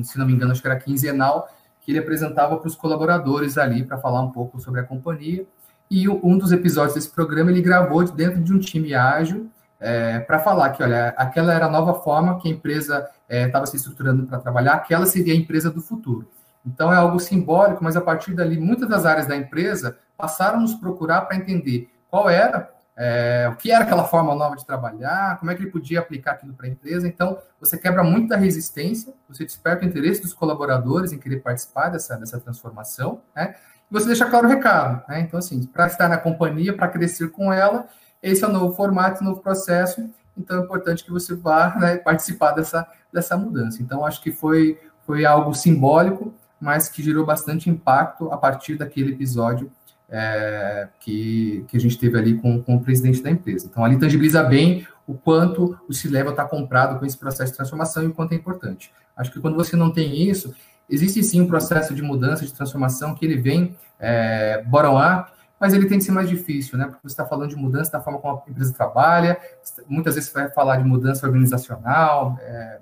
se 0.04 0.16
não 0.16 0.24
me 0.24 0.32
engano, 0.32 0.52
acho 0.52 0.60
que 0.60 0.68
era 0.68 0.78
quinzenal, 0.78 1.48
que 1.80 1.90
ele 1.90 1.98
apresentava 1.98 2.56
para 2.56 2.68
os 2.68 2.76
colaboradores 2.76 3.58
ali 3.58 3.84
para 3.84 3.98
falar 3.98 4.22
um 4.22 4.30
pouco 4.30 4.60
sobre 4.60 4.80
a 4.80 4.84
companhia. 4.84 5.44
E 5.90 6.08
um 6.08 6.38
dos 6.38 6.52
episódios 6.52 6.94
desse 6.94 7.10
programa 7.10 7.50
ele 7.50 7.60
gravou 7.60 8.04
dentro 8.04 8.40
de 8.40 8.52
um 8.54 8.58
time 8.58 8.94
ágil 8.94 9.50
é, 9.82 10.20
para 10.20 10.38
falar 10.38 10.70
que, 10.70 10.82
olha, 10.82 11.08
aquela 11.16 11.52
era 11.52 11.66
a 11.66 11.70
nova 11.70 11.94
forma 11.94 12.38
que 12.38 12.48
a 12.48 12.52
empresa 12.52 13.10
estava 13.28 13.64
é, 13.64 13.66
se 13.66 13.76
estruturando 13.76 14.24
para 14.26 14.38
trabalhar, 14.38 14.74
aquela 14.74 15.04
seria 15.06 15.34
a 15.34 15.36
empresa 15.36 15.70
do 15.70 15.82
futuro. 15.82 16.28
Então 16.64 16.92
é 16.92 16.96
algo 16.96 17.18
simbólico, 17.18 17.82
mas 17.82 17.96
a 17.96 18.00
partir 18.00 18.32
dali, 18.32 18.60
muitas 18.60 18.88
das 18.88 19.04
áreas 19.04 19.26
da 19.26 19.36
empresa 19.36 19.98
passaram 20.16 20.58
a 20.58 20.60
nos 20.60 20.74
procurar 20.74 21.22
para 21.22 21.36
entender 21.36 21.90
qual 22.08 22.30
era, 22.30 22.70
é, 22.96 23.50
o 23.52 23.56
que 23.56 23.72
era 23.72 23.82
aquela 23.82 24.04
forma 24.04 24.32
nova 24.36 24.54
de 24.54 24.64
trabalhar, 24.64 25.36
como 25.40 25.50
é 25.50 25.54
que 25.56 25.62
ele 25.62 25.70
podia 25.70 25.98
aplicar 25.98 26.32
aquilo 26.32 26.54
para 26.54 26.66
a 26.66 26.70
empresa. 26.70 27.08
Então, 27.08 27.36
você 27.58 27.76
quebra 27.76 28.04
muito 28.04 28.32
resistência, 28.34 29.12
você 29.28 29.44
desperta 29.44 29.84
o 29.84 29.88
interesse 29.88 30.22
dos 30.22 30.32
colaboradores 30.32 31.12
em 31.12 31.18
querer 31.18 31.38
participar 31.38 31.88
dessa, 31.88 32.16
dessa 32.16 32.38
transformação, 32.38 33.20
né? 33.34 33.56
E 33.90 33.92
você 33.92 34.06
deixa 34.06 34.26
claro 34.26 34.46
o 34.46 34.48
recado, 34.48 35.02
né? 35.08 35.20
Então, 35.20 35.40
assim, 35.40 35.66
para 35.66 35.86
estar 35.86 36.08
na 36.08 36.18
companhia, 36.18 36.72
para 36.72 36.86
crescer 36.86 37.32
com 37.32 37.52
ela, 37.52 37.88
esse 38.22 38.44
é 38.44 38.46
o 38.46 38.52
novo 38.52 38.74
formato, 38.74 39.24
novo 39.24 39.40
processo. 39.40 40.08
Então, 40.36 40.60
é 40.60 40.64
importante 40.64 41.04
que 41.04 41.10
você 41.10 41.34
vá 41.34 41.74
né, 41.76 41.96
participar 41.96 42.52
dessa, 42.52 42.86
dessa 43.12 43.36
mudança. 43.36 43.82
Então, 43.82 44.06
acho 44.06 44.22
que 44.22 44.30
foi, 44.30 44.78
foi 45.06 45.24
algo 45.24 45.52
simbólico, 45.54 46.32
mas 46.60 46.88
que 46.88 47.02
gerou 47.02 47.26
bastante 47.26 47.68
impacto 47.68 48.30
a 48.32 48.36
partir 48.36 48.76
daquele 48.76 49.12
episódio 49.12 49.70
é, 50.08 50.88
que, 51.00 51.64
que 51.68 51.76
a 51.76 51.80
gente 51.80 51.98
teve 51.98 52.16
ali 52.16 52.34
com, 52.34 52.62
com 52.62 52.76
o 52.76 52.80
presidente 52.80 53.22
da 53.22 53.30
empresa. 53.30 53.66
Então, 53.66 53.84
ali 53.84 53.98
tangibiliza 53.98 54.42
bem 54.44 54.86
o 55.06 55.14
quanto 55.14 55.76
o 55.88 55.92
C-Level 55.92 56.30
está 56.30 56.44
comprado 56.44 56.98
com 56.98 57.04
esse 57.04 57.18
processo 57.18 57.50
de 57.50 57.56
transformação 57.56 58.04
e 58.04 58.06
o 58.06 58.14
quanto 58.14 58.32
é 58.32 58.36
importante. 58.36 58.92
Acho 59.16 59.32
que 59.32 59.40
quando 59.40 59.56
você 59.56 59.74
não 59.74 59.90
tem 59.90 60.28
isso, 60.28 60.54
existe 60.88 61.22
sim 61.22 61.40
um 61.40 61.46
processo 61.46 61.94
de 61.94 62.02
mudança, 62.02 62.44
de 62.44 62.52
transformação, 62.52 63.14
que 63.14 63.24
ele 63.24 63.36
vem 63.36 63.76
é, 63.98 64.62
bottom-up, 64.66 65.32
mas 65.62 65.72
ele 65.72 65.86
tem 65.86 65.96
que 65.96 66.04
ser 66.04 66.10
mais 66.10 66.28
difícil, 66.28 66.76
né? 66.76 66.86
Porque 66.86 66.98
você 67.04 67.12
está 67.12 67.24
falando 67.24 67.50
de 67.50 67.54
mudança 67.54 67.92
da 67.92 68.00
forma 68.00 68.18
como 68.18 68.42
a 68.44 68.50
empresa 68.50 68.74
trabalha, 68.74 69.38
muitas 69.86 70.16
vezes 70.16 70.28
você 70.28 70.40
vai 70.40 70.50
falar 70.50 70.78
de 70.78 70.82
mudança 70.82 71.24
organizacional, 71.24 72.36
é, 72.40 72.80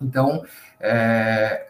então 0.00 0.42
é, 0.80 1.66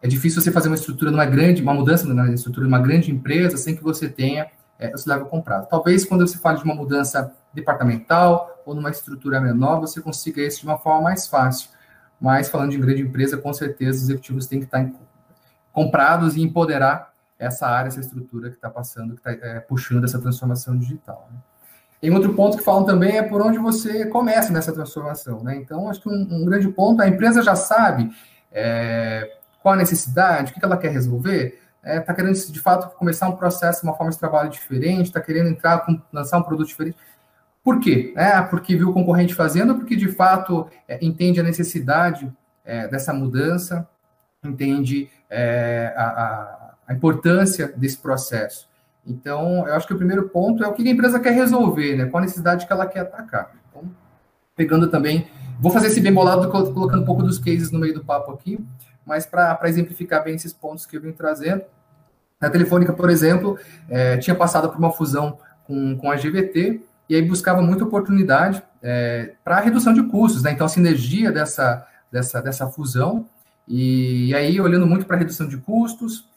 é 0.00 0.06
difícil 0.06 0.40
você 0.40 0.52
fazer 0.52 0.68
uma 0.68 0.76
estrutura 0.76 1.10
numa 1.10 1.26
grande, 1.26 1.60
uma 1.60 1.74
mudança 1.74 2.06
na 2.06 2.30
estrutura 2.30 2.64
de 2.64 2.72
uma 2.72 2.78
grande 2.78 3.10
empresa 3.10 3.56
sem 3.56 3.74
que 3.74 3.82
você 3.82 4.08
tenha 4.08 4.46
é, 4.78 4.92
level 5.08 5.26
comprado. 5.26 5.66
Talvez 5.68 6.04
quando 6.04 6.24
você 6.24 6.38
fale 6.38 6.58
de 6.58 6.64
uma 6.64 6.76
mudança 6.76 7.34
departamental 7.52 8.62
ou 8.64 8.76
numa 8.76 8.90
estrutura 8.90 9.40
menor, 9.40 9.80
você 9.80 10.00
consiga 10.00 10.40
isso 10.40 10.60
de 10.60 10.66
uma 10.66 10.78
forma 10.78 11.02
mais 11.02 11.26
fácil. 11.26 11.68
Mas 12.20 12.48
falando 12.48 12.70
de 12.70 12.78
grande 12.78 13.02
empresa, 13.02 13.38
com 13.38 13.52
certeza 13.52 13.98
os 13.98 14.04
executivos 14.04 14.46
têm 14.46 14.60
que 14.60 14.66
estar 14.66 14.88
comprados 15.72 16.36
e 16.36 16.42
empoderar 16.42 17.12
essa 17.38 17.66
área, 17.66 17.88
essa 17.88 18.00
estrutura 18.00 18.50
que 18.50 18.56
está 18.56 18.70
passando, 18.70 19.14
que 19.14 19.28
está 19.28 19.46
é, 19.46 19.60
puxando 19.60 20.04
essa 20.04 20.18
transformação 20.18 20.76
digital. 20.78 21.28
Né? 21.30 21.38
Em 22.02 22.10
outro 22.10 22.34
ponto 22.34 22.56
que 22.56 22.64
falam 22.64 22.84
também 22.84 23.16
é 23.16 23.22
por 23.22 23.40
onde 23.42 23.58
você 23.58 24.06
começa 24.06 24.52
nessa 24.52 24.72
transformação. 24.72 25.42
Né? 25.42 25.56
Então, 25.56 25.88
acho 25.88 26.00
que 26.00 26.08
um, 26.08 26.26
um 26.30 26.44
grande 26.44 26.68
ponto, 26.68 27.02
a 27.02 27.08
empresa 27.08 27.42
já 27.42 27.56
sabe 27.56 28.10
é, 28.52 29.38
qual 29.62 29.74
a 29.74 29.78
necessidade, 29.78 30.52
o 30.52 30.54
que 30.54 30.64
ela 30.64 30.76
quer 30.76 30.90
resolver, 30.90 31.60
está 31.86 31.90
é, 31.90 32.00
tá 32.00 32.14
querendo, 32.14 32.34
de 32.34 32.60
fato, 32.60 32.94
começar 32.96 33.28
um 33.28 33.36
processo, 33.36 33.84
uma 33.84 33.94
forma 33.94 34.10
de 34.10 34.18
trabalho 34.18 34.50
diferente, 34.50 35.06
está 35.06 35.20
querendo 35.20 35.48
entrar, 35.48 35.86
lançar 36.12 36.38
um 36.38 36.42
produto 36.42 36.68
diferente. 36.68 36.96
Por 37.62 37.80
quê? 37.80 38.12
É, 38.16 38.40
porque 38.42 38.76
viu 38.76 38.90
o 38.90 38.92
concorrente 38.92 39.34
fazendo, 39.34 39.74
porque, 39.74 39.96
de 39.96 40.08
fato, 40.08 40.68
é, 40.86 41.04
entende 41.04 41.40
a 41.40 41.42
necessidade 41.42 42.32
é, 42.64 42.88
dessa 42.88 43.12
mudança, 43.12 43.88
entende 44.44 45.08
é, 45.28 45.92
a, 45.96 46.65
a, 46.86 46.94
importância 46.94 47.72
desse 47.76 47.98
processo. 47.98 48.68
Então, 49.06 49.66
eu 49.66 49.74
acho 49.74 49.86
que 49.86 49.94
o 49.94 49.96
primeiro 49.96 50.28
ponto 50.28 50.64
é 50.64 50.68
o 50.68 50.72
que 50.72 50.86
a 50.86 50.90
empresa 50.90 51.20
quer 51.20 51.32
resolver, 51.32 51.96
né? 51.96 52.06
Qual 52.06 52.20
a 52.20 52.24
necessidade 52.24 52.66
que 52.66 52.72
ela 52.72 52.86
quer 52.86 53.00
atacar. 53.00 53.52
Então, 53.70 53.88
pegando 54.56 54.88
também, 54.88 55.28
vou 55.60 55.70
fazer 55.70 55.88
esse 55.88 56.00
bem 56.00 56.12
bolado 56.12 56.48
colocando 56.48 57.02
um 57.02 57.06
pouco 57.06 57.22
dos 57.22 57.38
cases 57.38 57.70
no 57.70 57.78
meio 57.78 57.94
do 57.94 58.04
papo 58.04 58.32
aqui, 58.32 58.58
mas 59.06 59.24
para 59.24 59.60
exemplificar 59.64 60.24
bem 60.24 60.34
esses 60.34 60.52
pontos 60.52 60.84
que 60.84 60.96
eu 60.96 61.00
vim 61.00 61.12
trazendo. 61.12 61.62
A 62.40 62.50
Telefônica, 62.50 62.92
por 62.92 63.08
exemplo, 63.08 63.58
é, 63.88 64.16
tinha 64.18 64.34
passado 64.34 64.68
por 64.68 64.78
uma 64.78 64.92
fusão 64.92 65.38
com, 65.64 65.96
com 65.96 66.10
a 66.10 66.16
GVT 66.16 66.82
e 67.08 67.14
aí 67.14 67.22
buscava 67.22 67.62
muita 67.62 67.84
oportunidade 67.84 68.62
é, 68.82 69.34
para 69.44 69.60
redução 69.60 69.92
de 69.92 70.02
custos, 70.02 70.42
né? 70.42 70.50
Então, 70.50 70.66
a 70.66 70.68
sinergia 70.68 71.30
dessa, 71.30 71.86
dessa, 72.10 72.42
dessa 72.42 72.66
fusão 72.66 73.26
e, 73.66 74.28
e 74.28 74.34
aí 74.34 74.60
olhando 74.60 74.86
muito 74.86 75.06
para 75.06 75.16
redução 75.16 75.48
de 75.48 75.56
custos, 75.56 76.28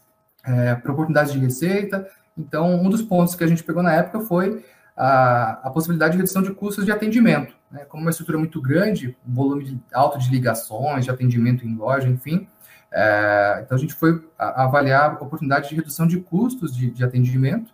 é, 0.46 0.76
para 0.76 0.92
oportunidades 0.92 1.34
de 1.34 1.40
receita. 1.40 2.08
Então, 2.38 2.74
um 2.74 2.90
dos 2.90 3.02
pontos 3.02 3.36
que 3.36 3.44
a 3.44 3.48
gente 3.48 3.64
pegou 3.64 3.84
na 3.84 3.94
época 3.94 4.22
foi 4.22 4.64
a, 4.96 5.60
a 5.64 5.70
possibilidade 5.70 6.14
de 6.14 6.18
redução 6.18 6.42
de 6.42 6.52
custos 6.54 6.86
de 6.86 6.92
atendimento. 6.92 7.56
Né? 7.72 7.86
Como 7.86 8.02
uma 8.02 8.12
estrutura 8.12 8.38
muito 8.38 8.62
grande, 8.62 9.18
um 9.28 9.34
volume 9.34 9.64
de, 9.64 9.80
alto 9.94 10.18
de 10.20 10.30
ligações, 10.30 11.06
de 11.06 11.12
atendimento 11.12 11.66
em 11.66 11.76
loja, 11.76 12.08
enfim, 12.08 12.48
é, 12.92 13.62
então, 13.64 13.78
a 13.78 13.80
gente 13.80 13.94
foi 13.94 14.24
avaliar 14.38 15.12
a 15.12 15.24
oportunidade 15.24 15.70
de 15.70 15.76
redução 15.76 16.08
de 16.08 16.20
custos 16.20 16.76
de, 16.76 16.90
de 16.90 17.04
atendimento 17.04 17.72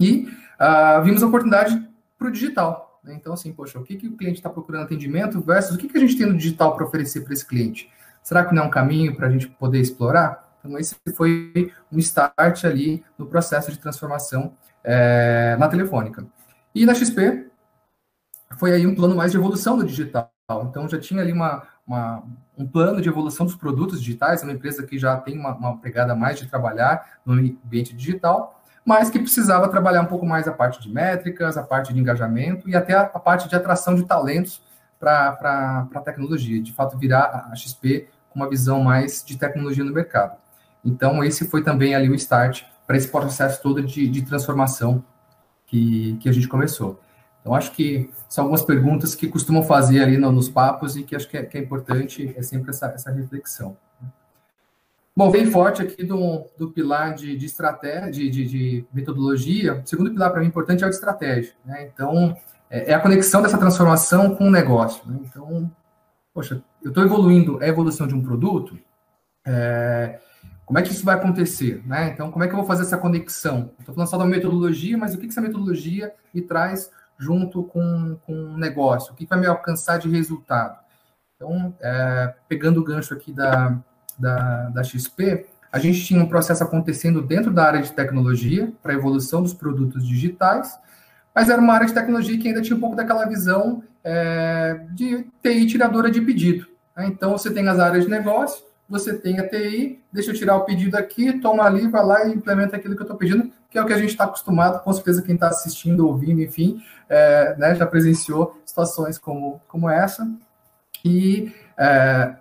e 0.00 0.26
uh, 0.58 1.02
vimos 1.04 1.22
a 1.22 1.26
oportunidade 1.26 1.86
para 2.18 2.28
o 2.28 2.32
digital. 2.32 3.00
Né? 3.04 3.14
Então, 3.14 3.32
assim, 3.34 3.52
poxa, 3.52 3.78
o 3.78 3.84
que, 3.84 3.96
que 3.96 4.08
o 4.08 4.16
cliente 4.16 4.38
está 4.38 4.48
procurando 4.48 4.84
atendimento 4.84 5.40
versus 5.40 5.74
o 5.74 5.78
que, 5.78 5.88
que 5.88 5.98
a 5.98 6.00
gente 6.00 6.16
tem 6.16 6.26
no 6.26 6.36
digital 6.36 6.74
para 6.74 6.86
oferecer 6.86 7.22
para 7.22 7.34
esse 7.34 7.46
cliente? 7.46 7.90
Será 8.22 8.44
que 8.44 8.54
não 8.54 8.62
é 8.62 8.66
um 8.66 8.70
caminho 8.70 9.14
para 9.14 9.26
a 9.26 9.30
gente 9.30 9.48
poder 9.48 9.80
explorar? 9.80 10.51
Então, 10.64 10.78
esse 10.78 10.96
foi 11.16 11.72
um 11.90 11.98
start 11.98 12.64
ali 12.64 13.04
no 13.18 13.26
processo 13.26 13.70
de 13.70 13.78
transformação 13.78 14.54
é, 14.84 15.56
na 15.58 15.68
Telefônica. 15.68 16.24
E 16.74 16.86
na 16.86 16.94
XP, 16.94 17.50
foi 18.56 18.72
aí 18.72 18.86
um 18.86 18.94
plano 18.94 19.16
mais 19.16 19.32
de 19.32 19.38
evolução 19.38 19.76
do 19.76 19.84
digital. 19.84 20.30
Então, 20.62 20.88
já 20.88 20.98
tinha 20.98 21.20
ali 21.20 21.32
uma, 21.32 21.64
uma, 21.86 22.22
um 22.56 22.66
plano 22.66 23.00
de 23.00 23.08
evolução 23.08 23.44
dos 23.44 23.56
produtos 23.56 24.00
digitais, 24.00 24.42
uma 24.42 24.52
empresa 24.52 24.86
que 24.86 24.98
já 24.98 25.16
tem 25.16 25.38
uma, 25.38 25.54
uma 25.54 25.78
pegada 25.78 26.14
mais 26.14 26.38
de 26.38 26.46
trabalhar 26.46 27.18
no 27.24 27.34
ambiente 27.34 27.94
digital, 27.94 28.62
mas 28.84 29.10
que 29.10 29.18
precisava 29.18 29.68
trabalhar 29.68 30.02
um 30.02 30.06
pouco 30.06 30.26
mais 30.26 30.46
a 30.46 30.52
parte 30.52 30.80
de 30.80 30.92
métricas, 30.92 31.56
a 31.56 31.62
parte 31.62 31.92
de 31.92 32.00
engajamento 32.00 32.68
e 32.68 32.76
até 32.76 32.94
a, 32.94 33.02
a 33.02 33.18
parte 33.18 33.48
de 33.48 33.56
atração 33.56 33.94
de 33.94 34.04
talentos 34.04 34.62
para 34.98 35.88
a 35.94 36.00
tecnologia, 36.00 36.62
de 36.62 36.72
fato 36.72 36.96
virar 36.96 37.48
a 37.50 37.56
XP 37.56 38.08
com 38.30 38.40
uma 38.40 38.48
visão 38.48 38.82
mais 38.82 39.24
de 39.24 39.36
tecnologia 39.36 39.84
no 39.84 39.92
mercado. 39.92 40.36
Então, 40.84 41.22
esse 41.22 41.46
foi 41.46 41.62
também 41.62 41.94
ali 41.94 42.08
o 42.08 42.14
start 42.14 42.64
para 42.86 42.96
esse 42.96 43.08
processo 43.08 43.62
todo 43.62 43.82
de, 43.82 44.08
de 44.08 44.22
transformação 44.22 45.04
que, 45.66 46.16
que 46.20 46.28
a 46.28 46.32
gente 46.32 46.48
começou. 46.48 47.00
Então, 47.40 47.54
acho 47.54 47.72
que 47.72 48.10
são 48.28 48.44
algumas 48.44 48.62
perguntas 48.62 49.14
que 49.14 49.28
costumam 49.28 49.62
fazer 49.62 50.02
ali 50.02 50.16
no, 50.16 50.30
nos 50.30 50.48
papos 50.48 50.96
e 50.96 51.02
que 51.02 51.16
acho 51.16 51.28
que 51.28 51.36
é, 51.36 51.44
que 51.44 51.58
é, 51.58 51.60
importante, 51.60 52.32
é 52.36 52.42
sempre 52.42 52.70
essa, 52.70 52.86
essa 52.86 53.10
reflexão. 53.10 53.76
Bom, 55.14 55.30
vem 55.30 55.50
forte 55.50 55.82
aqui 55.82 56.04
do, 56.04 56.46
do 56.56 56.70
pilar 56.70 57.14
de, 57.14 57.36
de 57.36 57.44
estratégia, 57.44 58.10
de, 58.10 58.30
de, 58.30 58.44
de, 58.46 58.86
metodologia. 58.92 59.82
O 59.84 59.86
segundo 59.86 60.10
pilar 60.10 60.30
para 60.30 60.40
mim 60.40 60.46
importante 60.46 60.82
é 60.82 60.86
o 60.86 60.90
de 60.90 60.94
estratégia. 60.94 61.52
Né? 61.64 61.90
Então, 61.92 62.34
é, 62.70 62.92
é, 62.92 62.94
a 62.94 63.00
conexão 63.00 63.42
dessa 63.42 63.58
transformação 63.58 64.34
com 64.34 64.46
o 64.46 64.50
negócio. 64.50 65.02
Né? 65.06 65.18
Então, 65.24 65.70
poxa, 66.32 66.62
eu 66.82 66.88
estou 66.88 67.04
evoluindo, 67.04 67.62
é 67.62 67.66
a 67.66 67.68
evolução 67.68 68.06
de 68.06 68.14
um 68.14 68.22
produto? 68.22 68.78
É, 69.44 70.18
como 70.72 70.78
é 70.78 70.82
que 70.82 70.90
isso 70.90 71.04
vai 71.04 71.16
acontecer? 71.16 71.82
Né? 71.86 72.08
Então, 72.08 72.30
como 72.30 72.42
é 72.42 72.48
que 72.48 72.54
eu 72.54 72.56
vou 72.56 72.66
fazer 72.66 72.84
essa 72.84 72.96
conexão? 72.96 73.72
Estou 73.78 73.94
falando 73.94 74.08
só 74.08 74.16
da 74.16 74.24
metodologia, 74.24 74.96
mas 74.96 75.12
o 75.12 75.18
que, 75.18 75.26
que 75.26 75.30
essa 75.30 75.42
metodologia 75.42 76.14
me 76.32 76.40
traz 76.40 76.90
junto 77.18 77.62
com, 77.64 78.16
com 78.24 78.32
um 78.32 78.56
negócio? 78.56 79.12
O 79.12 79.14
que 79.14 79.26
vai 79.26 79.38
me 79.38 79.46
alcançar 79.46 79.98
de 79.98 80.08
resultado? 80.08 80.78
Então, 81.36 81.76
é, 81.78 82.32
pegando 82.48 82.80
o 82.80 82.84
gancho 82.84 83.12
aqui 83.12 83.34
da, 83.34 83.78
da, 84.18 84.70
da 84.70 84.82
XP, 84.82 85.44
a 85.70 85.78
gente 85.78 86.06
tinha 86.06 86.22
um 86.22 86.26
processo 86.26 86.64
acontecendo 86.64 87.20
dentro 87.20 87.52
da 87.52 87.66
área 87.66 87.82
de 87.82 87.92
tecnologia 87.92 88.72
para 88.82 88.92
a 88.92 88.96
evolução 88.96 89.42
dos 89.42 89.52
produtos 89.52 90.08
digitais, 90.08 90.74
mas 91.34 91.50
era 91.50 91.60
uma 91.60 91.74
área 91.74 91.86
de 91.86 91.92
tecnologia 91.92 92.38
que 92.38 92.48
ainda 92.48 92.62
tinha 92.62 92.78
um 92.78 92.80
pouco 92.80 92.96
daquela 92.96 93.26
visão 93.26 93.82
é, 94.02 94.86
de 94.92 95.26
TI 95.42 95.66
tiradora 95.66 96.10
de 96.10 96.22
pedido. 96.22 96.66
Né? 96.96 97.08
Então, 97.08 97.32
você 97.32 97.52
tem 97.52 97.68
as 97.68 97.78
áreas 97.78 98.04
de 98.04 98.10
negócio, 98.10 98.71
você 98.92 99.16
tem 99.16 99.40
a 99.40 99.48
TI, 99.48 99.98
deixa 100.12 100.30
eu 100.30 100.34
tirar 100.34 100.54
o 100.54 100.66
pedido 100.66 100.96
aqui, 100.96 101.40
toma 101.40 101.64
ali, 101.64 101.88
vai 101.88 102.04
lá 102.04 102.26
e 102.26 102.34
implementa 102.34 102.76
aquilo 102.76 102.94
que 102.94 103.00
eu 103.00 103.04
estou 103.04 103.16
pedindo, 103.16 103.50
que 103.70 103.78
é 103.78 103.82
o 103.82 103.86
que 103.86 103.92
a 103.94 103.98
gente 103.98 104.10
está 104.10 104.24
acostumado, 104.24 104.84
com 104.84 104.92
certeza 104.92 105.22
quem 105.22 105.34
está 105.34 105.48
assistindo, 105.48 106.06
ouvindo, 106.06 106.42
enfim, 106.42 106.78
é, 107.08 107.56
né, 107.56 107.74
já 107.74 107.86
presenciou 107.86 108.60
situações 108.66 109.16
como, 109.16 109.62
como 109.66 109.88
essa. 109.88 110.30
E 111.02 111.50
é, 111.78 112.36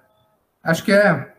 acho 0.62 0.84
que 0.84 0.92
é, 0.92 1.34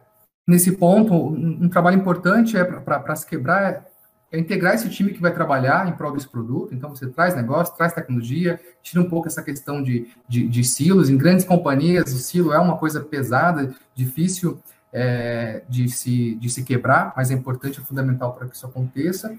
nesse 0.48 0.72
ponto, 0.72 1.12
um, 1.12 1.64
um 1.64 1.68
trabalho 1.68 1.98
importante 1.98 2.56
é 2.56 2.64
para 2.64 3.14
se 3.14 3.26
quebrar, 3.26 3.84
é 4.32 4.38
integrar 4.38 4.74
esse 4.74 4.88
time 4.88 5.12
que 5.12 5.20
vai 5.20 5.34
trabalhar 5.34 5.86
em 5.86 5.92
prol 5.92 6.14
desse 6.14 6.26
produto. 6.26 6.74
Então, 6.74 6.88
você 6.88 7.06
traz 7.06 7.36
negócio, 7.36 7.76
traz 7.76 7.92
tecnologia, 7.92 8.58
tira 8.82 9.02
um 9.02 9.10
pouco 9.10 9.28
essa 9.28 9.42
questão 9.42 9.82
de, 9.82 10.08
de, 10.26 10.48
de 10.48 10.64
silos. 10.64 11.10
Em 11.10 11.18
grandes 11.18 11.44
companhias, 11.44 12.10
o 12.14 12.16
silo 12.16 12.50
é 12.50 12.58
uma 12.58 12.78
coisa 12.78 13.00
pesada, 13.02 13.74
difícil 13.94 14.58
é, 14.92 15.62
de, 15.68 15.88
se, 15.88 16.34
de 16.34 16.50
se 16.50 16.62
quebrar, 16.62 17.12
mas 17.16 17.30
é 17.30 17.34
importante, 17.34 17.80
é 17.80 17.82
fundamental 17.82 18.32
para 18.34 18.46
que 18.46 18.54
isso 18.54 18.66
aconteça. 18.66 19.34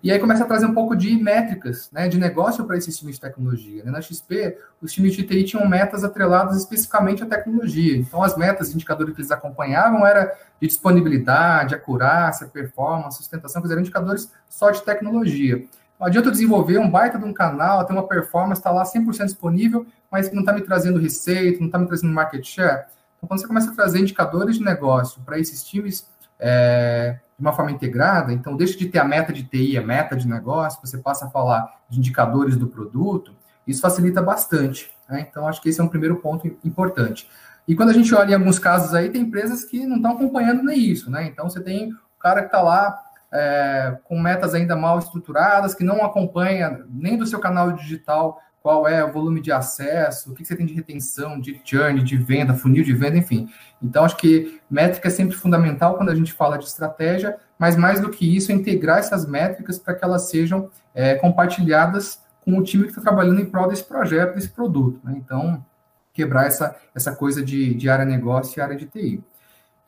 E 0.00 0.12
aí 0.12 0.18
começa 0.20 0.44
a 0.44 0.46
trazer 0.46 0.66
um 0.66 0.74
pouco 0.74 0.94
de 0.94 1.16
métricas, 1.16 1.90
né, 1.90 2.06
de 2.06 2.18
negócio 2.18 2.64
para 2.64 2.76
esses 2.76 2.96
times 2.96 3.16
de 3.16 3.20
tecnologia. 3.20 3.82
Né? 3.82 3.90
Na 3.90 4.00
XP, 4.00 4.56
os 4.80 4.92
times 4.92 5.12
de 5.14 5.24
TI 5.24 5.42
tinham 5.42 5.68
metas 5.68 6.04
atreladas 6.04 6.56
especificamente 6.56 7.24
à 7.24 7.26
tecnologia. 7.26 7.96
Então, 7.96 8.22
as 8.22 8.36
metas, 8.36 8.72
indicadores 8.72 9.12
que 9.12 9.20
eles 9.20 9.32
acompanhavam 9.32 10.06
era 10.06 10.32
de 10.60 10.68
disponibilidade, 10.68 11.74
acurácia, 11.74 12.46
performance, 12.46 13.16
sustentação, 13.16 13.60
que 13.60 13.68
eram 13.68 13.80
indicadores 13.80 14.30
só 14.48 14.70
de 14.70 14.82
tecnologia. 14.82 15.64
Não 15.98 16.06
adianta 16.06 16.28
eu 16.28 16.32
desenvolver 16.32 16.78
um 16.78 16.88
baita 16.88 17.18
de 17.18 17.24
um 17.24 17.32
canal, 17.32 17.84
ter 17.84 17.92
uma 17.92 18.06
performance, 18.06 18.60
está 18.60 18.70
lá 18.70 18.84
100% 18.84 19.24
disponível, 19.24 19.84
mas 20.08 20.30
não 20.32 20.40
está 20.40 20.52
me 20.52 20.60
trazendo 20.60 21.00
receita, 21.00 21.58
não 21.58 21.66
está 21.66 21.76
me 21.76 21.88
trazendo 21.88 22.12
market 22.12 22.44
share. 22.44 22.84
Então, 23.18 23.28
quando 23.28 23.40
você 23.40 23.46
começa 23.46 23.70
a 23.70 23.74
trazer 23.74 23.98
indicadores 24.00 24.56
de 24.56 24.64
negócio 24.64 25.20
para 25.22 25.38
esses 25.38 25.62
times 25.62 26.08
é, 26.38 27.18
de 27.36 27.44
uma 27.44 27.52
forma 27.52 27.70
integrada, 27.70 28.32
então 28.32 28.56
deixa 28.56 28.78
de 28.78 28.86
ter 28.86 28.98
a 28.98 29.04
meta 29.04 29.32
de 29.32 29.42
TI, 29.42 29.76
a 29.76 29.82
meta 29.82 30.16
de 30.16 30.26
negócio, 30.26 30.80
você 30.80 30.98
passa 30.98 31.26
a 31.26 31.30
falar 31.30 31.80
de 31.88 31.98
indicadores 31.98 32.56
do 32.56 32.68
produto, 32.68 33.34
isso 33.66 33.80
facilita 33.80 34.22
bastante. 34.22 34.90
Né? 35.08 35.26
Então, 35.28 35.46
acho 35.46 35.60
que 35.60 35.68
esse 35.68 35.80
é 35.80 35.84
um 35.84 35.88
primeiro 35.88 36.16
ponto 36.16 36.46
importante. 36.64 37.28
E 37.66 37.74
quando 37.74 37.90
a 37.90 37.92
gente 37.92 38.14
olha 38.14 38.32
em 38.32 38.34
alguns 38.34 38.58
casos 38.58 38.94
aí, 38.94 39.10
tem 39.10 39.22
empresas 39.22 39.64
que 39.64 39.84
não 39.84 39.96
estão 39.96 40.12
acompanhando 40.12 40.62
nem 40.62 40.78
isso, 40.78 41.10
né? 41.10 41.26
Então, 41.26 41.50
você 41.50 41.60
tem 41.60 41.92
o 41.92 42.18
cara 42.18 42.40
que 42.40 42.46
está 42.46 42.62
lá 42.62 42.98
é, 43.30 43.98
com 44.04 44.18
metas 44.18 44.54
ainda 44.54 44.74
mal 44.74 44.98
estruturadas, 44.98 45.74
que 45.74 45.84
não 45.84 46.02
acompanha 46.02 46.82
nem 46.88 47.18
do 47.18 47.26
seu 47.26 47.38
canal 47.38 47.72
digital 47.72 48.40
qual 48.62 48.86
é 48.88 49.04
o 49.04 49.12
volume 49.12 49.40
de 49.40 49.52
acesso, 49.52 50.32
o 50.32 50.34
que 50.34 50.44
você 50.44 50.56
tem 50.56 50.66
de 50.66 50.74
retenção, 50.74 51.40
de 51.40 51.60
churn, 51.64 52.02
de 52.02 52.16
venda, 52.16 52.54
funil 52.54 52.82
de 52.82 52.92
venda, 52.92 53.16
enfim. 53.16 53.48
Então, 53.82 54.04
acho 54.04 54.16
que 54.16 54.60
métrica 54.70 55.08
é 55.08 55.10
sempre 55.10 55.36
fundamental 55.36 55.96
quando 55.96 56.10
a 56.10 56.14
gente 56.14 56.32
fala 56.32 56.58
de 56.58 56.64
estratégia, 56.64 57.36
mas 57.58 57.76
mais 57.76 58.00
do 58.00 58.10
que 58.10 58.36
isso, 58.36 58.50
é 58.50 58.54
integrar 58.54 58.98
essas 58.98 59.26
métricas 59.26 59.78
para 59.78 59.94
que 59.94 60.04
elas 60.04 60.28
sejam 60.28 60.70
é, 60.94 61.14
compartilhadas 61.14 62.20
com 62.44 62.58
o 62.58 62.62
time 62.62 62.84
que 62.84 62.90
está 62.90 63.02
trabalhando 63.02 63.40
em 63.40 63.46
prol 63.46 63.68
desse 63.68 63.84
projeto, 63.84 64.34
desse 64.34 64.48
produto. 64.48 65.00
Né? 65.04 65.14
Então, 65.16 65.64
quebrar 66.12 66.46
essa, 66.46 66.74
essa 66.94 67.14
coisa 67.14 67.42
de, 67.42 67.74
de 67.74 67.88
área 67.88 68.04
negócio 68.04 68.58
e 68.58 68.62
área 68.62 68.76
de 68.76 68.86
TI. 68.86 69.22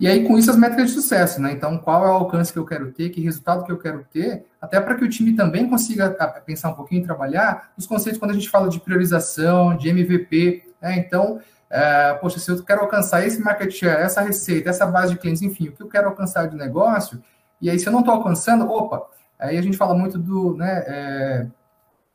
E 0.00 0.08
aí, 0.08 0.26
com 0.26 0.38
isso, 0.38 0.50
as 0.50 0.56
métricas 0.56 0.88
de 0.88 0.94
sucesso, 0.94 1.42
né? 1.42 1.52
Então, 1.52 1.76
qual 1.76 2.06
é 2.06 2.08
o 2.08 2.14
alcance 2.14 2.50
que 2.50 2.58
eu 2.58 2.64
quero 2.64 2.90
ter, 2.90 3.10
que 3.10 3.20
resultado 3.20 3.64
que 3.64 3.70
eu 3.70 3.76
quero 3.76 4.02
ter, 4.10 4.46
até 4.58 4.80
para 4.80 4.94
que 4.94 5.04
o 5.04 5.08
time 5.10 5.36
também 5.36 5.68
consiga 5.68 6.08
pensar 6.46 6.70
um 6.70 6.74
pouquinho 6.74 7.02
e 7.02 7.04
trabalhar 7.04 7.70
os 7.76 7.86
conceitos 7.86 8.18
quando 8.18 8.30
a 8.30 8.34
gente 8.34 8.48
fala 8.48 8.70
de 8.70 8.80
priorização, 8.80 9.76
de 9.76 9.90
MVP, 9.90 10.64
né? 10.80 10.96
Então, 10.96 11.38
é, 11.68 12.14
poxa, 12.14 12.38
se 12.38 12.50
eu 12.50 12.64
quero 12.64 12.80
alcançar 12.80 13.26
esse 13.26 13.42
market 13.42 13.70
share, 13.70 14.00
essa 14.00 14.22
receita, 14.22 14.70
essa 14.70 14.86
base 14.86 15.12
de 15.12 15.18
clientes, 15.18 15.42
enfim, 15.42 15.68
o 15.68 15.72
que 15.72 15.82
eu 15.82 15.88
quero 15.88 16.08
alcançar 16.08 16.48
de 16.48 16.56
negócio, 16.56 17.22
e 17.60 17.68
aí 17.68 17.78
se 17.78 17.86
eu 17.86 17.92
não 17.92 18.00
estou 18.00 18.14
alcançando, 18.14 18.66
opa, 18.70 19.06
aí 19.38 19.58
a 19.58 19.62
gente 19.62 19.76
fala 19.76 19.94
muito 19.94 20.18
do, 20.18 20.56
né, 20.56 20.82
é, 20.86 21.46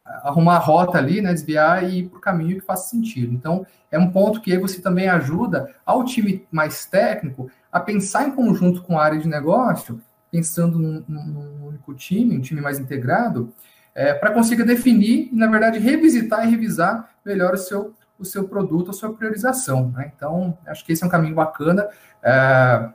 arrumar 0.05 0.55
a 0.55 0.59
rota 0.59 0.97
ali, 0.97 1.21
né, 1.21 1.31
desviar 1.33 1.83
e 1.83 1.99
ir 1.99 2.09
para 2.09 2.17
o 2.17 2.21
caminho 2.21 2.59
que 2.59 2.65
faça 2.65 2.89
sentido. 2.89 3.33
Então, 3.33 3.65
é 3.91 3.97
um 3.97 4.11
ponto 4.11 4.41
que 4.41 4.51
aí 4.51 4.57
você 4.57 4.81
também 4.81 5.07
ajuda 5.07 5.73
ao 5.85 6.03
time 6.03 6.45
mais 6.51 6.85
técnico 6.85 7.49
a 7.75 7.79
pensar 7.81 8.25
em 8.25 8.31
conjunto 8.31 8.81
com 8.83 8.97
a 8.97 9.03
área 9.03 9.19
de 9.19 9.27
negócio, 9.27 10.01
pensando 10.31 10.79
num, 10.79 11.03
num 11.05 11.67
único 11.67 11.93
time, 11.93 12.37
um 12.37 12.39
time 12.39 12.61
mais 12.61 12.79
integrado, 12.79 13.53
é, 13.93 14.13
para 14.13 14.31
conseguir 14.31 14.63
definir 14.63 15.27
e, 15.29 15.35
na 15.35 15.45
verdade, 15.47 15.77
revisitar 15.77 16.47
e 16.47 16.51
revisar 16.51 17.09
melhor 17.25 17.53
o 17.53 17.57
seu, 17.57 17.93
o 18.17 18.23
seu 18.23 18.47
produto, 18.47 18.91
a 18.91 18.93
sua 18.93 19.13
priorização. 19.13 19.89
Né? 19.89 20.09
Então, 20.15 20.57
acho 20.65 20.85
que 20.85 20.93
esse 20.93 21.03
é 21.03 21.05
um 21.05 21.09
caminho 21.09 21.35
bacana. 21.35 21.85
É, 22.23 22.89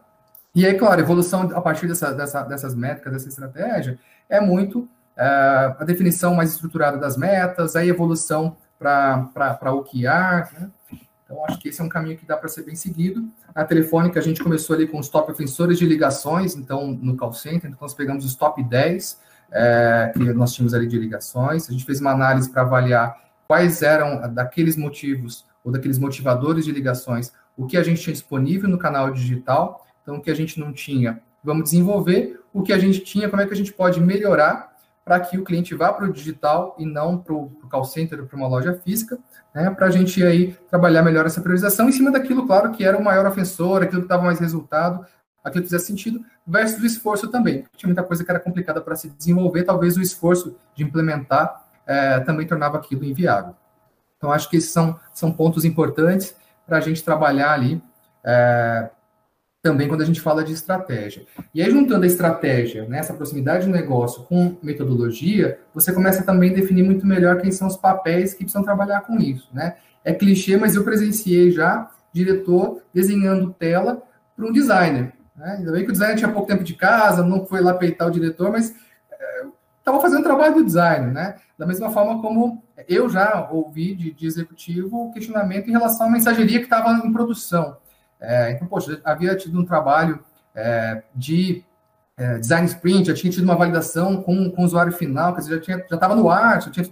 e 0.54 0.64
aí, 0.64 0.72
claro, 0.72 0.98
a 0.98 1.04
evolução 1.04 1.42
a 1.54 1.60
partir 1.60 1.86
dessa, 1.86 2.14
dessa, 2.14 2.42
dessas 2.44 2.74
métricas, 2.74 3.12
dessa 3.12 3.28
estratégia, 3.28 3.98
é 4.30 4.40
muito 4.40 4.80
uh, 4.80 5.76
a 5.78 5.84
definição 5.84 6.34
mais 6.34 6.52
estruturada 6.54 6.96
das 6.96 7.18
metas, 7.18 7.76
a 7.76 7.84
evolução 7.84 8.56
para 8.78 9.74
OKR, 9.74 10.58
né? 10.58 10.70
Então, 11.30 11.44
acho 11.44 11.60
que 11.60 11.68
esse 11.68 11.80
é 11.80 11.84
um 11.84 11.88
caminho 11.88 12.16
que 12.16 12.26
dá 12.26 12.36
para 12.36 12.48
ser 12.48 12.64
bem 12.64 12.74
seguido. 12.74 13.30
A 13.54 13.64
telefônica, 13.64 14.18
a 14.18 14.22
gente 14.22 14.42
começou 14.42 14.74
ali 14.74 14.88
com 14.88 14.98
os 14.98 15.08
top 15.08 15.30
ofensores 15.30 15.78
de 15.78 15.86
ligações, 15.86 16.56
então, 16.56 16.90
no 16.90 17.16
call 17.16 17.32
center, 17.32 17.70
então 17.70 17.78
nós 17.80 17.94
pegamos 17.94 18.24
os 18.24 18.34
top 18.34 18.60
10 18.64 19.20
é, 19.52 20.12
que 20.12 20.32
nós 20.32 20.52
tínhamos 20.52 20.74
ali 20.74 20.88
de 20.88 20.98
ligações, 20.98 21.68
a 21.68 21.72
gente 21.72 21.84
fez 21.84 22.00
uma 22.00 22.10
análise 22.10 22.50
para 22.50 22.62
avaliar 22.62 23.16
quais 23.46 23.80
eram 23.80 24.32
daqueles 24.34 24.76
motivos 24.76 25.46
ou 25.62 25.70
daqueles 25.70 25.98
motivadores 26.00 26.64
de 26.64 26.72
ligações, 26.72 27.32
o 27.56 27.64
que 27.64 27.76
a 27.76 27.82
gente 27.84 28.02
tinha 28.02 28.12
disponível 28.12 28.68
no 28.68 28.78
canal 28.78 29.12
digital, 29.12 29.86
então 30.02 30.16
o 30.16 30.20
que 30.20 30.32
a 30.32 30.34
gente 30.34 30.58
não 30.58 30.72
tinha, 30.72 31.20
vamos 31.44 31.64
desenvolver, 31.64 32.40
o 32.52 32.60
que 32.62 32.72
a 32.72 32.78
gente 32.78 33.00
tinha, 33.00 33.28
como 33.28 33.40
é 33.40 33.46
que 33.46 33.52
a 33.52 33.56
gente 33.56 33.72
pode 33.72 34.00
melhorar 34.00 34.69
para 35.10 35.18
que 35.18 35.36
o 35.36 35.42
cliente 35.42 35.74
vá 35.74 35.92
para 35.92 36.06
o 36.06 36.12
digital 36.12 36.76
e 36.78 36.86
não 36.86 37.18
para 37.18 37.34
o 37.34 37.50
call 37.68 37.84
center 37.84 38.24
para 38.26 38.36
uma 38.36 38.46
loja 38.46 38.74
física, 38.74 39.18
né, 39.52 39.68
para 39.68 39.86
a 39.88 39.90
gente 39.90 40.22
aí 40.22 40.56
trabalhar 40.70 41.02
melhor 41.02 41.26
essa 41.26 41.40
priorização 41.40 41.88
em 41.88 41.92
cima 41.92 42.12
daquilo, 42.12 42.46
claro, 42.46 42.70
que 42.70 42.84
era 42.84 42.96
o 42.96 43.02
maior 43.02 43.26
ofensor, 43.26 43.82
aquilo 43.82 44.02
que 44.02 44.06
dava 44.06 44.22
mais 44.22 44.38
resultado, 44.38 45.04
aquilo 45.42 45.64
que 45.64 45.68
fizesse 45.68 45.88
sentido, 45.88 46.24
versus 46.46 46.80
o 46.80 46.86
esforço 46.86 47.26
também. 47.26 47.66
Tinha 47.76 47.88
muita 47.88 48.04
coisa 48.04 48.24
que 48.24 48.30
era 48.30 48.38
complicada 48.38 48.80
para 48.80 48.94
se 48.94 49.10
desenvolver, 49.10 49.64
talvez 49.64 49.96
o 49.96 50.00
esforço 50.00 50.56
de 50.76 50.84
implementar 50.84 51.60
é, 51.84 52.20
também 52.20 52.46
tornava 52.46 52.78
aquilo 52.78 53.04
inviável. 53.04 53.56
Então, 54.16 54.30
acho 54.30 54.48
que 54.48 54.58
esses 54.58 54.70
são, 54.70 54.96
são 55.12 55.32
pontos 55.32 55.64
importantes 55.64 56.36
para 56.68 56.76
a 56.76 56.80
gente 56.80 57.02
trabalhar 57.02 57.50
ali 57.50 57.82
é, 58.24 58.88
também 59.62 59.88
quando 59.88 60.00
a 60.02 60.06
gente 60.06 60.20
fala 60.20 60.42
de 60.42 60.52
estratégia. 60.52 61.24
E 61.54 61.62
aí, 61.62 61.70
juntando 61.70 62.04
a 62.04 62.06
estratégia, 62.06 62.86
né, 62.88 63.02
proximidade 63.02 63.66
do 63.66 63.72
negócio 63.72 64.24
com 64.24 64.56
metodologia, 64.62 65.58
você 65.74 65.92
começa 65.92 66.22
também 66.22 66.50
a 66.50 66.54
definir 66.54 66.82
muito 66.82 67.06
melhor 67.06 67.40
quem 67.40 67.52
são 67.52 67.68
os 67.68 67.76
papéis 67.76 68.32
que 68.32 68.44
precisam 68.44 68.62
trabalhar 68.62 69.02
com 69.02 69.18
isso. 69.18 69.48
Né? 69.52 69.76
É 70.04 70.14
clichê, 70.14 70.56
mas 70.56 70.74
eu 70.74 70.82
presenciei 70.84 71.50
já 71.50 71.90
diretor 72.12 72.82
desenhando 72.92 73.54
tela 73.58 74.02
para 74.34 74.46
um 74.46 74.52
designer. 74.52 75.12
Né? 75.36 75.56
Ainda 75.58 75.72
bem 75.72 75.84
que 75.84 75.90
o 75.90 75.92
designer 75.92 76.16
tinha 76.16 76.32
pouco 76.32 76.48
tempo 76.48 76.64
de 76.64 76.74
casa, 76.74 77.22
não 77.22 77.44
foi 77.44 77.60
lá 77.60 77.74
peitar 77.74 78.08
o 78.08 78.10
diretor, 78.10 78.50
mas 78.50 78.74
estava 79.78 79.98
é, 79.98 80.00
fazendo 80.00 80.22
trabalho 80.22 80.54
do 80.54 80.64
design, 80.64 81.12
né? 81.12 81.36
Da 81.58 81.66
mesma 81.66 81.90
forma 81.90 82.20
como 82.22 82.62
eu 82.88 83.08
já 83.10 83.48
ouvi 83.50 83.94
de, 83.94 84.10
de 84.12 84.26
executivo 84.26 85.12
questionamento 85.12 85.68
em 85.68 85.72
relação 85.72 86.06
à 86.06 86.10
mensageria 86.10 86.58
que 86.58 86.64
estava 86.64 87.06
em 87.06 87.12
produção. 87.12 87.76
É, 88.20 88.52
então, 88.52 88.66
poxa, 88.68 89.00
havia 89.04 89.34
tido 89.36 89.58
um 89.58 89.64
trabalho 89.64 90.22
é, 90.54 91.02
de 91.14 91.64
é, 92.16 92.38
design 92.38 92.66
sprint, 92.66 93.06
já 93.06 93.14
tinha 93.14 93.32
tido 93.32 93.44
uma 93.44 93.56
validação 93.56 94.22
com, 94.22 94.50
com 94.50 94.62
o 94.62 94.64
usuário 94.64 94.92
final, 94.92 95.32
quer 95.34 95.40
dizer, 95.40 95.64
já 95.64 95.76
estava 95.78 96.14
no 96.14 96.28
ar, 96.28 96.60
já 96.60 96.70
tinha 96.70 96.86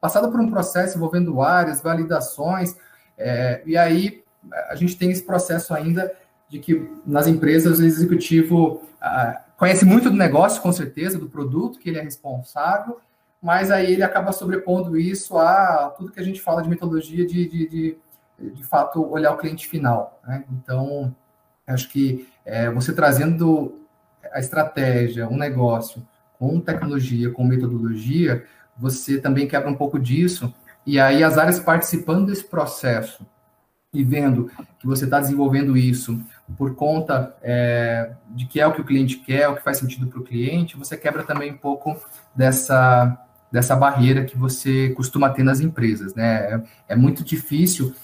passado 0.00 0.30
por 0.30 0.40
um 0.40 0.50
processo 0.50 0.96
envolvendo 0.96 1.42
áreas, 1.42 1.82
validações, 1.82 2.74
é, 3.18 3.62
e 3.66 3.76
aí 3.76 4.22
a 4.68 4.74
gente 4.74 4.96
tem 4.96 5.10
esse 5.10 5.22
processo 5.22 5.74
ainda 5.74 6.10
de 6.48 6.58
que 6.58 6.90
nas 7.06 7.26
empresas 7.26 7.78
o 7.78 7.84
executivo 7.84 8.82
ah, 9.00 9.42
conhece 9.56 9.84
muito 9.84 10.10
do 10.10 10.16
negócio, 10.16 10.60
com 10.60 10.72
certeza, 10.72 11.18
do 11.18 11.28
produto 11.28 11.78
que 11.78 11.88
ele 11.88 11.98
é 11.98 12.02
responsável, 12.02 13.00
mas 13.40 13.70
aí 13.70 13.92
ele 13.92 14.02
acaba 14.02 14.32
sobrepondo 14.32 14.98
isso 14.98 15.38
a 15.38 15.94
tudo 15.96 16.12
que 16.12 16.20
a 16.20 16.22
gente 16.22 16.40
fala 16.40 16.62
de 16.62 16.68
metodologia 16.68 17.26
de, 17.26 17.48
de, 17.48 17.68
de, 17.68 17.98
de 18.50 18.64
fato, 18.64 19.04
olhar 19.10 19.32
o 19.32 19.36
cliente 19.36 19.68
final. 19.68 20.20
Né? 20.26 20.44
Então, 20.52 21.14
acho 21.66 21.88
que 21.88 22.28
é, 22.44 22.70
você 22.70 22.92
trazendo 22.92 23.80
a 24.32 24.40
estratégia, 24.40 25.28
um 25.28 25.36
negócio 25.36 26.06
com 26.38 26.60
tecnologia, 26.60 27.30
com 27.30 27.44
metodologia, 27.44 28.44
você 28.76 29.20
também 29.20 29.46
quebra 29.46 29.70
um 29.70 29.74
pouco 29.74 29.98
disso, 29.98 30.52
e 30.84 30.98
aí 30.98 31.22
as 31.22 31.38
áreas 31.38 31.60
participando 31.60 32.26
desse 32.26 32.44
processo 32.44 33.24
e 33.94 34.02
vendo 34.02 34.50
que 34.78 34.86
você 34.86 35.04
está 35.04 35.20
desenvolvendo 35.20 35.76
isso 35.76 36.20
por 36.56 36.74
conta 36.74 37.36
é, 37.42 38.12
de 38.30 38.46
que 38.46 38.60
é 38.60 38.66
o 38.66 38.72
que 38.72 38.80
o 38.80 38.84
cliente 38.84 39.18
quer, 39.18 39.48
o 39.48 39.54
que 39.54 39.62
faz 39.62 39.78
sentido 39.78 40.06
para 40.06 40.18
o 40.18 40.24
cliente, 40.24 40.78
você 40.78 40.96
quebra 40.96 41.22
também 41.22 41.52
um 41.52 41.56
pouco 41.58 41.96
dessa, 42.34 43.18
dessa 43.50 43.76
barreira 43.76 44.24
que 44.24 44.36
você 44.36 44.90
costuma 44.90 45.28
ter 45.30 45.42
nas 45.42 45.60
empresas, 45.60 46.14
né? 46.14 46.64
É, 46.88 46.94
é 46.94 46.96
muito 46.96 47.22
difícil 47.22 47.94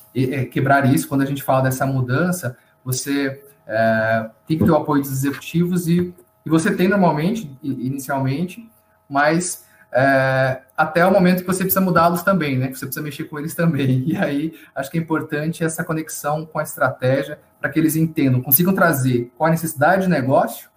quebrar 0.50 0.92
isso 0.92 1.08
quando 1.08 1.22
a 1.22 1.26
gente 1.26 1.42
fala 1.42 1.62
dessa 1.62 1.86
mudança. 1.86 2.56
Você 2.84 3.42
é, 3.66 4.30
tem 4.46 4.58
que 4.58 4.64
ter 4.64 4.70
o 4.70 4.76
apoio 4.76 5.02
dos 5.02 5.12
executivos 5.12 5.88
e, 5.88 6.14
e 6.44 6.50
você 6.50 6.74
tem 6.74 6.88
normalmente, 6.88 7.50
inicialmente, 7.62 8.68
mas 9.08 9.66
é, 9.92 10.60
até 10.76 11.04
o 11.06 11.12
momento 11.12 11.40
que 11.40 11.46
você 11.46 11.64
precisa 11.64 11.80
mudá-los 11.80 12.22
também, 12.22 12.58
né? 12.58 12.68
Que 12.68 12.78
você 12.78 12.86
precisa 12.86 13.04
mexer 13.04 13.24
com 13.24 13.38
eles 13.38 13.54
também. 13.54 14.04
E 14.06 14.16
aí, 14.16 14.54
acho 14.74 14.90
que 14.90 14.98
é 14.98 15.00
importante 15.00 15.64
essa 15.64 15.84
conexão 15.84 16.44
com 16.46 16.58
a 16.58 16.62
estratégia 16.62 17.38
para 17.60 17.70
que 17.70 17.78
eles 17.78 17.96
entendam, 17.96 18.40
consigam 18.40 18.74
trazer 18.74 19.32
qual 19.36 19.48
a 19.48 19.50
necessidade 19.50 20.02
de 20.02 20.08
negócio 20.08 20.68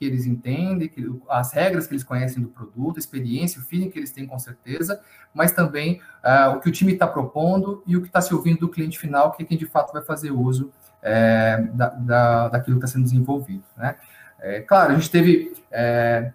que 0.00 0.06
eles 0.06 0.24
entendem, 0.24 0.88
que, 0.88 1.06
as 1.28 1.52
regras 1.52 1.86
que 1.86 1.92
eles 1.92 2.02
conhecem 2.02 2.42
do 2.42 2.48
produto, 2.48 2.96
a 2.96 2.98
experiência, 2.98 3.60
o 3.60 3.62
feeling 3.62 3.90
que 3.90 3.98
eles 3.98 4.10
têm 4.10 4.26
com 4.26 4.38
certeza, 4.38 4.98
mas 5.34 5.52
também 5.52 6.00
uh, 6.24 6.56
o 6.56 6.60
que 6.60 6.70
o 6.70 6.72
time 6.72 6.94
está 6.94 7.06
propondo 7.06 7.82
e 7.86 7.98
o 7.98 8.00
que 8.00 8.06
está 8.06 8.22
se 8.22 8.34
ouvindo 8.34 8.60
do 8.60 8.68
cliente 8.70 8.98
final, 8.98 9.30
que 9.30 9.42
é 9.42 9.46
quem 9.46 9.58
de 9.58 9.66
fato 9.66 9.92
vai 9.92 10.00
fazer 10.00 10.30
uso 10.30 10.72
é, 11.02 11.68
da, 11.74 11.88
da, 11.90 12.48
daquilo 12.48 12.78
que 12.78 12.86
está 12.86 12.96
sendo 12.96 13.04
desenvolvido. 13.04 13.62
Né? 13.76 13.94
É, 14.40 14.60
claro, 14.62 14.92
a 14.92 14.94
gente 14.94 15.10
teve 15.10 15.52
é, 15.70 16.32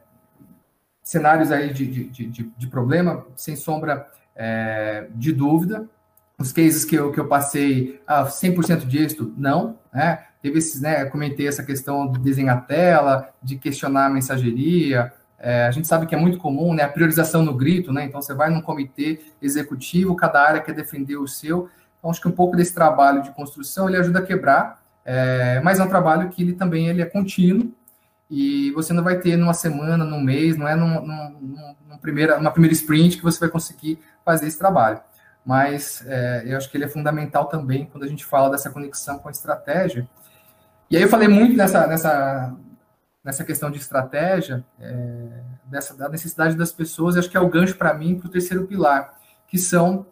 cenários 1.02 1.52
aí 1.52 1.74
de, 1.74 1.88
de, 1.88 2.28
de, 2.28 2.44
de 2.56 2.68
problema, 2.68 3.26
sem 3.36 3.56
sombra 3.56 4.08
é, 4.36 5.08
de 5.16 5.34
dúvida. 5.34 5.90
Os 6.38 6.52
cases 6.52 6.86
que 6.86 6.94
eu, 6.94 7.12
que 7.12 7.20
eu 7.20 7.28
passei, 7.28 8.00
ah, 8.06 8.26
100% 8.26 8.86
de 8.86 9.00
êxito, 9.00 9.34
não. 9.36 9.80
Né? 9.92 10.24
Teve 10.46 10.60
esses, 10.60 10.80
né, 10.80 11.06
comentei 11.06 11.48
essa 11.48 11.64
questão 11.64 12.12
de 12.12 12.20
desenhar 12.20 12.68
tela, 12.68 13.30
de 13.42 13.56
questionar 13.56 14.06
a 14.06 14.10
mensageria. 14.12 15.12
É, 15.40 15.66
a 15.66 15.72
gente 15.72 15.88
sabe 15.88 16.06
que 16.06 16.14
é 16.14 16.18
muito 16.20 16.38
comum, 16.38 16.72
né, 16.72 16.84
a 16.84 16.88
priorização 16.88 17.44
no 17.44 17.52
grito, 17.52 17.92
né? 17.92 18.06
Então, 18.06 18.22
você 18.22 18.32
vai 18.32 18.52
num 18.52 18.62
comitê 18.62 19.22
executivo, 19.42 20.16
cada 20.16 20.40
área 20.40 20.62
quer 20.62 20.76
defender 20.76 21.18
o 21.18 21.28
seu. 21.28 21.68
Então, 21.98 22.12
acho 22.12 22.22
que 22.22 22.28
um 22.28 22.32
pouco 22.32 22.56
desse 22.56 22.76
trabalho 22.76 23.24
de 23.24 23.32
construção, 23.32 23.90
ele 23.90 23.98
ajuda 23.98 24.20
a 24.20 24.22
quebrar, 24.22 24.84
é, 25.04 25.60
mas 25.64 25.80
é 25.80 25.84
um 25.84 25.90
trabalho 25.90 26.30
que 26.30 26.44
ele 26.44 26.54
também 26.54 26.90
ele 26.90 27.02
é 27.02 27.06
contínuo, 27.06 27.74
e 28.30 28.70
você 28.74 28.94
não 28.94 29.04
vai 29.04 29.18
ter 29.18 29.36
numa 29.38 29.56
semana, 29.56 30.06
num 30.06 30.22
mês, 30.22 30.56
não 30.56 30.68
é 30.68 30.76
num, 30.76 31.04
num, 31.04 31.76
num 31.90 31.98
primeira, 31.98 32.38
uma 32.38 32.52
primeira 32.52 32.76
sprint 32.76 33.18
que 33.18 33.24
você 33.24 33.40
vai 33.40 33.50
conseguir 33.50 33.98
fazer 34.24 34.46
esse 34.46 34.60
trabalho. 34.60 35.00
Mas 35.44 36.04
é, 36.06 36.44
eu 36.46 36.56
acho 36.56 36.70
que 36.70 36.78
ele 36.78 36.86
é 36.86 36.88
fundamental 36.88 37.46
também 37.46 37.90
quando 37.92 38.04
a 38.04 38.08
gente 38.08 38.24
fala 38.24 38.52
dessa 38.52 38.70
conexão 38.70 39.18
com 39.18 39.28
a 39.28 39.32
estratégia. 39.32 40.08
E 40.90 40.96
aí 40.96 41.02
eu 41.02 41.10
falei 41.10 41.28
muito 41.28 41.58
nessa, 41.58 41.88
nessa, 41.88 42.56
nessa 43.24 43.44
questão 43.44 43.72
de 43.72 43.80
estratégia, 43.80 44.64
é, 44.80 45.42
dessa, 45.66 45.96
da 45.96 46.08
necessidade 46.08 46.56
das 46.56 46.72
pessoas, 46.72 47.16
e 47.16 47.20
acho 47.20 47.30
que 47.30 47.38
é 47.38 47.40
o 47.40 47.50
gancho 47.50 47.76
para 47.76 47.94
mim 47.94 48.20
para 48.20 48.28
o 48.28 48.32
terceiro 48.32 48.68
pilar, 48.68 49.16
que 49.48 49.58
são 49.58 50.06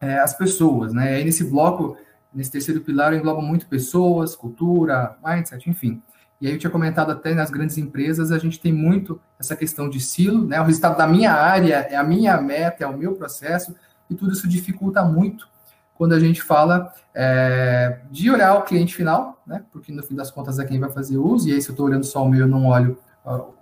é, 0.00 0.18
as 0.18 0.34
pessoas. 0.34 0.94
Né? 0.94 1.12
E 1.12 1.16
aí 1.16 1.24
nesse 1.24 1.44
bloco, 1.44 1.96
nesse 2.32 2.50
terceiro 2.50 2.80
pilar, 2.80 3.12
eu 3.12 3.18
englobo 3.18 3.42
muito 3.42 3.66
pessoas, 3.66 4.34
cultura, 4.34 5.16
mindset, 5.22 5.68
enfim. 5.68 6.02
E 6.40 6.46
aí 6.46 6.54
eu 6.54 6.58
tinha 6.58 6.70
comentado 6.70 7.12
até 7.12 7.34
nas 7.34 7.50
grandes 7.50 7.76
empresas, 7.76 8.32
a 8.32 8.38
gente 8.38 8.58
tem 8.58 8.72
muito 8.72 9.20
essa 9.38 9.54
questão 9.54 9.88
de 9.88 10.00
silo, 10.00 10.46
né? 10.46 10.60
O 10.60 10.64
resultado 10.64 10.96
da 10.96 11.06
minha 11.06 11.32
área, 11.32 11.86
é 11.90 11.96
a 11.96 12.02
minha 12.02 12.40
meta, 12.40 12.84
é 12.84 12.86
o 12.86 12.96
meu 12.96 13.14
processo, 13.14 13.74
e 14.10 14.14
tudo 14.14 14.32
isso 14.32 14.48
dificulta 14.48 15.04
muito 15.04 15.48
quando 15.94 16.12
a 16.12 16.20
gente 16.20 16.42
fala 16.42 16.92
é, 17.14 18.00
de 18.10 18.30
olhar 18.30 18.54
o 18.54 18.62
cliente 18.62 18.94
final, 18.94 19.40
né? 19.46 19.64
Porque 19.72 19.92
no 19.92 20.02
fim 20.02 20.14
das 20.14 20.30
contas 20.30 20.58
é 20.58 20.64
quem 20.64 20.80
vai 20.80 20.90
fazer 20.90 21.16
uso, 21.16 21.48
e 21.48 21.52
aí 21.52 21.62
se 21.62 21.68
eu 21.68 21.72
estou 21.72 21.86
olhando 21.86 22.04
só 22.04 22.24
o 22.24 22.28
meu, 22.28 22.40
eu 22.40 22.48
não 22.48 22.66
olho 22.66 22.98
uh, 23.24 23.54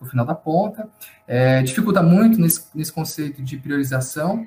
o, 0.00 0.06
final 0.06 0.24
da 0.24 0.34
ponta. 0.34 0.88
É, 1.26 1.62
dificulta 1.62 2.02
muito 2.02 2.40
nesse, 2.40 2.66
nesse 2.74 2.92
conceito 2.92 3.42
de 3.42 3.56
priorização, 3.56 4.46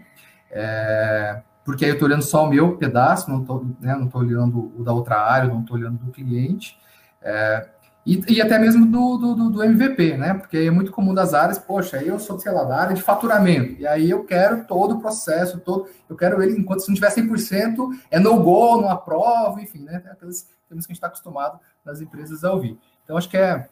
é, 0.50 1.42
porque 1.66 1.84
aí 1.84 1.92
eu 1.92 1.96
estou 1.96 2.08
olhando 2.08 2.24
só 2.24 2.46
o 2.46 2.50
meu 2.50 2.78
pedaço, 2.78 3.30
não 3.30 3.42
estou 3.42 3.66
né, 3.80 3.96
não 3.96 4.10
olhando 4.14 4.72
o 4.78 4.84
da 4.84 4.94
outra 4.94 5.20
área, 5.20 5.50
não 5.50 5.62
estou 5.62 5.78
olhando 5.78 5.98
do 5.98 6.12
cliente. 6.12 6.78
É, 7.22 7.68
e, 8.06 8.22
e 8.34 8.42
até 8.42 8.60
mesmo 8.60 8.86
do, 8.86 9.18
do, 9.18 9.50
do, 9.50 9.64
MVP, 9.64 10.18
né? 10.18 10.34
Porque 10.34 10.58
é 10.58 10.72
muito 10.72 10.92
comum 10.92 11.14
das 11.14 11.34
áreas, 11.34 11.58
poxa, 11.58 12.04
eu 12.04 12.20
sou, 12.20 12.38
sei 12.38 12.52
lá, 12.52 12.66
da 12.66 12.78
área 12.78 12.96
de 12.96 13.02
faturamento, 13.02 13.80
e 13.80 13.88
aí 13.88 14.10
eu 14.10 14.26
quero 14.26 14.66
todo 14.66 14.96
o 14.96 15.00
processo, 15.00 15.60
todo, 15.62 15.88
eu 16.10 16.16
quero 16.16 16.42
ele, 16.44 16.60
enquanto 16.60 16.82
se 16.82 16.90
não 16.90 16.96
tiver 16.96 17.14
100%, 17.14 17.78
é 18.12 18.20
no-go, 18.20 18.82
não 18.82 18.90
aprova, 18.90 19.62
enfim, 19.62 19.84
né? 19.84 20.04
Aquelas 20.12 20.50
coisas 20.68 20.68
que 20.68 20.74
a 20.74 20.78
gente 20.78 20.92
está 20.92 21.08
acostumado 21.08 21.60
nas 21.86 22.02
empresas 22.02 22.44
a 22.44 22.52
ouvir. 22.52 22.78
Então, 23.06 23.16
acho 23.16 23.30
que 23.30 23.38
é, 23.38 23.70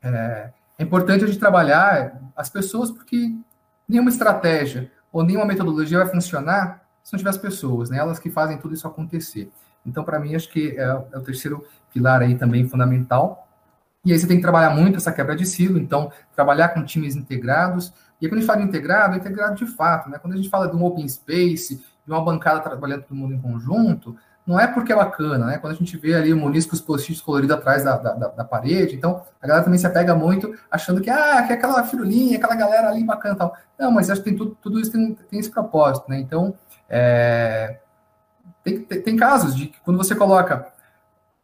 é, 0.00 0.52
é 0.78 0.82
importante 0.82 1.24
a 1.24 1.26
gente 1.26 1.40
trabalhar 1.40 2.20
as 2.36 2.48
pessoas, 2.48 2.88
porque 2.88 3.34
nenhuma 3.88 4.10
estratégia 4.10 4.92
ou 5.12 5.24
nenhuma 5.24 5.44
metodologia 5.44 5.98
vai 5.98 6.08
funcionar 6.08 6.82
se 7.02 7.12
não 7.12 7.18
tiver 7.18 7.30
as 7.30 7.38
pessoas, 7.38 7.90
né? 7.90 7.98
Elas 7.98 8.20
que 8.20 8.30
fazem 8.30 8.58
tudo 8.58 8.74
isso 8.74 8.86
acontecer. 8.86 9.50
Então, 9.84 10.04
para 10.04 10.20
mim, 10.20 10.36
acho 10.36 10.48
que 10.48 10.76
é, 10.78 10.84
é 10.84 11.18
o 11.18 11.22
terceiro 11.22 11.66
pilar 11.92 12.22
aí 12.22 12.36
também 12.36 12.68
fundamental 12.68 13.48
E 14.04 14.12
aí 14.12 14.18
você 14.18 14.26
tem 14.26 14.36
que 14.36 14.42
trabalhar 14.42 14.70
muito 14.70 14.96
essa 14.96 15.12
quebra 15.12 15.36
de 15.36 15.46
silo, 15.46 15.78
então 15.78 16.10
trabalhar 16.34 16.70
com 16.70 16.84
times 16.84 17.14
integrados. 17.14 17.92
E 18.20 18.26
aí, 18.26 18.30
quando 18.30 18.38
a 18.38 18.40
gente 18.40 18.46
fala 18.46 18.62
integrado, 18.62 19.14
é 19.14 19.18
integrado 19.18 19.54
de 19.54 19.66
fato, 19.66 20.10
né? 20.10 20.18
Quando 20.18 20.34
a 20.34 20.36
gente 20.36 20.48
fala 20.48 20.68
de 20.68 20.76
um 20.76 20.84
open 20.84 21.08
space, 21.08 21.76
de 21.76 22.12
uma 22.12 22.20
bancada 22.24 22.60
trabalhando 22.60 23.02
todo 23.02 23.16
mundo 23.16 23.34
em 23.34 23.40
conjunto, 23.40 24.16
não 24.44 24.58
é 24.58 24.66
porque 24.66 24.92
é 24.92 24.96
bacana, 24.96 25.46
né? 25.46 25.58
Quando 25.58 25.74
a 25.74 25.76
gente 25.76 25.96
vê 25.96 26.14
ali 26.14 26.32
o 26.32 26.40
com 26.40 26.48
os 26.50 26.80
post-its 26.80 27.20
coloridos 27.20 27.56
atrás 27.56 27.84
da, 27.84 27.96
da, 27.96 28.28
da, 28.28 28.44
parede, 28.44 28.96
então 28.96 29.22
a 29.40 29.46
galera 29.46 29.64
também 29.64 29.78
se 29.78 29.86
apega 29.86 30.16
muito, 30.16 30.52
achando 30.68 31.00
que, 31.00 31.08
ah, 31.08 31.42
que 31.46 31.52
é 31.52 31.56
aquela 31.56 31.84
firulinha, 31.84 32.38
aquela 32.38 32.56
galera 32.56 32.88
ali 32.88 33.04
bacana 33.04 33.36
e 33.36 33.38
tal. 33.38 33.56
Não, 33.78 33.92
mas 33.92 34.10
acho 34.10 34.20
que 34.20 34.30
tem 34.30 34.36
tudo, 34.36 34.56
tudo 34.60 34.80
isso 34.80 34.90
tem, 34.90 35.14
tem 35.14 35.38
esse 35.38 35.50
propósito, 35.50 36.10
né? 36.10 36.18
Então, 36.18 36.54
é, 36.88 37.78
tem, 38.64 38.80
tem, 38.82 39.00
tem, 39.00 39.16
casos 39.16 39.54
de 39.54 39.68
que 39.68 39.80
quando 39.80 39.96
você 39.96 40.14
coloca 40.14 40.66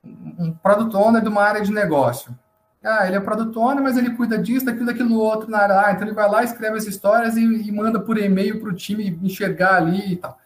um 0.05 0.53
product 0.53 0.97
owner 0.97 1.23
de 1.23 1.29
uma 1.29 1.43
área 1.43 1.63
de 1.63 1.73
negócio, 1.73 2.37
ah, 2.83 3.07
ele 3.07 3.17
é 3.17 3.21
product 3.21 3.59
owner, 3.59 3.83
mas 3.83 3.97
ele 3.97 4.11
cuida 4.11 4.39
disso, 4.39 4.67
daquilo, 4.67 4.87
daquilo 4.87 5.19
outro 5.19 5.51
na 5.51 5.59
área, 5.59 5.93
então 5.93 6.07
ele 6.07 6.15
vai 6.15 6.29
lá, 6.31 6.45
escreve 6.45 6.77
as 6.77 6.87
histórias 6.87 7.37
e, 7.37 7.43
e 7.43 7.73
manda 7.73 7.99
por 7.99 8.17
e-mail 8.17 8.61
para 8.61 8.69
o 8.69 8.75
time 8.75 9.19
enxergar 9.23 9.77
ali 9.77 10.13
e 10.13 10.17
tal. 10.17 10.39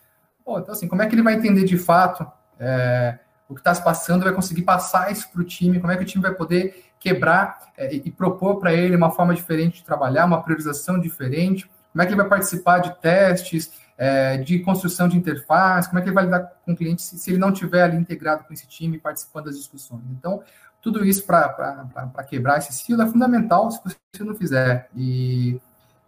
Pô, 0.44 0.58
então, 0.58 0.72
assim, 0.72 0.88
como 0.88 1.02
é 1.02 1.06
que 1.06 1.14
ele 1.14 1.22
vai 1.22 1.34
entender 1.34 1.64
de 1.64 1.76
fato 1.76 2.26
é, 2.58 3.18
o 3.48 3.54
que 3.54 3.60
está 3.60 3.74
se 3.74 3.84
passando, 3.84 4.24
vai 4.24 4.32
conseguir 4.32 4.62
passar 4.62 5.12
isso 5.12 5.30
para 5.30 5.42
o 5.42 5.44
time, 5.44 5.78
como 5.78 5.92
é 5.92 5.96
que 5.96 6.02
o 6.02 6.06
time 6.06 6.22
vai 6.22 6.34
poder 6.34 6.84
quebrar 6.98 7.72
é, 7.76 7.94
e 7.94 8.10
propor 8.10 8.58
para 8.58 8.72
ele 8.72 8.96
uma 8.96 9.10
forma 9.10 9.34
diferente 9.34 9.78
de 9.78 9.84
trabalhar, 9.84 10.24
uma 10.24 10.42
priorização 10.42 10.98
diferente, 10.98 11.70
como 11.92 12.02
é 12.02 12.06
que 12.06 12.12
ele 12.12 12.20
vai 12.20 12.28
participar 12.28 12.78
de 12.78 12.98
testes, 13.00 13.72
é, 13.98 14.38
de 14.38 14.60
construção 14.60 15.06
de 15.06 15.16
interface, 15.16 15.88
como 15.88 15.98
é 15.98 16.02
que 16.02 16.08
ele 16.08 16.14
vai 16.14 16.24
lidar 16.24 16.52
com 16.64 16.72
o 16.72 16.76
cliente 16.76 17.02
se, 17.02 17.18
se 17.18 17.30
ele 17.30 17.38
não 17.38 17.50
estiver 17.50 17.82
ali 17.82 17.96
integrado 17.96 18.44
com 18.44 18.52
esse 18.52 18.66
time, 18.66 18.98
participando 18.98 19.44
das 19.44 19.56
discussões. 19.56 20.02
Então, 20.10 20.42
tudo 20.82 21.04
isso 21.04 21.24
para 21.24 22.24
quebrar 22.28 22.58
esse 22.58 22.72
ciclo 22.72 23.00
é 23.00 23.06
fundamental 23.06 23.70
se 23.70 23.80
você 23.82 24.24
não 24.24 24.34
fizer. 24.34 24.90
E 24.94 25.58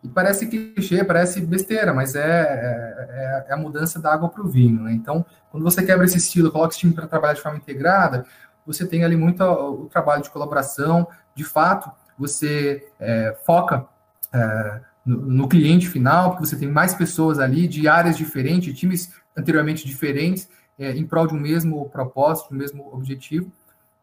e 0.05 0.09
parece 0.09 0.47
clichê, 0.47 1.03
parece 1.03 1.41
besteira, 1.41 1.95
mas 1.95 2.15
é, 2.15 2.21
é, 2.21 3.47
é 3.49 3.55
a 3.55 3.57
mudança 3.57 3.99
da 3.99 4.13
água 4.13 4.29
para 4.29 4.43
o 4.43 4.49
vinho. 4.49 4.83
Né? 4.83 4.93
Então, 4.93 5.25
quando 5.51 5.63
você 5.63 5.83
quebra 5.83 6.05
esse 6.05 6.19
estilo, 6.19 6.53
coloca 6.53 6.73
esse 6.73 6.81
time 6.81 6.93
para 6.93 7.07
trabalhar 7.07 7.33
de 7.33 7.41
forma 7.41 7.57
integrada, 7.57 8.27
você 8.67 8.87
tem 8.87 9.03
ali 9.03 9.17
muito 9.17 9.43
o 9.43 9.87
trabalho 9.87 10.23
de 10.23 10.29
colaboração. 10.29 11.09
De 11.35 11.43
fato, 11.43 11.91
você 12.19 12.87
é, 13.01 13.35
foca 13.47 13.87
é, 14.31 14.81
no, 15.07 15.23
no, 15.23 15.49
cliente 15.49 15.89
final, 15.89 16.33
porque 16.33 16.47
você 16.47 16.57
tem 16.57 16.69
mais 16.69 16.95
pessoas 16.95 17.39
ali 17.39 17.67
de 17.67 17.89
áreas 17.89 18.15
diferentes, 18.15 18.79
times 18.79 19.11
anteriormente 19.35 19.87
diferentes, 19.87 20.51
é, 20.79 20.93
em 20.93 21.07
prol 21.07 21.27
de 21.27 21.35
um 21.35 21.41
mesmo 21.41 21.89
propósito, 21.89 22.51
de 22.51 22.55
um 22.57 22.59
mesmo 22.59 22.91
objetivo. 22.93 23.51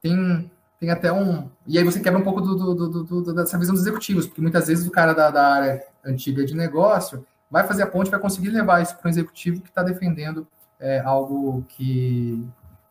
Tem 0.01 0.51
tem 0.81 0.89
até 0.89 1.13
um. 1.13 1.47
E 1.67 1.77
aí 1.77 1.83
você 1.83 1.99
quebra 1.99 2.19
um 2.19 2.23
pouco 2.23 2.41
do, 2.41 2.55
do, 2.55 3.03
do, 3.03 3.33
dessa 3.35 3.55
visão 3.55 3.75
dos 3.75 3.83
executivos, 3.83 4.25
porque 4.25 4.41
muitas 4.41 4.65
vezes 4.67 4.87
o 4.87 4.91
cara 4.91 5.13
da, 5.13 5.29
da, 5.29 5.53
área 5.53 5.83
antiga 6.03 6.43
de 6.43 6.55
negócio 6.55 7.23
vai 7.51 7.67
fazer 7.67 7.83
a 7.83 7.87
ponte, 7.87 8.09
vai 8.09 8.19
conseguir 8.19 8.49
levar 8.49 8.81
isso 8.81 8.97
para 8.97 9.07
um 9.07 9.11
executivo 9.11 9.61
que 9.61 9.69
está 9.69 9.83
defendendo 9.83 10.47
é, 10.79 10.99
algo 11.01 11.63
que, 11.69 12.43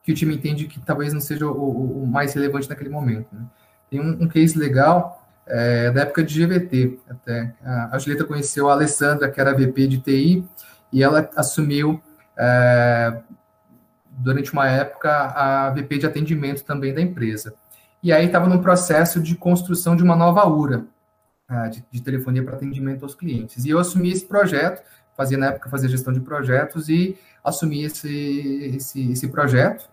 que 0.05 0.13
o 0.13 0.15
time 0.15 0.37
entende 0.37 0.69
que 0.69 0.79
talvez 0.79 1.13
não 1.13 1.21
seja 1.21 1.49
o, 1.49 2.05
o 2.05 2.07
mais 2.07 2.33
relevante 2.33 2.69
naquele 2.69 2.91
momento. 2.91 3.27
Né? 3.33 3.45
Tem 3.91 4.01
um, 4.01 4.23
um, 4.23 4.29
case 4.29 4.57
legal 4.57 5.27
é, 5.45 5.91
da 5.91 6.03
época 6.03 6.23
de 6.23 6.47
GVT, 6.47 7.01
até. 7.09 7.53
A, 7.91 7.99
Julieta 7.99 8.25
conheceu 8.25 8.71
a 8.71 8.73
Alessandra, 8.73 9.29
que 9.29 9.41
era 9.41 9.53
VP 9.53 9.89
de 9.89 9.99
TI, 9.99 10.49
e 10.93 11.03
ela 11.03 11.29
assumiu. 11.35 12.01
É, 12.39 13.21
durante 14.11 14.53
uma 14.53 14.69
época, 14.69 15.11
a 15.11 15.71
VP 15.71 15.99
de 15.99 16.07
atendimento 16.07 16.63
também 16.63 16.95
da 16.95 17.01
empresa. 17.01 17.53
E 18.03 18.13
aí 18.13 18.27
estava 18.27 18.49
num 18.49 18.61
processo 18.61 19.21
de 19.21 19.35
construção 19.35 19.95
de 19.95 20.03
uma 20.03 20.17
nova 20.17 20.47
URA, 20.47 20.87
uh, 21.51 21.71
de, 21.71 21.85
de, 21.91 22.03
telefonia 22.03 22.43
para 22.43 22.57
atendimento 22.57 23.03
aos 23.05 23.15
clientes. 23.15 23.65
E 23.65 23.71
eu 23.71 23.79
assumi 23.79 24.11
esse 24.11 24.25
projeto, 24.25 24.83
fazia 25.17 25.37
na 25.37 25.47
época 25.47 25.69
fazia 25.69 25.89
gestão 25.89 26.13
de 26.13 26.21
projetos 26.21 26.89
e 26.89 27.19
assumi 27.45 27.85
esse, 27.85 28.75
esse, 28.75 29.13
esse 29.13 29.29
projeto, 29.29 29.89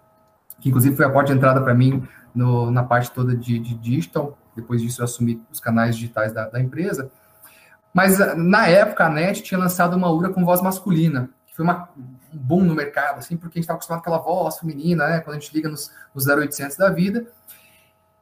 que 0.60 0.70
inclusive 0.70 0.96
foi 0.96 1.06
a 1.06 1.10
porta 1.10 1.32
de 1.32 1.38
entrada 1.38 1.62
para 1.62 1.74
mim 1.74 2.08
no, 2.34 2.72
na 2.72 2.84
parte 2.84 3.12
toda 3.12 3.36
de, 3.36 3.60
de, 3.60 3.76
digital. 3.76 4.38
Depois 4.56 4.82
disso 4.82 5.02
eu 5.02 5.06
assumi 5.06 5.42
os 5.52 5.60
canais 5.60 5.96
digitais 5.96 6.32
da, 6.32 6.48
da 6.48 6.60
empresa. 6.60 7.12
Mas 7.94 8.18
na 8.36 8.68
época 8.68 9.06
a 9.06 9.10
NET 9.10 9.42
tinha 9.42 9.60
lançado 9.60 9.96
uma 9.96 10.12
URA 10.12 10.30
com 10.30 10.46
voz 10.46 10.62
masculina, 10.62 11.30
que 11.46 11.56
foi 11.56 11.66
uma, 11.66 11.90
um 11.98 12.38
boom 12.38 12.64
no 12.64 12.76
mercado, 12.76 13.20
assim, 13.20 13.36
porque 13.36 13.58
a 13.58 13.60
gente 13.60 13.64
estava 13.64 13.78
acostumado 13.78 14.04
com 14.04 14.10
aquela 14.10 14.24
voz 14.24 14.60
feminina, 14.60 15.08
né, 15.08 15.20
quando 15.20 15.38
a 15.38 15.40
gente 15.40 15.54
liga 15.54 15.68
nos, 15.68 15.92
nos 16.14 16.28
0800 16.28 16.78
da 16.78 16.90
vida. 16.90 17.26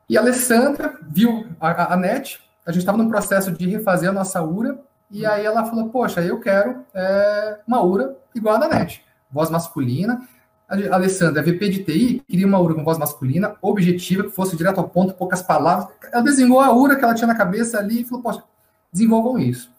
E 0.07 0.17
a 0.17 0.21
Alessandra 0.21 0.97
viu 1.01 1.47
a, 1.59 1.93
a 1.93 1.97
NET, 1.97 2.39
a 2.65 2.71
gente 2.71 2.81
estava 2.81 2.97
no 2.97 3.09
processo 3.09 3.51
de 3.51 3.67
refazer 3.67 4.09
a 4.09 4.13
nossa 4.13 4.41
URA, 4.41 4.79
e 5.09 5.25
aí 5.25 5.45
ela 5.45 5.65
falou, 5.65 5.89
poxa, 5.89 6.21
eu 6.21 6.39
quero 6.39 6.83
é, 6.93 7.59
uma 7.67 7.81
URA 7.81 8.15
igual 8.33 8.55
a 8.55 8.59
da 8.59 8.67
NET, 8.67 9.03
voz 9.31 9.49
masculina. 9.49 10.27
A 10.67 10.95
Alessandra, 10.95 11.41
a 11.41 11.45
VP 11.45 11.69
de 11.69 11.83
TI, 11.83 12.23
queria 12.27 12.47
uma 12.47 12.59
URA 12.59 12.73
com 12.73 12.83
voz 12.83 12.97
masculina, 12.97 13.55
objetiva, 13.61 14.23
que 14.23 14.31
fosse 14.31 14.57
direto 14.57 14.79
ao 14.79 14.89
ponto, 14.89 15.13
poucas 15.13 15.41
palavras. 15.43 15.89
Ela 16.11 16.23
desenhou 16.23 16.59
a 16.59 16.73
URA 16.73 16.95
que 16.95 17.03
ela 17.03 17.13
tinha 17.13 17.27
na 17.27 17.35
cabeça 17.35 17.77
ali 17.77 18.01
e 18.01 18.05
falou, 18.05 18.23
poxa, 18.23 18.43
desenvolvam 18.91 19.37
isso. 19.37 19.71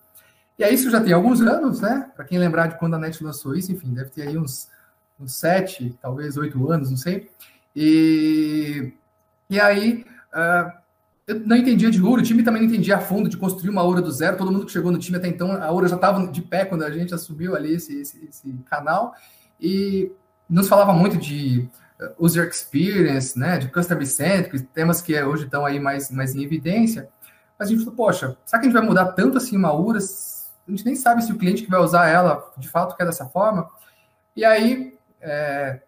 E 0.59 0.65
aí 0.65 0.75
isso 0.75 0.89
já 0.89 1.01
tem 1.01 1.13
alguns 1.13 1.41
anos, 1.41 1.81
né? 1.81 2.09
Para 2.15 2.25
quem 2.25 2.39
lembrar 2.39 2.69
de 2.69 2.79
quando 2.79 2.95
a 2.95 2.99
NET 2.99 3.23
lançou 3.23 3.55
isso, 3.57 3.73
enfim, 3.73 3.93
deve 3.93 4.11
ter 4.11 4.29
aí 4.29 4.39
uns, 4.39 4.69
uns 5.21 5.35
sete, 5.35 5.97
talvez 6.01 6.37
oito 6.37 6.71
anos, 6.71 6.89
não 6.89 6.97
sei. 6.97 7.29
E, 7.75 8.93
e 9.51 9.61
aí 9.61 10.07
Uh, 10.37 10.71
eu 11.27 11.41
não 11.41 11.57
entendia 11.57 11.91
de 11.91 12.01
ouro, 12.01 12.21
o 12.21 12.25
time 12.25 12.43
também 12.43 12.63
não 12.63 12.69
entendia 12.69 12.97
a 12.97 13.01
fundo 13.01 13.29
de 13.29 13.37
construir 13.37 13.71
uma 13.71 13.81
aura 13.81 14.01
do 14.01 14.13
zero. 14.13 14.37
Todo 14.37 14.53
mundo 14.53 14.67
que 14.67 14.73
chegou 14.73 14.93
no 14.93 14.99
time 14.99 15.17
até 15.17 15.27
então, 15.27 15.51
a 15.51 15.65
aura 15.65 15.89
já 15.89 15.97
estava 15.97 16.25
de 16.29 16.43
pé 16.43 16.65
quando 16.65 16.85
a 16.85 16.91
gente 16.91 17.13
assumiu 17.13 17.57
ali 17.57 17.75
esse, 17.75 18.01
esse, 18.01 18.25
esse 18.29 18.53
canal. 18.71 19.13
E 19.61 20.13
nos 20.49 20.69
falava 20.69 20.93
muito 20.93 21.17
de 21.17 21.69
uh, 22.01 22.25
user 22.25 22.49
experience, 22.49 23.37
né, 23.37 23.59
de 23.59 23.69
customer 23.69 24.07
centric, 24.07 24.63
temas 24.67 25.01
que 25.01 25.21
hoje 25.21 25.47
estão 25.47 25.67
aí 25.67 25.81
mais, 25.81 26.11
mais 26.13 26.35
em 26.37 26.45
evidência. 26.45 27.09
Mas 27.59 27.69
a 27.69 27.71
gente 27.73 27.81
falou, 27.81 27.97
poxa, 27.97 28.37
será 28.45 28.61
que 28.61 28.67
a 28.67 28.71
gente 28.71 28.79
vai 28.79 28.87
mudar 28.87 29.07
tanto 29.13 29.39
assim 29.39 29.57
uma 29.57 29.69
aura? 29.69 29.99
A 29.99 30.71
gente 30.71 30.85
nem 30.85 30.95
sabe 30.95 31.25
se 31.25 31.33
o 31.33 31.39
cliente 31.39 31.65
que 31.65 31.71
vai 31.71 31.81
usar 31.81 32.09
ela 32.09 32.53
de 32.57 32.69
fato 32.69 32.97
quer 32.97 33.07
dessa 33.07 33.27
forma. 33.27 33.69
E 34.37 34.45
aí, 34.45 34.97
é, 35.21 35.81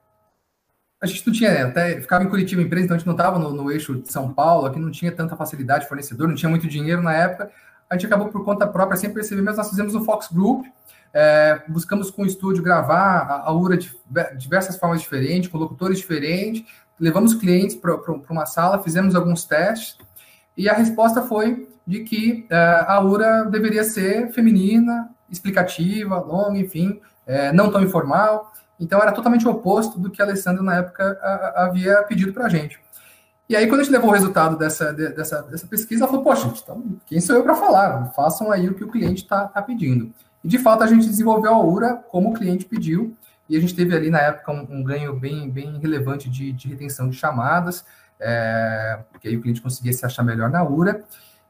a 1.01 1.07
gente 1.07 1.27
não 1.27 1.33
tinha, 1.33 1.67
até 1.67 2.01
ficava 2.01 2.25
em 2.25 2.29
Curitiba 2.29 2.61
empresa, 2.61 2.85
então 2.85 2.95
a 2.97 2.99
gente 2.99 3.07
não 3.07 3.15
estava 3.15 3.39
no, 3.39 3.53
no, 3.53 3.71
eixo 3.71 3.95
de 3.95 4.11
São 4.11 4.33
Paulo, 4.33 4.67
aqui 4.67 4.79
não 4.79 4.91
tinha 4.91 5.13
tanta 5.13 5.37
facilidade 5.37 5.85
de 5.85 5.89
fornecedor, 5.89 6.27
não 6.27 6.35
tinha 6.35 6.51
muito 6.51 6.67
dinheiro 6.67 7.03
na 7.03 7.15
época. 7.15 7.51
A 7.89 7.95
gente 7.95 8.07
acabou 8.07 8.29
por 8.29 8.45
conta 8.45 8.67
própria, 8.67 8.97
sem 8.97 9.13
perceber, 9.13 9.43
mas 9.43 9.57
nós 9.57 9.71
fizemos 9.71 9.95
um 9.95 10.05
Fox 10.05 10.29
Group, 10.33 10.67
é, 11.15 11.63
buscamos 11.69 12.11
com 12.11 12.23
o 12.23 12.27
estúdio 12.27 12.63
gravar 12.63 13.21
a, 13.21 13.49
a 13.49 13.53
URA 13.53 13.77
de 13.77 13.91
diversas 14.37 14.77
formas 14.77 15.01
diferentes, 15.01 15.49
com 15.49 15.57
locutores 15.57 15.99
diferentes, 15.99 16.65
levamos 16.99 17.33
clientes 17.33 17.77
para 17.77 17.97
uma 18.29 18.45
sala, 18.45 18.83
fizemos 18.83 19.15
alguns 19.15 19.45
testes, 19.45 19.97
e 20.57 20.69
a 20.69 20.75
resposta 20.75 21.23
foi 21.23 21.69
de 21.87 22.01
que 22.01 22.45
é, 22.51 22.85
a 22.87 23.01
URA 23.01 23.45
deveria 23.45 23.85
ser 23.85 24.33
feminina, 24.33 25.11
explicativa, 25.31 26.19
longa, 26.19 26.59
enfim, 26.59 27.01
é, 27.27 27.53
não 27.53 27.71
tão 27.71 27.83
informal. 27.83 28.53
Então 28.79 29.01
era 29.01 29.13
totalmente 29.13 29.47
oposto 29.47 29.99
do 29.99 30.11
que 30.11 30.23
a 30.23 30.25
Alessandra 30.25 30.63
na 30.63 30.77
época 30.77 31.19
a, 31.21 31.29
a, 31.29 31.65
havia 31.67 32.03
pedido 32.05 32.33
para 32.33 32.47
a 32.47 32.49
gente. 32.49 32.79
E 33.49 33.57
aí, 33.57 33.67
quando 33.67 33.81
a 33.81 33.85
gente 33.85 33.93
levou 33.93 34.11
o 34.11 34.13
resultado 34.13 34.59
dessa, 34.59 34.93
dessa, 34.93 35.43
dessa 35.43 35.67
pesquisa, 35.67 36.05
ela 36.05 36.11
falou: 36.11 36.23
Poxa, 36.23 36.53
então, 36.63 36.85
quem 37.07 37.19
sou 37.19 37.35
eu 37.35 37.43
para 37.43 37.55
falar? 37.55 38.13
Façam 38.15 38.53
aí 38.53 38.69
o 38.69 38.75
que 38.75 38.85
o 38.85 38.89
cliente 38.89 39.23
está 39.23 39.49
tá 39.49 39.63
pedindo. 39.63 40.13
E 40.45 40.49
de 40.49 40.59
fato, 40.59 40.85
a 40.85 40.87
gente 40.87 41.07
desenvolveu 41.07 41.55
a 41.55 41.65
URA 41.65 41.95
como 42.11 42.31
o 42.31 42.35
cliente 42.35 42.67
pediu, 42.67 43.17
e 43.49 43.57
a 43.57 43.61
gente 43.61 43.75
teve 43.75 43.97
ali 43.97 44.11
na 44.11 44.21
época 44.21 44.53
um, 44.53 44.67
um 44.71 44.85
ganho 44.85 45.19
bem, 45.19 45.51
bem 45.51 45.79
relevante 45.79 46.29
de, 46.29 46.53
de 46.53 46.69
retenção 46.69 47.09
de 47.09 47.17
chamadas, 47.17 47.87
é, 48.21 49.01
porque 49.11 49.29
aí 49.29 49.37
o 49.37 49.41
cliente 49.41 49.63
conseguia 49.63 49.95
se 49.95 50.05
achar 50.05 50.23
melhor 50.23 50.51
na 50.51 50.63
URA. 50.63 51.03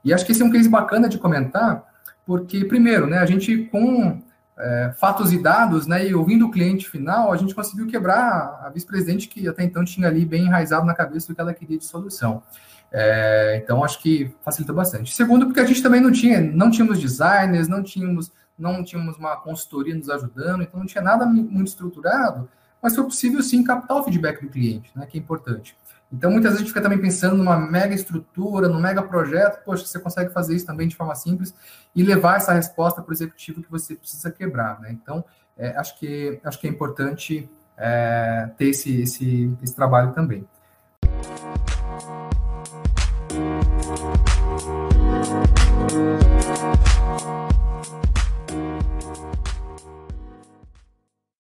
E 0.05 0.13
acho 0.13 0.25
que 0.25 0.31
esse 0.31 0.41
é 0.41 0.45
um 0.45 0.53
case 0.53 0.69
bacana 0.69 1.09
de 1.09 1.19
comentar, 1.19 1.85
porque, 2.25 2.65
primeiro, 2.65 3.09
né, 3.09 3.19
a 3.19 3.27
gente 3.27 3.65
com 3.73 4.23
é, 4.59 4.93
fatos 4.97 5.33
e 5.33 5.41
dados, 5.41 5.87
né, 5.87 6.09
e 6.09 6.15
ouvindo 6.15 6.47
o 6.47 6.51
cliente 6.51 6.89
final, 6.91 7.33
a 7.33 7.37
gente 7.37 7.55
conseguiu 7.55 7.87
quebrar 7.87 8.61
a 8.65 8.69
vice-presidente 8.69 9.29
que 9.29 9.47
até 9.47 9.63
então 9.63 9.85
tinha 9.85 10.09
ali 10.09 10.25
bem 10.25 10.47
enraizado 10.47 10.85
na 10.85 10.95
cabeça 10.95 11.29
do 11.29 11.35
que 11.35 11.41
ela 11.41 11.55
queria 11.55 11.79
de 11.79 11.85
solução. 11.85 12.43
É, 12.91 13.61
então, 13.63 13.85
acho 13.85 14.01
que 14.01 14.35
facilitou 14.43 14.75
bastante. 14.75 15.15
Segundo, 15.15 15.47
porque 15.47 15.61
a 15.61 15.65
gente 15.65 15.83
também 15.83 16.01
não 16.01 16.11
tinha, 16.11 16.41
não 16.41 16.71
tínhamos 16.71 16.99
designers, 16.99 17.69
não 17.69 17.83
tínhamos, 17.83 18.33
não 18.59 18.83
tínhamos 18.83 19.17
uma 19.17 19.37
consultoria 19.37 19.95
nos 19.95 20.11
ajudando, 20.11 20.63
então 20.63 20.81
não 20.81 20.87
tinha 20.87 21.03
nada 21.03 21.25
muito 21.25 21.69
estruturado, 21.69 22.49
mas 22.83 22.95
foi 22.95 23.05
possível 23.05 23.43
sim 23.43 23.63
captar 23.63 23.97
o 23.97 24.05
feedback 24.05 24.41
do 24.41 24.51
cliente, 24.51 24.91
né, 24.97 25.07
que 25.07 25.19
é 25.19 25.21
importante. 25.21 25.77
Então, 26.13 26.31
muitas 26.31 26.53
vezes 26.53 26.61
a 26.61 26.65
gente 26.65 26.73
fica 26.73 26.83
também 26.83 27.01
pensando 27.01 27.37
numa 27.37 27.59
mega 27.59 27.95
estrutura, 27.95 28.69
num 28.69 28.81
mega 28.81 29.03
projeto, 29.03 29.63
poxa, 29.63 29.85
você 29.85 30.01
consegue 30.01 30.33
fazer 30.33 30.57
isso 30.57 30.65
também 30.65 30.89
de 30.89 30.97
forma 30.97 31.15
simples 31.15 31.55
e 31.95 32.03
levar 32.03 32.37
essa 32.37 32.53
resposta 32.53 33.03
para 33.03 33.11
o 33.11 33.15
executivo 33.15 33.63
que 33.63 33.71
você 33.71 33.95
precisa 33.95 34.31
quebrar, 34.31 34.81
né? 34.81 34.91
Então, 34.91 35.23
é, 35.57 35.77
acho, 35.77 35.99
que, 35.99 36.41
acho 36.43 36.59
que 36.59 36.67
é 36.67 36.71
importante 36.71 37.51
é, 37.77 38.51
ter 38.57 38.69
esse, 38.71 39.03
esse, 39.03 39.55
esse 39.63 39.75
trabalho 39.75 40.13
também. 40.13 40.47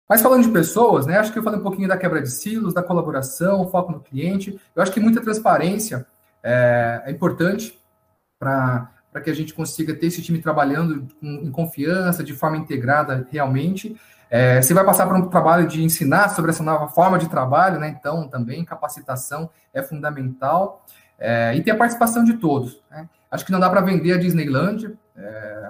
Mas 0.08 0.22
falando 0.22 0.42
de 0.42 0.50
pessoas, 0.50 1.06
né, 1.06 1.18
acho 1.18 1.32
que 1.32 1.38
eu 1.38 1.42
falei 1.42 1.60
um 1.60 1.62
pouquinho 1.62 1.88
da 1.88 1.96
quebra 1.96 2.22
de 2.22 2.30
silos, 2.30 2.72
da 2.72 2.82
colaboração, 2.82 3.68
foco 3.68 3.92
no 3.92 4.00
cliente. 4.00 4.58
Eu 4.74 4.82
acho 4.82 4.90
que 4.90 5.00
muita 5.00 5.20
transparência 5.20 6.06
é, 6.42 7.02
é 7.04 7.10
importante 7.10 7.78
para 8.38 8.90
que 9.22 9.28
a 9.28 9.34
gente 9.34 9.52
consiga 9.52 9.94
ter 9.94 10.06
esse 10.06 10.22
time 10.22 10.40
trabalhando 10.40 11.06
com, 11.20 11.26
em 11.26 11.50
confiança, 11.50 12.24
de 12.24 12.32
forma 12.32 12.56
integrada 12.56 13.26
realmente. 13.30 14.00
É, 14.30 14.60
você 14.60 14.72
vai 14.72 14.84
passar 14.84 15.06
por 15.06 15.16
um 15.16 15.28
trabalho 15.28 15.66
de 15.66 15.82
ensinar 15.82 16.28
sobre 16.30 16.50
essa 16.50 16.62
nova 16.62 16.88
forma 16.88 17.18
de 17.18 17.28
trabalho, 17.28 17.78
né? 17.78 17.88
Então, 17.88 18.28
também 18.28 18.64
capacitação 18.64 19.50
é 19.72 19.82
fundamental. 19.82 20.84
É, 21.18 21.54
e 21.56 21.62
ter 21.62 21.72
a 21.72 21.76
participação 21.76 22.22
de 22.22 22.34
todos. 22.34 22.80
Né? 22.90 23.08
Acho 23.30 23.44
que 23.44 23.50
não 23.50 23.58
dá 23.58 23.68
para 23.68 23.80
vender 23.80 24.12
a 24.12 24.18
Disneyland, 24.18 24.86
é, 24.86 24.92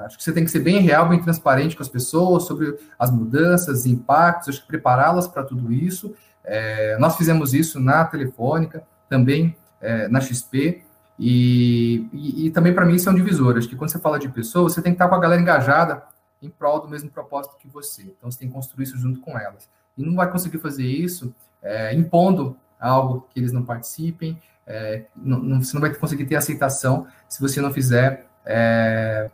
acho 0.08 0.16
que 0.16 0.24
você 0.24 0.32
tem 0.32 0.44
que 0.44 0.50
ser 0.50 0.60
bem 0.60 0.80
real, 0.80 1.08
bem 1.08 1.20
transparente 1.20 1.76
com 1.76 1.82
as 1.82 1.88
pessoas 1.88 2.44
sobre 2.44 2.76
as 2.98 3.10
mudanças, 3.10 3.86
impactos, 3.86 4.48
acho 4.48 4.62
que 4.62 4.68
prepará-las 4.68 5.28
para 5.28 5.44
tudo 5.44 5.72
isso. 5.72 6.14
É, 6.44 6.96
nós 6.98 7.16
fizemos 7.16 7.54
isso 7.54 7.78
na 7.78 8.04
Telefônica, 8.04 8.82
também 9.08 9.54
é, 9.80 10.08
na 10.08 10.20
XP, 10.20 10.82
e, 11.18 12.08
e, 12.12 12.46
e 12.46 12.50
também 12.50 12.74
para 12.74 12.86
mim 12.86 12.94
isso 12.94 13.10
é 13.10 13.14
divisor. 13.14 13.56
Acho 13.56 13.68
que 13.68 13.76
quando 13.76 13.90
você 13.90 13.98
fala 13.98 14.18
de 14.18 14.28
pessoas, 14.28 14.72
você 14.72 14.82
tem 14.82 14.92
que 14.92 14.96
estar 14.96 15.08
com 15.08 15.14
a 15.14 15.20
galera 15.20 15.40
engajada 15.40 16.02
em 16.40 16.48
prol 16.48 16.80
do 16.80 16.88
mesmo 16.88 17.10
propósito 17.10 17.56
que 17.58 17.68
você. 17.68 18.02
Então 18.02 18.30
você 18.30 18.38
tem 18.38 18.48
que 18.48 18.54
construir 18.54 18.84
isso 18.84 18.96
junto 18.96 19.20
com 19.20 19.38
elas. 19.38 19.68
E 19.96 20.02
não 20.02 20.14
vai 20.14 20.30
conseguir 20.30 20.58
fazer 20.58 20.86
isso 20.86 21.34
é, 21.62 21.92
impondo 21.94 22.56
algo 22.80 23.26
que 23.30 23.40
eles 23.40 23.52
não 23.52 23.64
participem, 23.64 24.40
é, 24.66 25.06
não, 25.16 25.38
não, 25.40 25.62
você 25.62 25.74
não 25.74 25.80
vai 25.80 25.92
conseguir 25.92 26.26
ter 26.26 26.36
aceitação 26.36 27.06
se 27.28 27.40
você 27.40 27.60
não 27.60 27.72
fizer 27.72 28.26
é, 28.44 29.30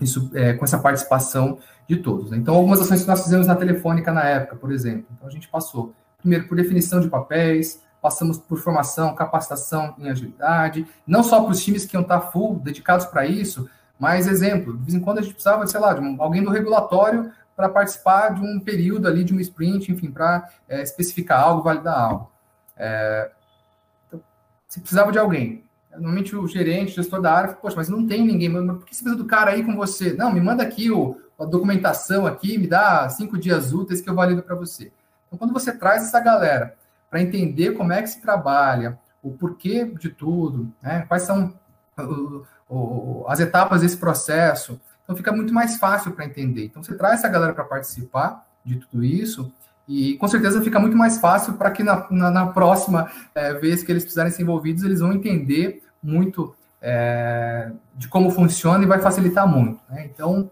isso 0.00 0.30
é, 0.34 0.52
com 0.52 0.64
essa 0.64 0.78
participação 0.78 1.58
de 1.86 1.96
todos. 1.96 2.30
Né? 2.30 2.36
Então, 2.36 2.54
algumas 2.54 2.80
ações 2.80 3.02
que 3.02 3.08
nós 3.08 3.22
fizemos 3.22 3.46
na 3.46 3.56
Telefônica 3.56 4.12
na 4.12 4.24
época, 4.24 4.56
por 4.56 4.70
exemplo. 4.70 5.06
Então, 5.16 5.26
a 5.26 5.30
gente 5.30 5.48
passou, 5.48 5.94
primeiro, 6.18 6.46
por 6.46 6.56
definição 6.56 7.00
de 7.00 7.08
papéis, 7.08 7.82
passamos 8.00 8.38
por 8.38 8.58
formação, 8.58 9.14
capacitação 9.14 9.94
em 9.98 10.08
agilidade, 10.08 10.86
não 11.06 11.22
só 11.22 11.42
para 11.42 11.52
os 11.52 11.62
times 11.62 11.84
que 11.84 11.96
iam 11.96 12.02
estar 12.02 12.20
full, 12.20 12.58
dedicados 12.60 13.06
para 13.06 13.26
isso, 13.26 13.68
mas, 13.98 14.28
exemplo, 14.28 14.76
de 14.76 14.84
vez 14.84 14.94
em 14.94 15.00
quando 15.00 15.18
a 15.18 15.22
gente 15.22 15.34
precisava, 15.34 15.66
sei 15.66 15.80
lá, 15.80 15.92
de 15.92 16.00
um, 16.00 16.22
alguém 16.22 16.42
do 16.42 16.50
regulatório 16.50 17.32
para 17.56 17.68
participar 17.68 18.34
de 18.34 18.40
um 18.40 18.60
período 18.60 19.08
ali, 19.08 19.24
de 19.24 19.34
um 19.34 19.40
sprint, 19.40 19.90
enfim, 19.90 20.10
para 20.10 20.48
é, 20.68 20.82
especificar 20.82 21.42
algo, 21.42 21.62
validar 21.62 21.98
algo. 21.98 22.30
É, 22.76 23.30
então, 24.06 24.22
se 24.68 24.78
precisava 24.78 25.10
de 25.10 25.18
alguém, 25.18 25.64
Normalmente 25.92 26.36
o 26.36 26.46
gerente, 26.46 26.92
o 26.92 26.94
gestor 26.96 27.20
da 27.20 27.32
área, 27.32 27.54
poxa, 27.54 27.76
mas 27.76 27.88
não 27.88 28.06
tem 28.06 28.24
ninguém, 28.24 28.48
mas 28.48 28.64
por 28.64 28.84
que 28.84 28.94
você 28.94 29.02
precisa 29.02 29.16
do 29.16 29.24
cara 29.24 29.52
aí 29.52 29.64
com 29.64 29.74
você? 29.74 30.12
Não, 30.12 30.32
me 30.32 30.40
manda 30.40 30.62
aqui 30.62 30.90
o, 30.90 31.20
a 31.38 31.44
documentação 31.44 32.26
aqui, 32.26 32.58
me 32.58 32.66
dá 32.66 33.08
cinco 33.08 33.38
dias 33.38 33.72
úteis 33.72 34.00
que 34.00 34.08
eu 34.08 34.14
valido 34.14 34.42
para 34.42 34.54
você. 34.54 34.92
Então, 35.26 35.38
quando 35.38 35.52
você 35.52 35.72
traz 35.72 36.02
essa 36.02 36.20
galera 36.20 36.74
para 37.10 37.22
entender 37.22 37.72
como 37.72 37.92
é 37.92 38.02
que 38.02 38.08
se 38.08 38.20
trabalha, 38.20 38.98
o 39.22 39.30
porquê 39.30 39.84
de 39.84 40.10
tudo, 40.10 40.72
né, 40.82 41.04
quais 41.08 41.22
são 41.22 41.54
o, 42.68 43.24
as 43.28 43.40
etapas 43.40 43.80
desse 43.80 43.96
processo, 43.96 44.80
então 45.02 45.16
fica 45.16 45.32
muito 45.32 45.54
mais 45.54 45.78
fácil 45.78 46.12
para 46.12 46.26
entender. 46.26 46.66
Então, 46.66 46.82
você 46.82 46.94
traz 46.94 47.20
essa 47.20 47.28
galera 47.28 47.54
para 47.54 47.64
participar 47.64 48.46
de 48.64 48.76
tudo 48.76 49.02
isso, 49.02 49.50
e 49.88 50.18
com 50.18 50.28
certeza 50.28 50.60
fica 50.60 50.78
muito 50.78 50.96
mais 50.96 51.18
fácil 51.18 51.54
para 51.54 51.70
que 51.70 51.82
na, 51.82 52.06
na, 52.10 52.30
na 52.30 52.46
próxima 52.48 53.10
é, 53.34 53.54
vez 53.54 53.82
que 53.82 53.90
eles 53.90 54.02
precisarem 54.02 54.30
ser 54.30 54.42
envolvidos, 54.42 54.84
eles 54.84 55.00
vão 55.00 55.12
entender 55.14 55.82
muito 56.02 56.54
é, 56.80 57.72
de 57.96 58.06
como 58.06 58.30
funciona 58.30 58.84
e 58.84 58.86
vai 58.86 59.00
facilitar 59.00 59.48
muito. 59.48 59.80
Né? 59.88 60.10
Então, 60.12 60.50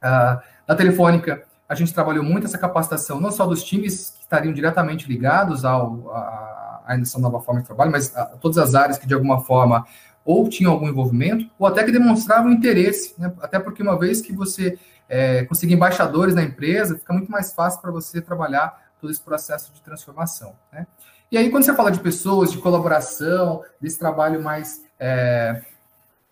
a, 0.00 0.40
na 0.66 0.74
Telefônica, 0.74 1.42
a 1.68 1.74
gente 1.74 1.92
trabalhou 1.92 2.24
muito 2.24 2.46
essa 2.46 2.56
capacitação, 2.56 3.20
não 3.20 3.30
só 3.30 3.46
dos 3.46 3.62
times 3.62 4.10
que 4.16 4.22
estariam 4.22 4.52
diretamente 4.52 5.06
ligados 5.06 5.64
ao, 5.64 6.10
a, 6.10 6.82
a 6.86 6.98
essa 6.98 7.18
nova 7.18 7.38
forma 7.40 7.60
de 7.60 7.66
trabalho, 7.66 7.92
mas 7.92 8.16
a, 8.16 8.24
todas 8.24 8.56
as 8.56 8.74
áreas 8.74 8.96
que, 8.96 9.06
de 9.06 9.12
alguma 9.12 9.42
forma, 9.42 9.86
ou 10.24 10.48
tinham 10.48 10.72
algum 10.72 10.88
envolvimento, 10.88 11.50
ou 11.58 11.66
até 11.66 11.84
que 11.84 11.92
demonstravam 11.92 12.50
interesse, 12.50 13.14
né? 13.18 13.30
até 13.42 13.58
porque 13.58 13.82
uma 13.82 13.98
vez 13.98 14.20
que 14.22 14.32
você 14.32 14.78
é, 15.10 15.44
conseguir 15.44 15.74
embaixadores 15.74 16.36
na 16.36 16.42
empresa, 16.42 16.96
fica 16.96 17.12
muito 17.12 17.30
mais 17.30 17.52
fácil 17.52 17.80
para 17.82 17.90
você 17.90 18.22
trabalhar 18.22 18.80
todo 19.00 19.10
esse 19.10 19.20
processo 19.20 19.72
de 19.72 19.82
transformação. 19.82 20.54
Né? 20.72 20.86
E 21.32 21.36
aí, 21.36 21.50
quando 21.50 21.64
você 21.64 21.74
fala 21.74 21.90
de 21.90 21.98
pessoas, 21.98 22.52
de 22.52 22.58
colaboração, 22.58 23.64
desse 23.80 23.98
trabalho 23.98 24.40
mais 24.40 24.84
é, 25.00 25.62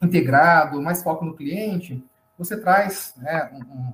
integrado, 0.00 0.80
mais 0.80 1.02
foco 1.02 1.24
no 1.24 1.34
cliente, 1.34 2.04
você 2.38 2.56
traz 2.56 3.14
né, 3.16 3.50
um, 3.52 3.58
um, 3.58 3.92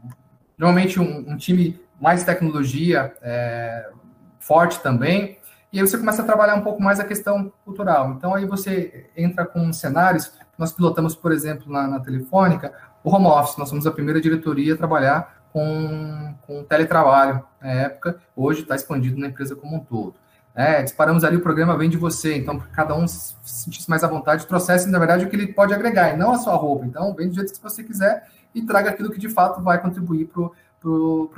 normalmente 0.58 1.00
um, 1.00 1.30
um, 1.30 1.36
time 1.38 1.80
mais 1.98 2.24
tecnologia 2.24 3.14
é, 3.22 3.90
forte 4.38 4.80
também, 4.80 5.38
e 5.72 5.80
aí 5.80 5.86
você 5.86 5.96
começa 5.96 6.20
a 6.20 6.26
trabalhar 6.26 6.56
um 6.56 6.62
pouco 6.62 6.82
mais 6.82 7.00
a 7.00 7.04
questão 7.04 7.50
cultural. 7.64 8.12
Então, 8.12 8.34
aí 8.34 8.44
você 8.44 9.10
entra 9.16 9.46
com 9.46 9.72
cenários, 9.72 10.32
nós 10.58 10.72
pilotamos, 10.72 11.16
por 11.16 11.32
exemplo, 11.32 11.72
na, 11.72 11.88
na 11.88 12.00
Telefônica, 12.00 12.72
o 13.04 13.14
home 13.14 13.26
office, 13.26 13.58
nós 13.58 13.68
somos 13.68 13.86
a 13.86 13.92
primeira 13.92 14.20
diretoria 14.20 14.72
a 14.72 14.76
trabalhar 14.76 15.44
com, 15.52 16.34
com 16.42 16.64
teletrabalho 16.64 17.44
na 17.60 17.70
época, 17.70 18.18
hoje 18.34 18.62
está 18.62 18.74
expandido 18.74 19.20
na 19.20 19.28
empresa 19.28 19.54
como 19.54 19.76
um 19.76 19.80
todo. 19.80 20.14
É, 20.54 20.82
disparamos 20.82 21.22
ali 21.22 21.36
o 21.36 21.40
programa 21.40 21.76
Vem 21.76 21.90
de 21.90 21.96
Você, 21.96 22.36
então 22.36 22.58
cada 22.72 22.94
um 22.94 23.06
se 23.06 23.34
sentisse 23.42 23.90
mais 23.90 24.02
à 24.02 24.08
vontade, 24.08 24.46
trouxesse, 24.46 24.88
na 24.88 24.98
verdade, 24.98 25.24
o 25.24 25.28
que 25.28 25.36
ele 25.36 25.52
pode 25.52 25.74
agregar, 25.74 26.14
e 26.14 26.16
não 26.16 26.32
a 26.32 26.38
sua 26.38 26.54
roupa. 26.54 26.86
Então, 26.86 27.12
vem 27.14 27.28
do 27.28 27.34
jeito 27.34 27.52
que 27.52 27.62
você 27.62 27.82
quiser 27.84 28.26
e 28.54 28.62
traga 28.62 28.90
aquilo 28.90 29.10
que 29.10 29.18
de 29.18 29.28
fato 29.28 29.60
vai 29.60 29.80
contribuir 29.80 30.26
para 30.26 30.42
o 30.42 30.52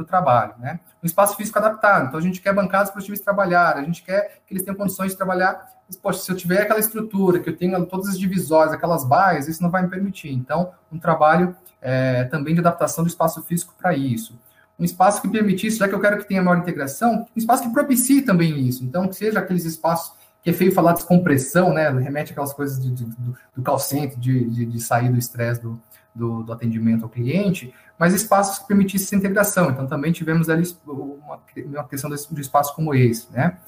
trabalho. 0.07 0.55
Né? 0.59 0.81
Um 1.03 1.07
espaço 1.07 1.37
físico 1.37 1.59
adaptado, 1.59 2.09
então 2.09 2.19
a 2.19 2.23
gente 2.23 2.41
quer 2.41 2.53
bancadas 2.53 2.91
para 2.91 2.99
os 2.99 3.05
times 3.05 3.21
trabalhar, 3.21 3.77
a 3.77 3.83
gente 3.83 4.03
quer 4.03 4.41
que 4.47 4.55
eles 4.55 4.63
tenham 4.63 4.77
condições 4.77 5.13
de 5.13 5.17
trabalhar. 5.17 5.75
Mas, 5.87 5.97
poxa, 5.97 6.21
se 6.21 6.33
eu 6.33 6.37
tiver 6.37 6.63
aquela 6.63 6.81
estrutura, 6.81 7.39
que 7.39 7.49
eu 7.49 7.57
tenha 7.57 7.81
todas 7.87 8.09
as 8.09 8.19
divisórias, 8.19 8.73
aquelas 8.73 9.05
baias, 9.05 9.47
isso 9.47 9.63
não 9.63 9.71
vai 9.71 9.83
me 9.83 9.89
permitir. 9.89 10.33
Então, 10.33 10.73
um 10.91 10.99
trabalho 10.99 11.57
é, 11.81 12.25
também 12.25 12.55
de 12.55 12.61
adaptação 12.61 13.05
do 13.05 13.09
espaço 13.09 13.43
físico 13.43 13.75
para 13.79 13.95
isso 13.95 14.37
um 14.79 14.85
espaço 14.85 15.23
que 15.23 15.29
permitisse, 15.29 15.79
já 15.79 15.89
que 15.89 15.95
eu 15.95 16.01
quero 16.01 16.19
que 16.19 16.29
tenha 16.29 16.43
maior 16.43 16.59
integração, 16.59 17.27
um 17.35 17.39
espaço 17.39 17.63
que 17.63 17.71
propicie 17.71 18.23
também 18.23 18.61
isso. 18.67 18.85
Então, 18.85 19.09
que 19.09 19.17
seja 19.17 19.39
aqueles 19.39 19.65
espaços 19.65 20.15
que 20.43 20.51
é 20.51 20.53
feio 20.53 20.73
falar 20.73 20.93
de 20.93 20.99
descompressão, 20.99 21.73
né? 21.73 21.91
Remete 21.91 22.31
aquelas 22.31 22.53
coisas 22.53 22.81
de, 22.81 22.91
de, 22.91 23.05
do, 23.05 23.37
do 23.57 23.63
call 23.63 23.79
center, 23.79 24.17
de, 24.19 24.49
de, 24.49 24.67
de 24.67 24.81
sair 24.81 25.11
do 25.11 25.19
estresse 25.19 25.61
do, 25.61 25.81
do, 26.17 26.43
do, 26.43 26.53
atendimento 26.53 27.05
ao 27.05 27.09
cliente, 27.09 27.73
mas 27.99 28.15
espaços 28.15 28.59
que 28.59 28.67
permitissem 28.67 29.07
essa 29.07 29.17
integração. 29.17 29.71
Então, 29.71 29.87
também 29.87 30.13
tivemos 30.13 30.49
ali 30.49 30.67
uma, 30.87 31.41
uma 31.67 31.85
questão 31.85 32.11
de, 32.11 32.41
espaço 32.41 32.75
como 32.75 32.95
esse, 32.95 33.31
né? 33.33 33.59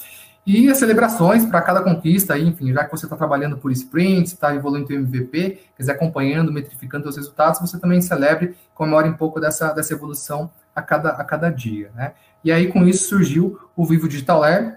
E 0.47 0.71
as 0.71 0.79
celebrações 0.79 1.45
para 1.45 1.61
cada 1.61 1.83
conquista, 1.83 2.39
enfim, 2.39 2.73
já 2.73 2.83
que 2.83 2.91
você 2.91 3.05
está 3.05 3.15
trabalhando 3.15 3.59
por 3.59 3.71
sprints, 3.71 4.33
está 4.33 4.55
evoluindo 4.55 4.91
o 4.91 4.97
MVP, 4.97 5.59
quiser 5.77 5.93
acompanhando, 5.93 6.51
metrificando 6.51 7.07
os 7.07 7.17
resultados, 7.17 7.61
você 7.61 7.79
também 7.79 8.01
celebre, 8.01 8.57
comemore 8.75 9.11
um 9.11 9.15
pouco 9.15 9.39
dessa, 9.39 9.75
dessa 9.75 9.93
evolução 9.93 10.51
a 10.75 10.81
cada, 10.81 11.11
a 11.11 11.25
cada 11.25 11.51
dia, 11.51 11.91
né? 11.95 12.15
E 12.43 12.51
aí, 12.51 12.73
com 12.73 12.87
isso, 12.87 13.09
surgiu 13.09 13.59
o 13.77 13.85
Vivo 13.85 14.09
Digital 14.09 14.41
Lab, 14.41 14.75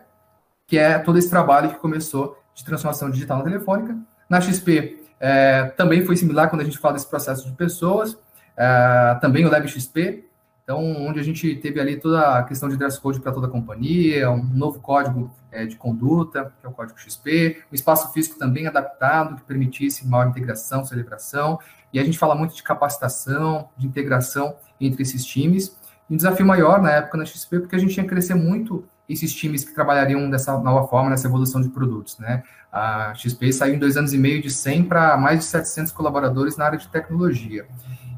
que 0.68 0.78
é 0.78 1.00
todo 1.00 1.18
esse 1.18 1.30
trabalho 1.30 1.70
que 1.70 1.80
começou 1.80 2.38
de 2.54 2.66
transformação 2.66 3.10
digital 3.10 3.38
na 3.38 3.44
telefônica. 3.44 3.98
Na 4.30 4.42
XP, 4.42 5.01
é, 5.22 5.66
também 5.78 6.04
foi 6.04 6.18
similar 6.18 6.50
quando 6.50 6.62
a 6.62 6.66
gente 6.66 6.80
fala 6.80 6.96
desse 6.96 7.08
processo 7.08 7.48
de 7.48 7.56
pessoas, 7.56 8.18
é, 8.58 9.18
também 9.22 9.46
o 9.46 9.52
Lab 9.52 9.68
XP, 9.68 10.26
então, 10.64 10.80
onde 11.06 11.20
a 11.20 11.24
gente 11.24 11.56
teve 11.56 11.80
ali 11.80 11.98
toda 11.98 12.38
a 12.38 12.44
questão 12.44 12.70
de 12.70 12.78
dress 12.78 13.00
code 13.00 13.20
para 13.20 13.32
toda 13.32 13.46
a 13.46 13.50
companhia, 13.50 14.32
um 14.32 14.44
novo 14.44 14.80
código 14.80 15.32
é, 15.52 15.66
de 15.66 15.76
conduta, 15.76 16.54
que 16.60 16.66
é 16.66 16.70
o 16.70 16.72
código 16.72 16.98
XP, 17.00 17.64
um 17.72 17.76
espaço 17.76 18.12
físico 18.14 18.40
também 18.40 18.68
adaptado, 18.68 19.36
que 19.36 19.42
permitisse 19.44 20.08
maior 20.08 20.30
integração, 20.30 20.84
celebração, 20.86 21.60
e 21.94 22.00
a 22.00 22.04
gente 22.04 22.18
fala 22.18 22.36
muito 22.36 22.56
de 22.56 22.64
capacitação, 22.64 23.70
de 23.78 23.86
integração 23.86 24.56
entre 24.80 25.04
esses 25.04 25.26
times, 25.26 25.78
um 26.10 26.16
desafio 26.16 26.46
maior 26.46 26.82
na 26.82 26.92
época 26.92 27.18
na 27.18 27.26
XP, 27.26 27.60
porque 27.60 27.76
a 27.76 27.80
gente 27.80 27.94
tinha 27.94 28.04
que 28.04 28.10
crescer 28.10 28.36
muito 28.36 28.86
esses 29.12 29.34
times 29.34 29.64
que 29.64 29.74
trabalhariam 29.74 30.30
dessa 30.30 30.58
nova 30.60 30.88
forma, 30.88 31.10
nessa 31.10 31.28
evolução 31.28 31.62
de 31.62 31.70
produtos, 31.70 32.18
né? 32.20 32.44
A 32.72 33.14
XP 33.16 33.52
saiu 33.52 33.76
em 33.76 33.80
dois 33.80 33.98
anos 33.98 34.14
e 34.14 34.18
meio 34.18 34.42
de 34.42 34.50
100 34.50 34.86
para 34.86 35.18
mais 35.18 35.40
de 35.40 35.46
700 35.46 35.92
colaboradores 35.92 36.56
na 36.56 36.66
área 36.66 36.78
de 36.78 36.88
tecnologia. 36.88 37.66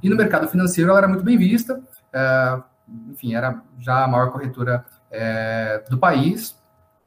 E 0.02 0.10
no 0.10 0.16
mercado 0.16 0.48
financeiro 0.48 0.90
ela 0.90 1.00
era 1.00 1.08
muito 1.08 1.24
bem 1.24 1.38
vista, 1.38 1.82
é, 2.12 2.62
enfim, 3.10 3.34
era 3.34 3.62
já 3.80 4.04
a 4.04 4.08
maior 4.08 4.32
corretora 4.32 4.86
é, 5.10 5.84
do 5.90 5.98
país, 5.98 6.56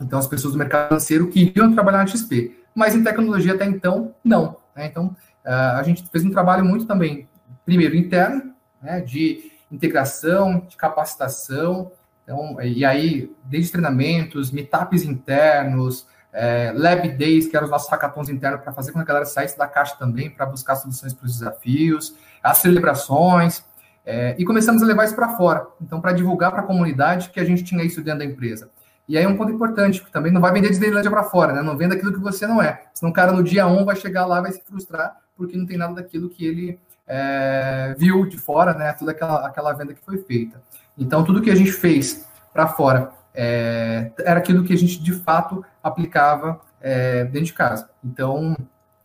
então 0.01 0.18
as 0.18 0.26
pessoas 0.26 0.55
do 0.55 0.59
mercado 0.59 0.89
financeiro 0.89 1.28
queriam 1.28 1.72
trabalhar 1.72 1.99
na 1.99 2.07
XP, 2.07 2.64
mas 2.74 2.95
em 2.95 3.05
tecnologia 3.05 3.55
até 3.55 3.64
então, 3.64 4.14
não. 4.24 4.57
Né? 4.74 4.87
Então, 4.87 5.14
é, 5.45 5.53
a 5.53 5.82
gente 5.82 6.05
fez 6.11 6.24
um 6.24 6.30
trabalho 6.30 6.64
muito 6.64 6.87
também, 6.87 7.28
primeiro, 7.64 7.95
interno, 7.95 8.55
né, 8.82 9.01
de 9.01 9.53
integração, 9.70 10.61
de 10.68 10.76
capacitação, 10.76 11.93
então, 12.26 12.60
e 12.60 12.84
aí, 12.84 13.32
desde 13.44 13.70
treinamentos, 13.70 14.50
meetups 14.50 15.04
internos, 15.04 16.08
é, 16.32 16.72
Lab 16.74 17.08
Days, 17.10 17.46
que 17.46 17.56
eram 17.56 17.66
os 17.66 17.70
nossos 17.70 17.88
hackathons 17.88 18.28
internos, 18.28 18.62
para 18.62 18.72
fazer 18.72 18.90
com 18.90 18.98
que 18.98 19.04
a 19.04 19.06
galera 19.06 19.24
saísse 19.24 19.56
da 19.56 19.68
caixa 19.68 19.94
também, 19.96 20.28
para 20.28 20.44
buscar 20.44 20.74
soluções 20.74 21.14
para 21.14 21.24
os 21.24 21.38
desafios. 21.38 22.16
as 22.42 22.58
celebrações, 22.58 23.64
é, 24.04 24.34
e 24.38 24.44
começamos 24.44 24.82
a 24.82 24.86
levar 24.86 25.04
isso 25.04 25.14
para 25.14 25.36
fora. 25.36 25.68
Então, 25.80 26.00
para 26.00 26.10
divulgar 26.10 26.50
para 26.50 26.62
a 26.62 26.64
comunidade 26.64 27.30
que 27.30 27.38
a 27.38 27.44
gente 27.44 27.62
tinha 27.62 27.84
isso 27.84 28.02
dentro 28.02 28.20
da 28.20 28.24
empresa. 28.24 28.70
E 29.08 29.16
aí 29.16 29.22
é 29.22 29.28
um 29.28 29.36
ponto 29.36 29.52
importante, 29.52 30.02
que 30.02 30.10
também 30.10 30.32
não 30.32 30.40
vai 30.40 30.52
vender 30.52 30.68
Disneylandia 30.68 31.10
para 31.10 31.22
fora, 31.22 31.52
né? 31.52 31.62
Não 31.62 31.76
venda 31.76 31.94
aquilo 31.94 32.12
que 32.12 32.18
você 32.18 32.44
não 32.44 32.60
é. 32.60 32.82
Senão 32.92 33.10
o 33.10 33.14
cara 33.14 33.30
no 33.30 33.42
dia 33.42 33.68
1 33.68 33.84
vai 33.84 33.94
chegar 33.94 34.26
lá 34.26 34.40
vai 34.40 34.50
se 34.50 34.60
frustrar 34.64 35.16
porque 35.36 35.56
não 35.56 35.64
tem 35.64 35.76
nada 35.76 35.94
daquilo 35.94 36.28
que 36.28 36.44
ele 36.44 36.80
é, 37.06 37.94
viu 37.96 38.26
de 38.26 38.36
fora, 38.36 38.74
né? 38.74 38.92
Toda 38.94 39.12
aquela, 39.12 39.46
aquela 39.46 39.72
venda 39.72 39.94
que 39.94 40.04
foi 40.04 40.18
feita. 40.18 40.60
Então, 40.99 41.24
tudo 41.24 41.42
que 41.42 41.51
a 41.51 41.55
gente 41.55 41.72
fez 41.72 42.26
para 42.53 42.68
fora 42.68 43.12
é, 43.34 44.11
era 44.18 44.38
aquilo 44.38 44.64
que 44.64 44.72
a 44.72 44.76
gente 44.76 45.03
de 45.03 45.12
fato 45.12 45.64
aplicava 45.82 46.61
é, 46.80 47.24
dentro 47.24 47.47
de 47.47 47.53
casa. 47.53 47.88
Então, 48.03 48.57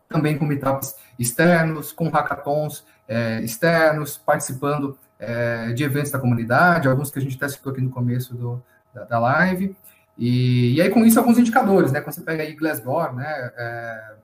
também 0.08 0.38
com 0.38 0.44
meetups 0.44 0.94
externos, 1.18 1.92
com 1.92 2.08
hackathons 2.08 2.84
é, 3.06 3.40
externos, 3.42 4.16
participando 4.16 4.98
é, 5.18 5.72
de 5.72 5.84
eventos 5.84 6.10
da 6.10 6.18
comunidade, 6.18 6.88
alguns 6.88 7.10
que 7.10 7.18
a 7.18 7.22
gente 7.22 7.36
até 7.36 7.48
citou 7.48 7.72
aqui 7.72 7.80
no 7.80 7.90
começo 7.90 8.34
do, 8.34 8.62
da, 8.94 9.04
da 9.04 9.18
live. 9.18 9.76
E, 10.16 10.74
e, 10.74 10.80
aí, 10.80 10.90
com 10.90 11.04
isso, 11.04 11.18
alguns 11.18 11.38
indicadores, 11.38 11.92
né? 11.92 12.00
Quando 12.00 12.14
você 12.14 12.20
pega 12.22 12.42
aí 12.42 12.54
Glassdoor, 12.54 13.14
né? 13.14 13.50
É, 13.56 14.14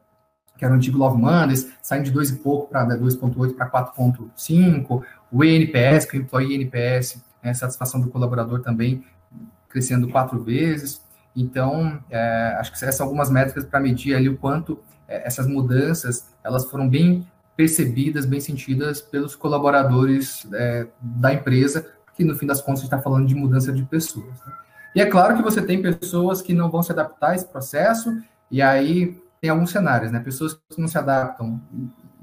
que 0.56 0.64
era 0.64 0.74
o 0.74 0.76
antigo 0.76 0.98
Love 0.98 1.20
Mondays, 1.20 1.72
saindo 1.80 2.06
de 2.06 2.10
2 2.10 2.30
e 2.30 2.36
pouco 2.36 2.68
para 2.68 2.84
2.8 2.84 3.54
para 3.54 3.70
4.5, 3.70 5.02
o 5.30 5.44
ENPS, 5.44 6.04
que 6.04 6.18
o 6.18 6.20
Employee 6.20 6.54
NPS, 6.56 7.22
né, 7.42 7.54
satisfação 7.54 8.00
do 8.00 8.08
colaborador 8.08 8.60
também 8.60 9.04
crescendo 9.68 10.08
quatro 10.08 10.42
vezes. 10.42 11.02
Então, 11.36 12.02
é, 12.10 12.56
acho 12.58 12.70
que 12.70 12.76
essas 12.76 12.96
são 12.96 13.06
algumas 13.06 13.30
métricas 13.30 13.64
para 13.64 13.80
medir 13.80 14.14
ali 14.14 14.28
o 14.28 14.36
quanto 14.36 14.78
é, 15.06 15.26
essas 15.26 15.46
mudanças 15.46 16.34
elas 16.42 16.68
foram 16.70 16.88
bem 16.88 17.26
percebidas, 17.56 18.24
bem 18.24 18.40
sentidas 18.40 19.00
pelos 19.00 19.34
colaboradores 19.34 20.46
é, 20.52 20.86
da 21.00 21.32
empresa, 21.32 21.86
que 22.16 22.24
no 22.24 22.36
fim 22.36 22.46
das 22.46 22.60
contas 22.60 22.82
está 22.82 23.00
falando 23.00 23.26
de 23.26 23.34
mudança 23.34 23.72
de 23.72 23.82
pessoas. 23.82 24.40
Né? 24.46 24.52
E 24.94 25.00
é 25.00 25.06
claro 25.06 25.36
que 25.36 25.42
você 25.42 25.60
tem 25.60 25.82
pessoas 25.82 26.40
que 26.40 26.54
não 26.54 26.70
vão 26.70 26.82
se 26.82 26.92
adaptar 26.92 27.30
a 27.30 27.34
esse 27.34 27.46
processo, 27.46 28.16
e 28.50 28.62
aí 28.62 29.20
tem 29.40 29.50
alguns 29.50 29.70
cenários, 29.70 30.10
né? 30.10 30.20
Pessoas 30.20 30.54
que 30.54 30.80
não 30.80 30.88
se 30.88 30.98
adaptam 30.98 31.60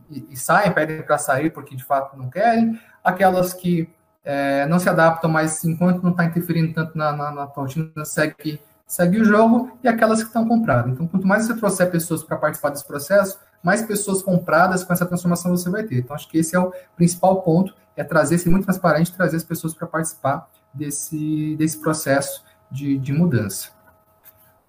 e, 0.09 0.25
e 0.31 0.37
saem, 0.37 0.71
pedem 0.73 1.01
para 1.01 1.17
sair 1.17 1.49
porque 1.49 1.75
de 1.75 1.83
fato 1.83 2.17
não 2.17 2.29
querem, 2.29 2.79
aquelas 3.03 3.53
que 3.53 3.89
é, 4.25 4.65
não 4.65 4.79
se 4.79 4.89
adaptam, 4.89 5.29
mas 5.29 5.63
enquanto 5.63 6.01
não 6.01 6.11
está 6.11 6.25
interferindo 6.25 6.73
tanto 6.73 6.97
na, 6.97 7.11
na, 7.13 7.31
na 7.31 7.43
rotina, 7.43 8.03
segue, 8.03 8.59
segue 8.87 9.21
o 9.21 9.23
jogo, 9.25 9.77
e 9.83 9.87
aquelas 9.87 10.21
que 10.21 10.27
estão 10.27 10.47
compradas. 10.47 10.91
Então, 10.91 11.07
quanto 11.07 11.27
mais 11.27 11.45
você 11.45 11.55
trouxer 11.55 11.91
pessoas 11.91 12.23
para 12.23 12.35
participar 12.35 12.71
desse 12.71 12.85
processo, 12.85 13.39
mais 13.63 13.83
pessoas 13.83 14.23
compradas 14.23 14.83
com 14.83 14.91
essa 14.91 15.05
transformação 15.05 15.51
você 15.51 15.69
vai 15.69 15.83
ter. 15.83 15.99
Então, 15.99 16.15
acho 16.15 16.27
que 16.27 16.39
esse 16.39 16.55
é 16.55 16.59
o 16.59 16.73
principal 16.95 17.41
ponto, 17.43 17.75
é 17.95 18.03
trazer, 18.03 18.37
ser 18.39 18.49
muito 18.49 18.65
transparente, 18.65 19.13
trazer 19.13 19.37
as 19.37 19.43
pessoas 19.43 19.73
para 19.73 19.87
participar 19.87 20.49
desse, 20.73 21.55
desse 21.57 21.79
processo 21.79 22.43
de, 22.69 22.97
de 22.97 23.13
mudança. 23.13 23.74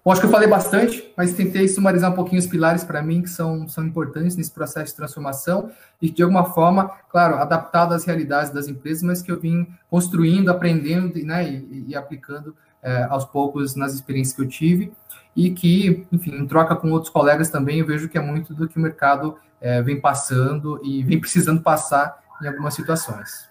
Bom, 0.07 0.13
acho 0.13 0.21
que 0.21 0.27
eu 0.27 0.31
falei 0.31 0.47
bastante, 0.47 1.13
mas 1.17 1.33
tentei 1.33 1.67
sumarizar 1.67 2.09
um 2.09 2.15
pouquinho 2.15 2.39
os 2.39 2.47
pilares 2.47 2.81
para 2.81 3.01
mim 3.01 3.21
que 3.21 3.29
são, 3.29 3.67
são 3.67 3.85
importantes 3.85 4.37
nesse 4.37 4.49
processo 4.49 4.93
de 4.93 4.95
transformação 4.95 5.69
e 6.01 6.09
de 6.09 6.23
alguma 6.23 6.45
forma, 6.45 6.89
claro, 7.09 7.35
adaptado 7.35 7.93
às 7.93 8.05
realidades 8.05 8.49
das 8.49 8.69
empresas, 8.69 9.03
mas 9.03 9.21
que 9.21 9.29
eu 9.29 9.37
vim 9.37 9.67
construindo, 9.89 10.47
aprendendo 10.47 11.21
né, 11.25 11.49
e, 11.49 11.87
e 11.89 11.93
aplicando 11.93 12.55
é, 12.81 13.03
aos 13.09 13.25
poucos 13.25 13.75
nas 13.75 13.93
experiências 13.93 14.33
que 14.33 14.41
eu 14.43 14.47
tive 14.47 14.93
e 15.35 15.51
que, 15.51 16.07
enfim, 16.09 16.35
em 16.37 16.47
troca 16.47 16.73
com 16.73 16.89
outros 16.89 17.11
colegas 17.11 17.49
também, 17.49 17.79
eu 17.79 17.85
vejo 17.85 18.07
que 18.07 18.17
é 18.17 18.21
muito 18.21 18.53
do 18.53 18.65
que 18.65 18.77
o 18.77 18.81
mercado 18.81 19.35
é, 19.59 19.81
vem 19.81 19.99
passando 19.99 20.79
e 20.85 21.03
vem 21.03 21.19
precisando 21.19 21.61
passar 21.61 22.23
em 22.41 22.47
algumas 22.47 22.73
situações. 22.73 23.49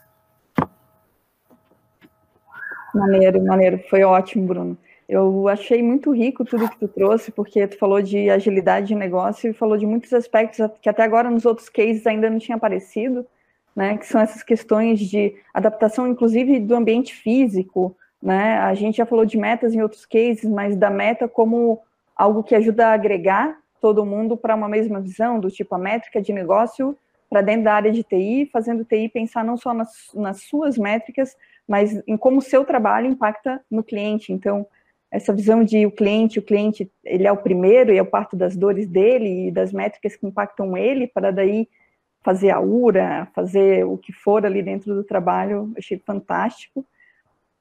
Maneiro, 2.95 3.45
maneiro. 3.45 3.79
Foi 3.91 4.03
ótimo, 4.05 4.47
Bruno. 4.47 4.79
Eu 5.09 5.47
achei 5.47 5.83
muito 5.83 6.11
rico 6.11 6.45
tudo 6.45 6.69
que 6.69 6.79
tu 6.79 6.89
trouxe, 6.89 7.31
porque 7.31 7.67
tu 7.69 7.79
falou 7.79 8.03
de 8.03 8.29
agilidade 8.29 8.89
de 8.89 8.95
negócio 8.95 9.51
e 9.51 9.55
falou 9.55 9.77
de 9.77 9.87
muitos 9.87 10.13
aspectos 10.13 10.59
que 10.83 10.89
até 10.89 11.05
agora 11.05 11.31
nos 11.31 11.47
outros 11.47 11.69
cases 11.69 12.07
ainda 12.07 12.29
não 12.29 12.39
tinha 12.39 12.57
aparecido, 12.57 13.25
né? 13.75 13.97
Que 13.97 14.07
são 14.07 14.21
essas 14.21 14.43
questões 14.43 14.99
de 14.99 15.37
adaptação, 15.55 16.09
inclusive 16.09 16.59
do 16.59 16.75
ambiente 16.75 17.15
físico, 17.15 17.97
né? 18.21 18.59
A 18.59 18.75
gente 18.75 18.97
já 18.97 19.07
falou 19.07 19.25
de 19.25 19.37
metas 19.37 19.75
em 19.75 19.83
outros 19.83 20.05
cases, 20.05 20.51
mas 20.51 20.77
da 20.77 20.91
meta 20.91 21.29
como 21.29 21.81
algo 22.17 22.43
que 22.43 22.55
ajuda 22.55 22.89
a 22.89 22.95
agregar 22.95 23.59
todo 23.81 24.05
mundo 24.05 24.37
para 24.37 24.57
uma 24.57 24.69
mesma 24.69 25.01
visão, 25.01 25.39
do 25.39 25.51
tipo 25.51 25.73
a 25.75 25.79
métrica 25.79 26.21
de 26.21 26.33
negócio 26.33 26.97
para 27.31 27.43
dentro 27.43 27.65
da 27.65 27.75
área 27.75 27.93
de 27.93 28.03
TI, 28.03 28.49
fazendo 28.53 28.85
TI 28.85 29.09
pensar 29.09 29.45
não 29.45 29.57
só 29.57 29.73
nas, 29.73 30.11
nas 30.15 30.43
suas 30.43 30.77
métricas, 30.77 31.37
mas 31.69 32.03
em 32.07 32.17
como 32.17 32.39
o 32.39 32.43
seu 32.43 32.65
trabalho 32.65 33.07
impacta 33.07 33.61
no 33.71 33.85
cliente. 33.85 34.33
Então, 34.33 34.67
essa 35.11 35.33
visão 35.33 35.65
de 35.65 35.87
o 35.87 35.91
cliente, 35.91 36.39
o 36.39 36.43
cliente, 36.43 36.91
ele 37.05 37.27
é 37.27 37.33
o 37.33 37.37
primeiro 37.37 37.93
e 37.93 37.99
é 37.99 38.03
o 38.03 38.07
parto 38.07 38.37
das 38.37 38.57
dores 38.57 38.89
dele 38.89 39.49
e 39.49 39.51
das 39.51 39.73
métricas 39.73 40.17
que 40.17 40.27
impactam 40.27 40.77
ele, 40.77 41.07
para 41.07 41.31
daí 41.31 41.69
fazer 42.23 42.51
a 42.51 42.61
URA, 42.61 43.29
fazer 43.35 43.85
o 43.85 43.97
que 43.97 44.13
for 44.13 44.45
ali 44.45 44.63
dentro 44.63 44.95
do 44.95 45.05
trabalho, 45.05 45.73
achei 45.77 45.99
fantástico. 45.99 46.85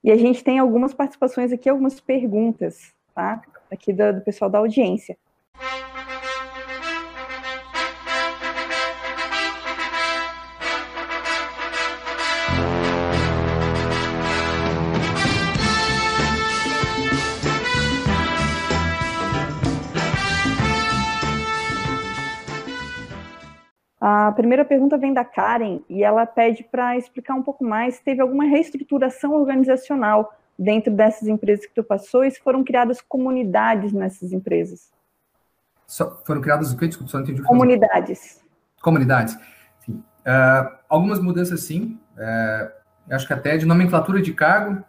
E 0.03 0.11
a 0.11 0.17
gente 0.17 0.43
tem 0.43 0.59
algumas 0.59 0.93
participações 0.93 1.51
aqui, 1.51 1.69
algumas 1.69 1.99
perguntas, 1.99 2.93
tá? 3.13 3.41
Aqui 3.71 3.93
do, 3.93 4.13
do 4.13 4.21
pessoal 4.21 4.49
da 4.49 4.59
audiência. 4.59 5.17
A 24.08 24.32
primeira 24.34 24.64
pergunta 24.64 24.99
vem 24.99 25.16
da 25.16 25.26
Karen 25.26 25.80
e 25.89 26.03
ela 26.03 26.28
pede 26.28 26.64
para 26.64 26.95
explicar 26.95 27.34
um 27.34 27.41
pouco 27.41 27.66
mais 27.66 27.95
se 27.95 28.03
teve 28.03 28.22
alguma 28.22 28.43
reestruturação 28.43 29.34
organizacional 29.34 30.32
dentro 30.60 30.93
dessas 30.93 31.28
empresas 31.28 31.66
que 31.66 31.74
tu 31.74 31.84
passou 31.84 32.24
e 32.24 32.30
se 32.30 32.39
foram 32.39 32.64
criadas 32.64 33.01
comunidades 33.01 33.91
nessas 33.91 34.32
empresas. 34.32 34.91
So, 35.88 36.20
foram 36.24 36.39
criadas 36.39 36.72
o 36.72 36.78
quê? 36.78 36.88
Desculpa, 36.88 37.10
só 37.10 37.18
não 37.18 37.24
entendi. 37.24 37.41
Comunidades. 37.41 38.43
Comunidades. 38.80 39.39
Sim. 39.84 39.93
Uh, 39.93 40.78
algumas 40.88 41.20
mudanças, 41.20 41.62
sim. 41.62 41.99
Uh, 42.16 42.72
acho 43.10 43.26
que 43.26 43.34
até 43.34 43.58
de 43.58 43.66
nomenclatura 43.66 44.22
de 44.22 44.34
cargo, 44.36 44.86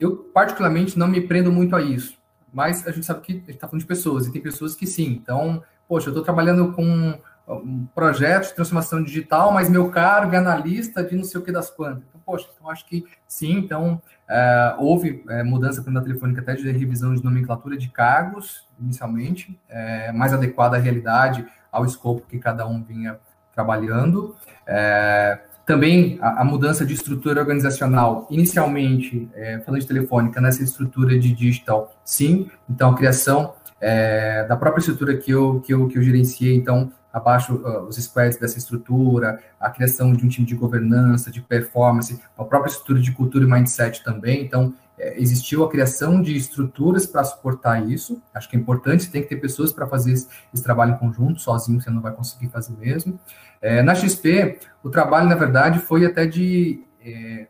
eu 0.00 0.16
particularmente 0.16 0.98
não 0.98 1.06
me 1.06 1.20
prendo 1.20 1.52
muito 1.52 1.76
a 1.76 1.82
isso. 1.82 2.18
Mas 2.50 2.86
a 2.86 2.92
gente 2.92 3.04
sabe 3.04 3.20
que 3.20 3.32
a 3.32 3.34
gente 3.34 3.50
está 3.50 3.68
falando 3.68 3.82
de 3.82 3.86
pessoas, 3.86 4.26
e 4.26 4.32
tem 4.32 4.40
pessoas 4.40 4.74
que 4.74 4.86
sim. 4.86 5.20
Então, 5.22 5.62
poxa, 5.86 6.08
eu 6.08 6.12
estou 6.12 6.24
trabalhando 6.24 6.72
com 6.72 7.20
um 7.48 7.86
projeto 7.94 8.48
de 8.48 8.54
transformação 8.54 9.02
digital, 9.02 9.52
mas 9.52 9.68
meu 9.68 9.90
cargo 9.90 10.34
é 10.34 10.38
analista 10.38 11.02
de 11.02 11.16
não 11.16 11.24
sei 11.24 11.40
o 11.40 11.44
que 11.44 11.52
das 11.52 11.70
quantas. 11.70 12.04
Então, 12.08 12.20
poxa, 12.24 12.48
então 12.54 12.70
acho 12.70 12.86
que 12.86 13.04
sim, 13.26 13.52
então 13.52 14.00
é, 14.28 14.74
houve 14.78 15.24
é, 15.28 15.42
mudança 15.42 15.82
na 15.90 16.00
telefônica 16.00 16.40
até 16.40 16.54
de 16.54 16.70
revisão 16.70 17.14
de 17.14 17.24
nomenclatura 17.24 17.76
de 17.76 17.88
cargos, 17.88 18.66
inicialmente, 18.80 19.58
é, 19.68 20.12
mais 20.12 20.32
adequada 20.32 20.76
à 20.76 20.80
realidade, 20.80 21.46
ao 21.70 21.84
escopo 21.84 22.26
que 22.28 22.38
cada 22.38 22.66
um 22.66 22.82
vinha 22.82 23.18
trabalhando. 23.54 24.36
É, 24.66 25.40
também 25.66 26.18
a, 26.20 26.40
a, 26.40 26.44
mudança 26.44 26.84
de 26.84 26.94
estrutura 26.94 27.40
organizacional, 27.40 28.26
inicialmente, 28.30 29.28
é, 29.34 29.60
falando 29.60 29.80
de 29.80 29.86
telefônica, 29.86 30.40
nessa 30.40 30.62
estrutura 30.62 31.18
de 31.18 31.32
digital, 31.32 31.94
sim, 32.04 32.50
então 32.68 32.90
a 32.90 32.96
criação 32.96 33.54
é, 33.80 34.44
da 34.44 34.56
própria 34.56 34.80
estrutura 34.80 35.16
que 35.16 35.30
eu, 35.30 35.60
que 35.60 35.72
eu, 35.72 35.88
que 35.88 35.98
eu 35.98 36.02
gerenciei, 36.02 36.54
então, 36.54 36.92
abaixo 37.12 37.54
uh, 37.56 37.84
os 37.84 37.96
squads 37.96 38.38
dessa 38.38 38.58
estrutura, 38.58 39.40
a 39.60 39.70
criação 39.70 40.12
de 40.12 40.24
um 40.24 40.28
time 40.28 40.46
de 40.46 40.54
governança, 40.54 41.30
de 41.30 41.40
performance, 41.40 42.18
a 42.38 42.44
própria 42.44 42.70
estrutura 42.70 43.00
de 43.00 43.12
cultura 43.12 43.44
e 43.44 43.46
mindset 43.46 44.02
também. 44.02 44.42
Então, 44.42 44.74
é, 44.98 45.20
existiu 45.20 45.64
a 45.64 45.70
criação 45.70 46.22
de 46.22 46.36
estruturas 46.36 47.06
para 47.06 47.24
suportar 47.24 47.88
isso. 47.90 48.22
Acho 48.32 48.48
que 48.48 48.56
é 48.56 48.58
importante, 48.58 49.10
tem 49.10 49.22
que 49.22 49.28
ter 49.28 49.36
pessoas 49.36 49.72
para 49.72 49.86
fazer 49.86 50.12
esse, 50.12 50.28
esse, 50.54 50.62
trabalho 50.62 50.94
em 50.94 50.98
conjunto, 50.98 51.40
sozinho 51.40 51.80
você 51.80 51.90
não 51.90 52.00
vai 52.00 52.12
conseguir 52.12 52.48
fazer 52.48 52.72
mesmo. 52.78 53.18
É, 53.60 53.82
na 53.82 53.94
XP, 53.94 54.58
o 54.82 54.90
trabalho, 54.90 55.28
na 55.28 55.34
verdade, 55.34 55.80
foi 55.80 56.06
até 56.06 56.24
de 56.24 56.84
é, 57.04 57.48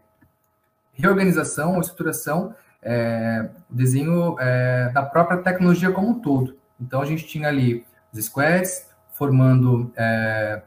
reorganização 0.95 1.75
ou 1.75 1.81
estruturação, 1.81 2.55
é, 2.83 3.49
desenho 3.69 4.37
é, 4.41 4.91
da 4.93 5.03
própria 5.03 5.39
tecnologia 5.39 5.91
como 5.91 6.09
um 6.09 6.21
todo. 6.21 6.57
Então, 6.81 7.01
a 7.01 7.05
gente 7.05 7.27
tinha 7.27 7.49
ali 7.49 7.85
os 8.13 8.25
squads, 8.25 8.87
formando 9.23 9.93
é, 9.97 10.63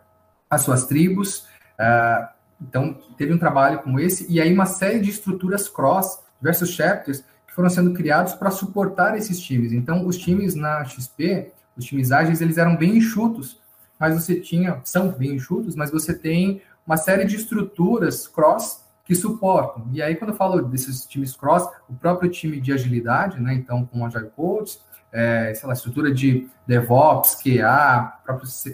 as 0.49 0.61
suas 0.61 0.85
tribos. 0.85 1.45
É, 1.77 2.29
então, 2.61 2.97
teve 3.17 3.33
um 3.33 3.37
trabalho 3.37 3.79
como 3.79 3.99
esse, 3.99 4.31
e 4.31 4.39
aí 4.39 4.53
uma 4.53 4.65
série 4.65 5.01
de 5.01 5.09
estruturas 5.09 5.67
cross, 5.67 6.19
diversos 6.39 6.69
chapters, 6.69 7.21
que 7.45 7.53
foram 7.53 7.69
sendo 7.69 7.93
criados 7.93 8.33
para 8.33 8.49
suportar 8.49 9.17
esses 9.17 9.41
times. 9.41 9.73
Então, 9.73 10.07
os 10.07 10.17
times 10.17 10.55
na 10.55 10.85
XP, 10.85 11.51
os 11.75 11.83
times 11.83 12.13
ágeis, 12.13 12.39
eles 12.39 12.57
eram 12.57 12.77
bem 12.77 12.95
enxutos, 12.95 13.59
mas 13.99 14.15
você 14.15 14.39
tinha, 14.39 14.79
são 14.85 15.09
bem 15.09 15.35
enxutos, 15.35 15.75
mas 15.75 15.91
você 15.91 16.13
tem 16.13 16.61
uma 16.87 16.95
série 16.95 17.25
de 17.25 17.35
estruturas 17.35 18.25
cross 18.25 18.85
que 19.03 19.13
suportam. 19.13 19.85
E 19.91 20.01
aí, 20.01 20.15
quando 20.15 20.29
eu 20.29 20.37
falo 20.37 20.61
desses 20.61 21.05
times 21.05 21.35
cross, 21.35 21.67
o 21.89 21.93
próprio 21.93 22.31
time 22.31 22.61
de 22.61 22.71
agilidade, 22.71 23.37
né? 23.41 23.53
Então, 23.53 23.85
com 23.85 24.05
Agile 24.05 24.29
Coach, 24.33 24.79
é, 25.11 25.53
sei 25.53 25.67
lá, 25.67 25.73
estrutura 25.73 26.13
de 26.13 26.47
DevOps, 26.67 27.35
QA, 27.35 28.13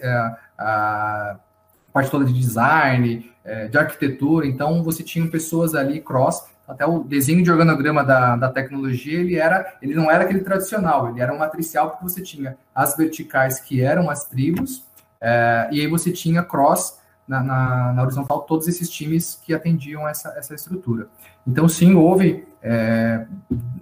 é, 0.02 0.36
a 0.58 1.38
parte 1.94 2.10
toda 2.10 2.26
de 2.26 2.34
design, 2.34 3.32
é, 3.44 3.68
de 3.68 3.78
arquitetura. 3.78 4.46
Então, 4.48 4.84
você 4.84 5.04
tinha 5.04 5.30
pessoas 5.30 5.76
ali 5.76 6.02
cross. 6.02 6.44
Até 6.68 6.86
o 6.86 7.04
desenho 7.04 7.44
de 7.44 7.52
organograma 7.52 8.04
da, 8.04 8.36
da 8.38 8.50
tecnologia, 8.50 9.20
ele 9.20 9.36
era, 9.36 9.74
ele 9.82 9.94
não 9.94 10.10
era 10.10 10.24
aquele 10.24 10.40
tradicional, 10.40 11.10
ele 11.10 11.20
era 11.20 11.34
um 11.34 11.40
matricial 11.40 11.90
porque 11.90 12.04
você 12.04 12.22
tinha 12.22 12.58
as 12.74 12.96
verticais 12.96 13.60
que 13.60 13.82
eram 13.82 14.10
as 14.10 14.26
tribos, 14.26 14.86
é, 15.20 15.68
e 15.70 15.82
aí 15.82 15.88
você 15.88 16.12
tinha 16.12 16.42
cross 16.42 16.98
na, 17.28 17.44
na, 17.44 17.94
na, 17.94 18.02
horizontal 18.04 18.42
todos 18.42 18.68
esses 18.68 18.90
times 18.90 19.40
que 19.46 19.54
atendiam 19.54 20.08
essa, 20.08 20.30
essa 20.38 20.56
estrutura. 20.56 21.08
Então, 21.46 21.68
sim, 21.68 21.94
houve 21.94 22.48
é, 22.62 23.26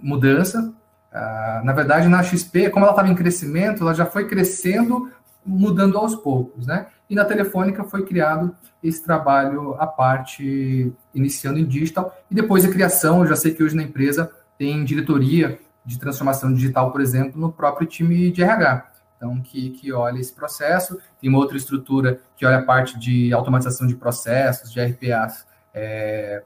mudança. 0.02 0.72
Ah, 1.12 1.60
na 1.64 1.72
verdade, 1.72 2.08
na 2.08 2.22
XP, 2.22 2.70
como 2.70 2.84
ela 2.84 2.92
estava 2.92 3.08
em 3.08 3.14
crescimento, 3.14 3.82
ela 3.82 3.94
já 3.94 4.06
foi 4.06 4.28
crescendo, 4.28 5.10
mudando 5.44 5.98
aos 5.98 6.14
poucos, 6.14 6.66
né? 6.66 6.86
E 7.08 7.14
na 7.14 7.24
Telefônica 7.24 7.82
foi 7.84 8.04
criado 8.04 8.54
esse 8.82 9.02
trabalho 9.02 9.74
à 9.78 9.86
parte, 9.86 10.92
iniciando 11.14 11.58
em 11.58 11.64
digital, 11.64 12.16
e 12.30 12.34
depois 12.34 12.64
a 12.64 12.70
criação, 12.70 13.20
eu 13.20 13.26
já 13.26 13.36
sei 13.36 13.52
que 13.52 13.62
hoje 13.62 13.74
na 13.74 13.82
empresa 13.82 14.30
tem 14.56 14.84
diretoria 14.84 15.58
de 15.84 15.98
transformação 15.98 16.52
digital, 16.52 16.92
por 16.92 17.00
exemplo, 17.00 17.40
no 17.40 17.52
próprio 17.52 17.86
time 17.86 18.30
de 18.30 18.42
RH. 18.42 18.86
Então, 19.16 19.38
que, 19.42 19.70
que 19.70 19.92
olha 19.92 20.18
esse 20.18 20.32
processo. 20.32 20.98
Tem 21.20 21.28
uma 21.28 21.38
outra 21.38 21.56
estrutura 21.56 22.20
que 22.36 22.46
olha 22.46 22.58
a 22.58 22.62
parte 22.62 22.98
de 22.98 23.32
automatização 23.34 23.86
de 23.86 23.94
processos, 23.94 24.72
de 24.72 24.80
RPAs. 24.80 25.46
É, 25.74 26.42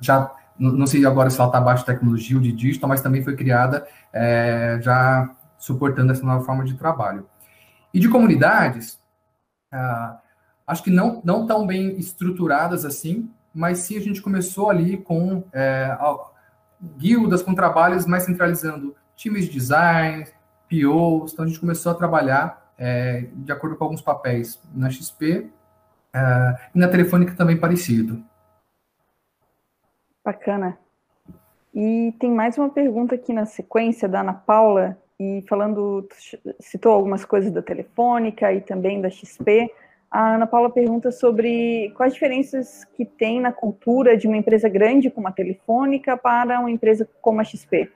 já 0.00 0.32
não 0.58 0.86
sei 0.86 1.04
agora 1.04 1.30
se 1.30 1.38
ela 1.38 1.48
está 1.48 1.58
abaixo 1.58 1.84
de 1.84 1.92
tecnologia 1.92 2.36
ou 2.36 2.42
de 2.42 2.52
digital, 2.52 2.88
mas 2.88 3.00
também 3.00 3.22
foi 3.22 3.36
criada 3.36 3.86
é, 4.12 4.78
já 4.80 5.30
suportando 5.58 6.12
essa 6.12 6.24
nova 6.24 6.44
forma 6.44 6.64
de 6.64 6.74
trabalho. 6.74 7.26
E 7.92 8.00
de 8.00 8.08
comunidades, 8.08 8.98
ah, 9.72 10.18
acho 10.66 10.82
que 10.82 10.90
não, 10.90 11.20
não 11.24 11.46
tão 11.46 11.66
bem 11.66 11.98
estruturadas 11.98 12.84
assim, 12.84 13.30
mas 13.54 13.78
sim 13.78 13.96
a 13.96 14.00
gente 14.00 14.20
começou 14.20 14.70
ali 14.70 14.98
com 14.98 15.44
é, 15.52 15.96
guildas, 16.98 17.42
com 17.42 17.54
trabalhos 17.54 18.06
mais 18.06 18.24
centralizando 18.24 18.94
times 19.14 19.46
de 19.46 19.52
design, 19.52 20.26
POs, 20.68 21.32
então 21.32 21.44
a 21.44 21.48
gente 21.48 21.60
começou 21.60 21.92
a 21.92 21.94
trabalhar 21.94 22.70
é, 22.78 23.28
de 23.32 23.50
acordo 23.52 23.76
com 23.76 23.84
alguns 23.84 24.02
papéis 24.02 24.60
na 24.74 24.90
XP 24.90 25.50
é, 26.12 26.56
e 26.74 26.78
na 26.78 26.88
Telefônica 26.88 27.34
também 27.34 27.56
parecido. 27.56 28.22
Bacana. 30.26 30.76
E 31.72 32.12
tem 32.18 32.32
mais 32.32 32.58
uma 32.58 32.68
pergunta 32.68 33.14
aqui 33.14 33.32
na 33.32 33.46
sequência 33.46 34.08
da 34.08 34.22
Ana 34.22 34.34
Paula, 34.34 34.98
e 35.20 35.44
falando, 35.48 36.08
citou 36.58 36.90
algumas 36.90 37.24
coisas 37.24 37.52
da 37.52 37.62
Telefônica 37.62 38.52
e 38.52 38.60
também 38.60 39.00
da 39.00 39.08
XP. 39.08 39.72
A 40.10 40.34
Ana 40.34 40.44
Paula 40.44 40.68
pergunta 40.68 41.12
sobre 41.12 41.92
quais 41.96 42.12
diferenças 42.12 42.84
que 42.96 43.04
tem 43.04 43.40
na 43.40 43.52
cultura 43.52 44.16
de 44.16 44.26
uma 44.26 44.36
empresa 44.36 44.68
grande 44.68 45.12
como 45.12 45.28
a 45.28 45.32
Telefônica 45.32 46.16
para 46.16 46.58
uma 46.58 46.72
empresa 46.72 47.08
como 47.22 47.40
a 47.40 47.44
XP. 47.44 47.88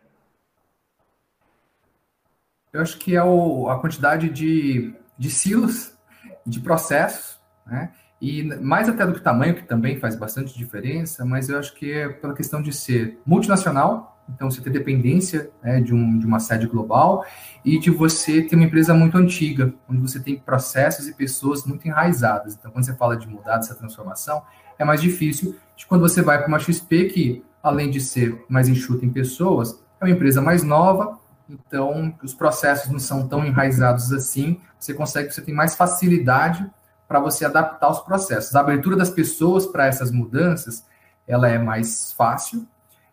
Eu 2.72 2.80
acho 2.80 2.96
que 2.96 3.16
é 3.16 3.24
o, 3.24 3.68
a 3.68 3.80
quantidade 3.80 4.30
de, 4.30 4.94
de 5.18 5.30
silos, 5.30 5.98
de 6.46 6.60
processos, 6.60 7.40
né? 7.66 7.92
E 8.20 8.42
mais 8.42 8.88
até 8.88 9.06
do 9.06 9.14
que 9.14 9.20
tamanho, 9.20 9.54
que 9.54 9.62
também 9.62 9.98
faz 9.98 10.14
bastante 10.14 10.56
diferença, 10.56 11.24
mas 11.24 11.48
eu 11.48 11.58
acho 11.58 11.74
que 11.74 11.90
é 11.90 12.08
pela 12.08 12.34
questão 12.34 12.60
de 12.60 12.72
ser 12.72 13.18
multinacional, 13.24 14.20
então 14.28 14.50
você 14.50 14.60
ter 14.60 14.70
dependência 14.70 15.50
né, 15.62 15.80
de, 15.80 15.94
um, 15.94 16.18
de 16.18 16.26
uma 16.26 16.38
sede 16.38 16.66
global 16.66 17.24
e 17.64 17.78
de 17.78 17.90
você 17.90 18.42
ter 18.42 18.56
uma 18.56 18.64
empresa 18.64 18.92
muito 18.94 19.16
antiga, 19.16 19.72
onde 19.88 20.00
você 20.00 20.20
tem 20.20 20.38
processos 20.38 21.08
e 21.08 21.14
pessoas 21.14 21.64
muito 21.64 21.88
enraizadas. 21.88 22.54
Então, 22.54 22.70
quando 22.70 22.84
você 22.84 22.94
fala 22.94 23.16
de 23.16 23.26
mudar 23.26 23.56
dessa 23.56 23.74
transformação, 23.74 24.42
é 24.78 24.84
mais 24.84 25.00
difícil 25.00 25.56
de 25.76 25.86
quando 25.86 26.02
você 26.02 26.22
vai 26.22 26.38
para 26.38 26.48
uma 26.48 26.58
XP 26.58 27.06
que, 27.06 27.44
além 27.62 27.90
de 27.90 28.00
ser 28.00 28.44
mais 28.48 28.68
enxuta 28.68 29.04
em 29.04 29.10
pessoas, 29.10 29.82
é 30.00 30.04
uma 30.04 30.10
empresa 30.10 30.40
mais 30.40 30.62
nova, 30.62 31.18
então, 31.48 32.14
os 32.22 32.32
processos 32.32 32.90
não 32.92 33.00
são 33.00 33.26
tão 33.26 33.44
enraizados 33.44 34.12
assim, 34.12 34.60
você 34.78 34.94
consegue, 34.94 35.32
você 35.32 35.42
tem 35.42 35.52
mais 35.52 35.74
facilidade 35.74 36.64
para 37.10 37.18
você 37.18 37.44
adaptar 37.44 37.90
os 37.90 37.98
processos. 37.98 38.54
A 38.54 38.60
abertura 38.60 38.94
das 38.94 39.10
pessoas 39.10 39.66
para 39.66 39.84
essas 39.84 40.12
mudanças, 40.12 40.86
ela 41.26 41.48
é 41.48 41.58
mais 41.58 42.12
fácil, 42.12 42.64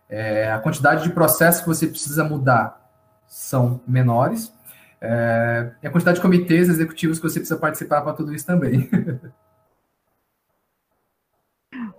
é, 0.08 0.52
a 0.52 0.60
quantidade 0.60 1.02
de 1.02 1.10
processos 1.10 1.62
que 1.62 1.68
você 1.68 1.88
precisa 1.88 2.24
mudar 2.24 2.80
são 3.26 3.82
menores, 3.88 4.54
é, 5.02 5.72
e 5.82 5.88
a 5.88 5.90
quantidade 5.90 6.18
de 6.18 6.22
comitês 6.22 6.70
executivos 6.70 7.18
que 7.18 7.28
você 7.28 7.40
precisa 7.40 7.60
participar 7.60 8.04
para 8.04 8.14
tudo 8.14 8.36
isso 8.36 8.46
também. 8.46 8.88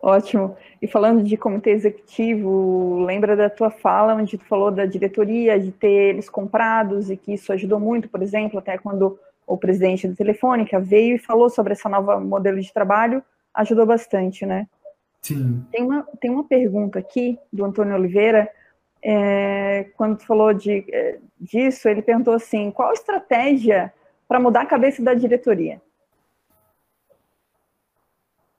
Ótimo. 0.01 0.57
E 0.81 0.87
falando 0.87 1.25
de 1.25 1.37
comitê 1.37 1.71
executivo, 1.71 3.05
lembra 3.05 3.37
da 3.37 3.51
tua 3.51 3.71
fala 3.71 4.15
onde 4.15 4.39
tu 4.39 4.45
falou 4.45 4.71
da 4.71 4.87
diretoria, 4.87 5.59
de 5.59 5.73
ter 5.73 6.11
eles 6.11 6.31
comprados 6.31 7.11
e 7.11 7.17
que 7.17 7.35
isso 7.35 7.53
ajudou 7.53 7.81
muito, 7.81 8.09
por 8.09 8.23
exemplo, 8.23 8.61
até 8.61 8.79
quando 8.79 9.19
o 9.49 9.57
presidente 9.57 10.07
da 10.07 10.15
Telefônica 10.15 10.79
veio 10.79 11.17
e 11.17 11.19
falou 11.19 11.49
sobre 11.49 11.73
essa 11.73 11.89
nova 11.89 12.21
modelo 12.21 12.61
de 12.61 12.73
trabalho, 12.73 13.23
ajudou 13.55 13.87
bastante, 13.87 14.45
né? 14.45 14.69
Sim. 15.23 15.65
Tem 15.73 15.83
uma, 15.83 16.07
tem 16.21 16.31
uma 16.31 16.45
pergunta 16.45 16.99
aqui 16.99 17.39
do 17.53 17.65
Antônio 17.65 17.95
Oliveira, 17.95 18.49
é, 19.03 19.87
quando 19.97 20.21
falou 20.21 20.53
de, 20.53 20.85
é, 20.93 21.19
disso, 21.41 21.89
ele 21.89 22.03
perguntou 22.03 22.35
assim, 22.35 22.71
qual 22.71 22.91
a 22.91 22.95
estratégia 22.95 23.93
para 24.29 24.39
mudar 24.39 24.63
a 24.63 24.67
cabeça 24.67 25.03
da 25.03 25.15
diretoria? 25.15 25.81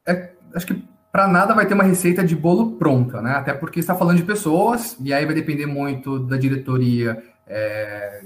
É, 0.07 0.31
acho 0.55 0.65
que 0.65 0.83
para 1.11 1.27
nada 1.27 1.53
vai 1.53 1.67
ter 1.67 1.73
uma 1.73 1.83
receita 1.83 2.23
de 2.23 2.35
bolo 2.35 2.77
pronta, 2.77 3.21
né? 3.21 3.33
Até 3.33 3.53
porque 3.53 3.79
está 3.79 3.95
falando 3.95 4.17
de 4.17 4.23
pessoas, 4.23 4.97
e 4.99 5.13
aí 5.13 5.25
vai 5.25 5.35
depender 5.35 5.65
muito 5.65 6.19
da 6.19 6.37
diretoria, 6.37 7.21
é, 7.47 8.23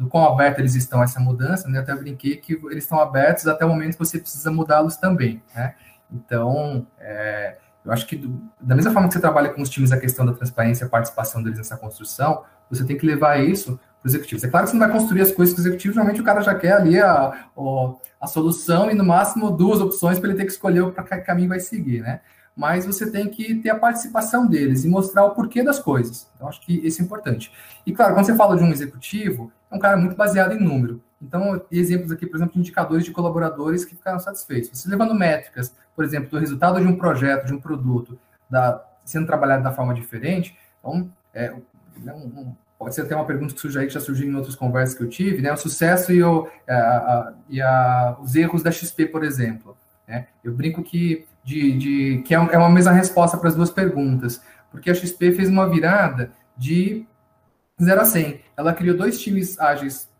do 0.00 0.08
quão 0.08 0.24
aberto 0.24 0.60
eles 0.60 0.74
estão 0.74 1.02
a 1.02 1.04
essa 1.04 1.20
mudança, 1.20 1.68
né? 1.68 1.78
Até 1.78 1.94
brinquei 1.94 2.38
que 2.38 2.54
eles 2.54 2.84
estão 2.84 2.98
abertos 2.98 3.46
até 3.46 3.66
o 3.66 3.68
momento 3.68 3.92
que 3.92 3.98
você 3.98 4.18
precisa 4.18 4.50
mudá-los 4.50 4.96
também, 4.96 5.42
né? 5.54 5.74
Então, 6.10 6.86
é, 6.98 7.58
eu 7.84 7.92
acho 7.92 8.06
que 8.06 8.16
do, 8.16 8.42
da 8.58 8.74
mesma 8.74 8.92
forma 8.92 9.08
que 9.08 9.14
você 9.14 9.20
trabalha 9.20 9.50
com 9.50 9.60
os 9.60 9.68
times 9.68 9.92
a 9.92 10.00
questão 10.00 10.24
da 10.24 10.32
transparência 10.32 10.86
a 10.86 10.88
participação 10.88 11.42
deles 11.42 11.58
nessa 11.58 11.76
construção, 11.76 12.44
você 12.70 12.82
tem 12.82 12.96
que 12.96 13.04
levar 13.04 13.44
isso 13.44 13.78
para 14.00 14.08
os 14.08 14.14
executivos. 14.14 14.42
É 14.42 14.48
claro 14.48 14.64
que 14.64 14.70
você 14.70 14.78
não 14.78 14.86
vai 14.86 14.96
construir 14.96 15.20
as 15.20 15.32
coisas 15.32 15.54
com 15.54 15.60
os 15.60 15.66
executivos, 15.66 15.94
normalmente 15.94 16.22
o 16.22 16.24
cara 16.24 16.40
já 16.40 16.54
quer 16.54 16.72
ali 16.72 16.98
a, 16.98 17.10
a, 17.10 17.94
a 18.22 18.26
solução 18.26 18.90
e 18.90 18.94
no 18.94 19.04
máximo 19.04 19.50
duas 19.50 19.82
opções 19.82 20.18
para 20.18 20.30
ele 20.30 20.38
ter 20.38 20.46
que 20.46 20.52
escolher 20.52 20.90
para 20.92 21.04
que 21.04 21.18
caminho 21.18 21.50
vai 21.50 21.60
seguir, 21.60 22.00
né? 22.00 22.22
Mas 22.56 22.84
você 22.84 23.10
tem 23.10 23.28
que 23.28 23.54
ter 23.56 23.70
a 23.70 23.78
participação 23.78 24.46
deles 24.46 24.84
e 24.84 24.88
mostrar 24.88 25.24
o 25.24 25.30
porquê 25.30 25.62
das 25.62 25.78
coisas. 25.78 26.28
Então, 26.34 26.48
acho 26.48 26.60
que 26.60 26.74
isso 26.86 27.00
é 27.00 27.04
importante. 27.04 27.52
E 27.86 27.92
claro, 27.92 28.14
quando 28.14 28.26
você 28.26 28.36
fala 28.36 28.56
de 28.56 28.62
um 28.62 28.70
executivo, 28.70 29.52
é 29.70 29.74
um 29.74 29.78
cara 29.78 29.96
muito 29.96 30.16
baseado 30.16 30.52
em 30.52 30.60
número. 30.60 31.00
Então, 31.22 31.60
exemplos 31.70 32.10
aqui, 32.10 32.26
por 32.26 32.36
exemplo, 32.36 32.54
de 32.54 32.60
indicadores 32.60 33.04
de 33.04 33.10
colaboradores 33.10 33.84
que 33.84 33.94
ficaram 33.94 34.18
satisfeitos. 34.18 34.70
Você 34.72 34.88
levando 34.88 35.14
métricas, 35.14 35.74
por 35.94 36.04
exemplo, 36.04 36.30
do 36.30 36.38
resultado 36.38 36.80
de 36.80 36.86
um 36.86 36.96
projeto, 36.96 37.46
de 37.46 37.54
um 37.54 37.60
produto, 37.60 38.18
da, 38.48 38.82
sendo 39.04 39.26
trabalhado 39.26 39.62
da 39.62 39.72
forma 39.72 39.94
diferente, 39.94 40.56
então, 40.80 41.10
é, 41.34 41.52
um, 41.52 42.54
pode 42.78 42.94
ser 42.94 43.02
até 43.02 43.14
uma 43.14 43.26
pergunta 43.26 43.54
que 43.54 43.60
surge 43.60 43.78
aí, 43.78 43.86
que 43.86 43.92
já 43.92 44.00
surgiu 44.00 44.26
em 44.26 44.34
outras 44.34 44.56
conversas 44.56 44.96
que 44.96 45.04
eu 45.04 45.08
tive, 45.08 45.42
né? 45.42 45.52
O 45.52 45.56
sucesso 45.56 46.12
e, 46.12 46.22
o, 46.22 46.48
a, 46.66 46.74
a, 46.74 47.32
e 47.48 47.60
a, 47.60 48.16
os 48.20 48.34
erros 48.34 48.62
da 48.62 48.72
XP, 48.72 49.06
por 49.06 49.22
exemplo. 49.22 49.76
Né? 50.08 50.26
Eu 50.42 50.54
brinco 50.54 50.82
que, 50.82 51.26
de, 51.44 51.78
de, 51.78 52.22
que 52.22 52.34
é, 52.34 52.38
é 52.38 52.58
uma 52.58 52.70
mesma 52.70 52.92
resposta 52.92 53.36
para 53.36 53.48
as 53.48 53.54
duas 53.54 53.70
perguntas, 53.70 54.40
porque 54.70 54.90
a 54.90 54.94
XP 54.94 55.32
fez 55.32 55.48
uma 55.48 55.68
virada 55.68 56.32
de 56.56 57.06
0 57.80 58.00
a 58.00 58.04
100. 58.04 58.40
Ela 58.56 58.72
criou 58.72 58.96
dois 58.96 59.20
times 59.20 59.58
ágeis 59.58 60.10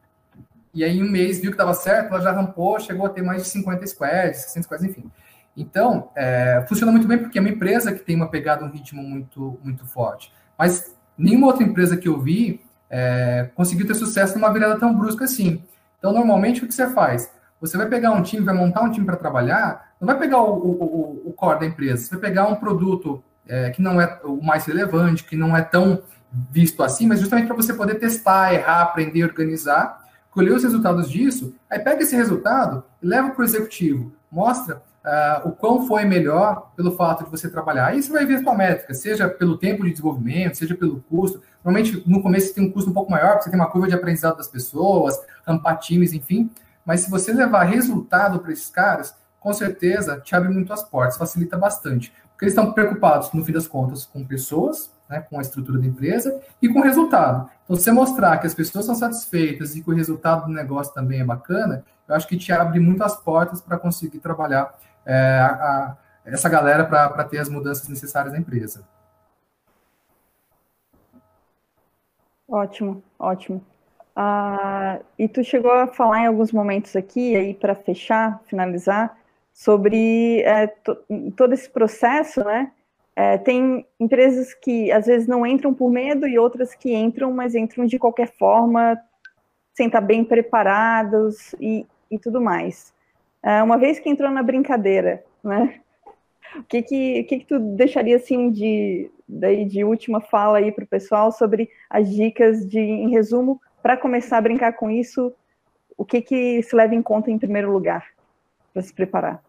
e 0.72 0.84
aí, 0.84 0.98
em 0.98 1.02
um 1.02 1.10
mês, 1.10 1.40
viu 1.40 1.50
que 1.50 1.54
estava 1.54 1.74
certo, 1.74 2.14
ela 2.14 2.20
já 2.20 2.30
rampou, 2.30 2.78
chegou 2.78 3.04
a 3.04 3.08
ter 3.08 3.22
mais 3.22 3.42
de 3.42 3.48
50 3.48 3.86
squads, 3.88 4.42
60 4.42 4.62
squads, 4.62 4.84
enfim. 4.84 5.10
Então, 5.56 6.10
é, 6.14 6.64
funciona 6.68 6.92
muito 6.92 7.08
bem 7.08 7.18
porque 7.18 7.38
é 7.38 7.40
uma 7.40 7.50
empresa 7.50 7.92
que 7.92 8.04
tem 8.04 8.14
uma 8.14 8.28
pegada, 8.28 8.64
um 8.64 8.70
ritmo 8.70 9.02
muito, 9.02 9.58
muito 9.64 9.84
forte. 9.84 10.32
Mas 10.56 10.94
nenhuma 11.18 11.48
outra 11.48 11.64
empresa 11.64 11.96
que 11.96 12.08
eu 12.08 12.20
vi 12.20 12.60
é, 12.88 13.50
conseguiu 13.54 13.86
ter 13.86 13.94
sucesso 13.94 14.34
numa 14.36 14.52
virada 14.52 14.78
tão 14.78 14.96
brusca 14.96 15.24
assim. 15.24 15.62
Então, 15.98 16.12
normalmente, 16.12 16.64
o 16.64 16.68
que 16.68 16.74
você 16.74 16.88
faz? 16.90 17.30
Você 17.60 17.76
vai 17.76 17.86
pegar 17.88 18.12
um 18.12 18.22
time, 18.22 18.44
vai 18.44 18.54
montar 18.54 18.82
um 18.82 18.90
time 18.90 19.04
para 19.04 19.16
trabalhar, 19.16 19.92
não 20.00 20.06
vai 20.06 20.18
pegar 20.18 20.40
o, 20.40 20.54
o, 20.54 21.22
o, 21.26 21.32
core 21.32 21.60
da 21.60 21.66
empresa, 21.66 22.04
você 22.04 22.10
vai 22.10 22.20
pegar 22.20 22.46
um 22.46 22.56
produto 22.56 23.22
é, 23.46 23.70
que 23.70 23.82
não 23.82 24.00
é 24.00 24.18
o 24.24 24.42
mais 24.42 24.64
relevante, 24.64 25.24
que 25.24 25.36
não 25.36 25.56
é 25.56 25.62
tão 25.62 26.02
visto 26.50 26.82
assim, 26.82 27.06
mas 27.06 27.20
justamente 27.20 27.46
para 27.46 27.56
você 27.56 27.74
poder 27.74 27.96
testar, 27.96 28.54
errar, 28.54 28.82
aprender, 28.82 29.24
organizar 29.24 30.00
colher 30.30 30.52
os 30.52 30.62
resultados 30.62 31.10
disso, 31.10 31.54
aí 31.68 31.78
pega 31.78 32.02
esse 32.02 32.14
resultado 32.14 32.84
e 33.02 33.06
leva 33.06 33.30
para 33.30 33.42
o 33.42 33.44
executivo, 33.44 34.12
mostra 34.30 34.82
uh, 35.04 35.48
o 35.48 35.52
quão 35.52 35.86
foi 35.86 36.04
melhor 36.04 36.70
pelo 36.76 36.92
fato 36.92 37.24
de 37.24 37.30
você 37.30 37.50
trabalhar. 37.50 37.86
Aí 37.86 38.02
você 38.02 38.12
vai 38.12 38.24
ver 38.24 38.36
a 38.36 38.42
sua 38.42 38.54
métrica, 38.54 38.94
seja 38.94 39.28
pelo 39.28 39.58
tempo 39.58 39.84
de 39.84 39.90
desenvolvimento, 39.90 40.56
seja 40.56 40.74
pelo 40.74 41.02
custo. 41.08 41.42
Normalmente, 41.64 42.02
no 42.06 42.22
começo, 42.22 42.48
você 42.48 42.54
tem 42.54 42.64
um 42.64 42.70
custo 42.70 42.90
um 42.90 42.94
pouco 42.94 43.10
maior, 43.10 43.32
porque 43.32 43.44
você 43.44 43.50
tem 43.50 43.60
uma 43.60 43.70
curva 43.70 43.88
de 43.88 43.94
aprendizado 43.94 44.36
das 44.36 44.48
pessoas, 44.48 45.18
rampar 45.44 45.78
times, 45.78 46.12
enfim. 46.12 46.50
Mas 46.90 47.02
se 47.02 47.10
você 47.10 47.32
levar 47.32 47.62
resultado 47.62 48.40
para 48.40 48.50
esses 48.50 48.68
caras, 48.68 49.14
com 49.38 49.52
certeza 49.52 50.20
te 50.20 50.34
abre 50.34 50.48
muito 50.48 50.72
as 50.72 50.82
portas, 50.82 51.16
facilita 51.16 51.56
bastante. 51.56 52.12
Porque 52.32 52.46
eles 52.46 52.52
estão 52.52 52.72
preocupados, 52.72 53.32
no 53.32 53.44
fim 53.44 53.52
das 53.52 53.68
contas, 53.68 54.04
com 54.04 54.26
pessoas, 54.26 54.92
né, 55.08 55.20
com 55.20 55.38
a 55.38 55.40
estrutura 55.40 55.78
da 55.78 55.86
empresa 55.86 56.42
e 56.60 56.68
com 56.68 56.80
o 56.80 56.82
resultado. 56.82 57.48
Então, 57.62 57.76
se 57.76 57.84
você 57.84 57.92
mostrar 57.92 58.38
que 58.38 58.48
as 58.48 58.54
pessoas 58.54 58.86
são 58.86 58.96
satisfeitas 58.96 59.76
e 59.76 59.84
que 59.84 59.88
o 59.88 59.94
resultado 59.94 60.46
do 60.46 60.52
negócio 60.52 60.92
também 60.92 61.20
é 61.20 61.24
bacana, 61.24 61.84
eu 62.08 62.16
acho 62.16 62.26
que 62.26 62.36
te 62.36 62.52
abre 62.52 62.80
muito 62.80 63.04
as 63.04 63.14
portas 63.14 63.60
para 63.60 63.78
conseguir 63.78 64.18
trabalhar 64.18 64.76
é, 65.06 65.38
a, 65.38 65.46
a, 65.46 65.96
essa 66.24 66.48
galera 66.48 66.84
para 66.84 67.22
ter 67.22 67.38
as 67.38 67.48
mudanças 67.48 67.86
necessárias 67.86 68.32
na 68.32 68.40
empresa. 68.40 68.82
Ótimo, 72.48 73.00
ótimo. 73.16 73.64
Ah, 74.22 75.00
e 75.18 75.26
tu 75.26 75.42
chegou 75.42 75.70
a 75.72 75.86
falar 75.86 76.20
em 76.20 76.26
alguns 76.26 76.52
momentos 76.52 76.94
aqui, 76.94 77.34
aí 77.34 77.54
para 77.54 77.74
fechar, 77.74 78.38
finalizar, 78.44 79.16
sobre 79.50 80.42
é, 80.42 80.66
to, 80.66 80.94
todo 81.34 81.54
esse 81.54 81.70
processo, 81.70 82.44
né? 82.44 82.70
É, 83.16 83.38
tem 83.38 83.86
empresas 83.98 84.52
que 84.52 84.92
às 84.92 85.06
vezes 85.06 85.26
não 85.26 85.46
entram 85.46 85.72
por 85.72 85.90
medo 85.90 86.28
e 86.28 86.38
outras 86.38 86.74
que 86.74 86.94
entram, 86.94 87.32
mas 87.32 87.54
entram 87.54 87.86
de 87.86 87.98
qualquer 87.98 88.30
forma, 88.36 89.00
sem 89.72 89.86
estar 89.86 90.02
bem 90.02 90.22
preparados 90.22 91.54
e, 91.58 91.86
e 92.10 92.18
tudo 92.18 92.42
mais. 92.42 92.92
É, 93.42 93.62
uma 93.62 93.78
vez 93.78 93.98
que 93.98 94.10
entrou 94.10 94.30
na 94.30 94.42
brincadeira, 94.42 95.24
né? 95.42 95.80
O 96.56 96.64
que 96.64 96.82
que, 96.82 97.20
o 97.22 97.26
que, 97.26 97.38
que 97.38 97.46
tu 97.46 97.58
deixaria 97.58 98.16
assim 98.16 98.50
de, 98.50 99.10
daí, 99.26 99.64
de 99.64 99.82
última 99.82 100.20
fala 100.20 100.58
aí 100.58 100.70
para 100.70 100.84
o 100.84 100.88
pessoal 100.88 101.32
sobre 101.32 101.70
as 101.88 102.10
dicas 102.10 102.68
de, 102.68 102.80
em 102.80 103.08
resumo, 103.08 103.58
para 103.82 103.96
começar 103.96 104.38
a 104.38 104.40
brincar 104.42 104.72
com 104.72 104.90
isso, 104.90 105.32
o 105.96 106.04
que 106.04 106.20
que 106.20 106.62
se 106.62 106.74
leva 106.74 106.94
em 106.94 107.02
conta 107.02 107.30
em 107.30 107.38
primeiro 107.38 107.72
lugar 107.72 108.06
para 108.72 108.82
se 108.82 108.92
preparar? 108.92 109.42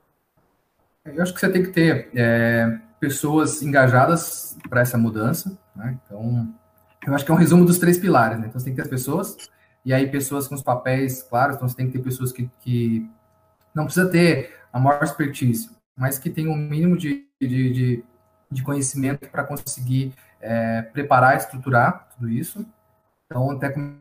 Eu 1.05 1.21
acho 1.21 1.33
que 1.33 1.39
você 1.39 1.49
tem 1.49 1.63
que 1.63 1.71
ter 1.71 2.09
é, 2.15 2.79
pessoas 2.99 3.61
engajadas 3.63 4.57
para 4.69 4.81
essa 4.81 4.97
mudança, 4.97 5.57
né? 5.75 5.97
Então, 6.05 6.53
eu 7.05 7.15
acho 7.15 7.25
que 7.25 7.31
é 7.31 7.33
um 7.33 7.37
resumo 7.37 7.65
dos 7.65 7.79
três 7.79 7.97
pilares, 7.97 8.39
né? 8.39 8.47
Então, 8.47 8.59
você 8.59 8.65
tem 8.65 8.73
que 8.73 8.81
ter 8.81 8.83
as 8.83 8.89
pessoas, 8.89 9.37
e 9.83 9.93
aí 9.93 10.07
pessoas 10.09 10.47
com 10.47 10.55
os 10.55 10.61
papéis 10.61 11.23
claros, 11.23 11.55
então 11.55 11.67
você 11.67 11.75
tem 11.75 11.87
que 11.87 11.93
ter 11.93 12.03
pessoas 12.03 12.31
que, 12.31 12.49
que 12.59 13.09
não 13.73 13.85
precisa 13.85 14.09
ter 14.09 14.55
a 14.71 14.79
maior 14.79 15.03
expertise, 15.03 15.69
mas 15.97 16.19
que 16.19 16.29
tem 16.29 16.47
um 16.47 16.55
mínimo 16.55 16.95
de, 16.95 17.25
de, 17.39 17.73
de, 17.73 18.03
de 18.51 18.63
conhecimento 18.63 19.27
para 19.29 19.43
conseguir 19.43 20.13
é, 20.39 20.81
preparar, 20.83 21.37
estruturar 21.37 22.09
tudo 22.13 22.29
isso. 22.29 22.65
Então, 23.25 23.51
até 23.51 23.69
como 23.69 24.00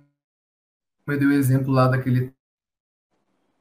eu 1.06 1.18
dei 1.18 1.28
o 1.28 1.32
exemplo 1.32 1.72
lá 1.72 1.88
daquele 1.88 2.32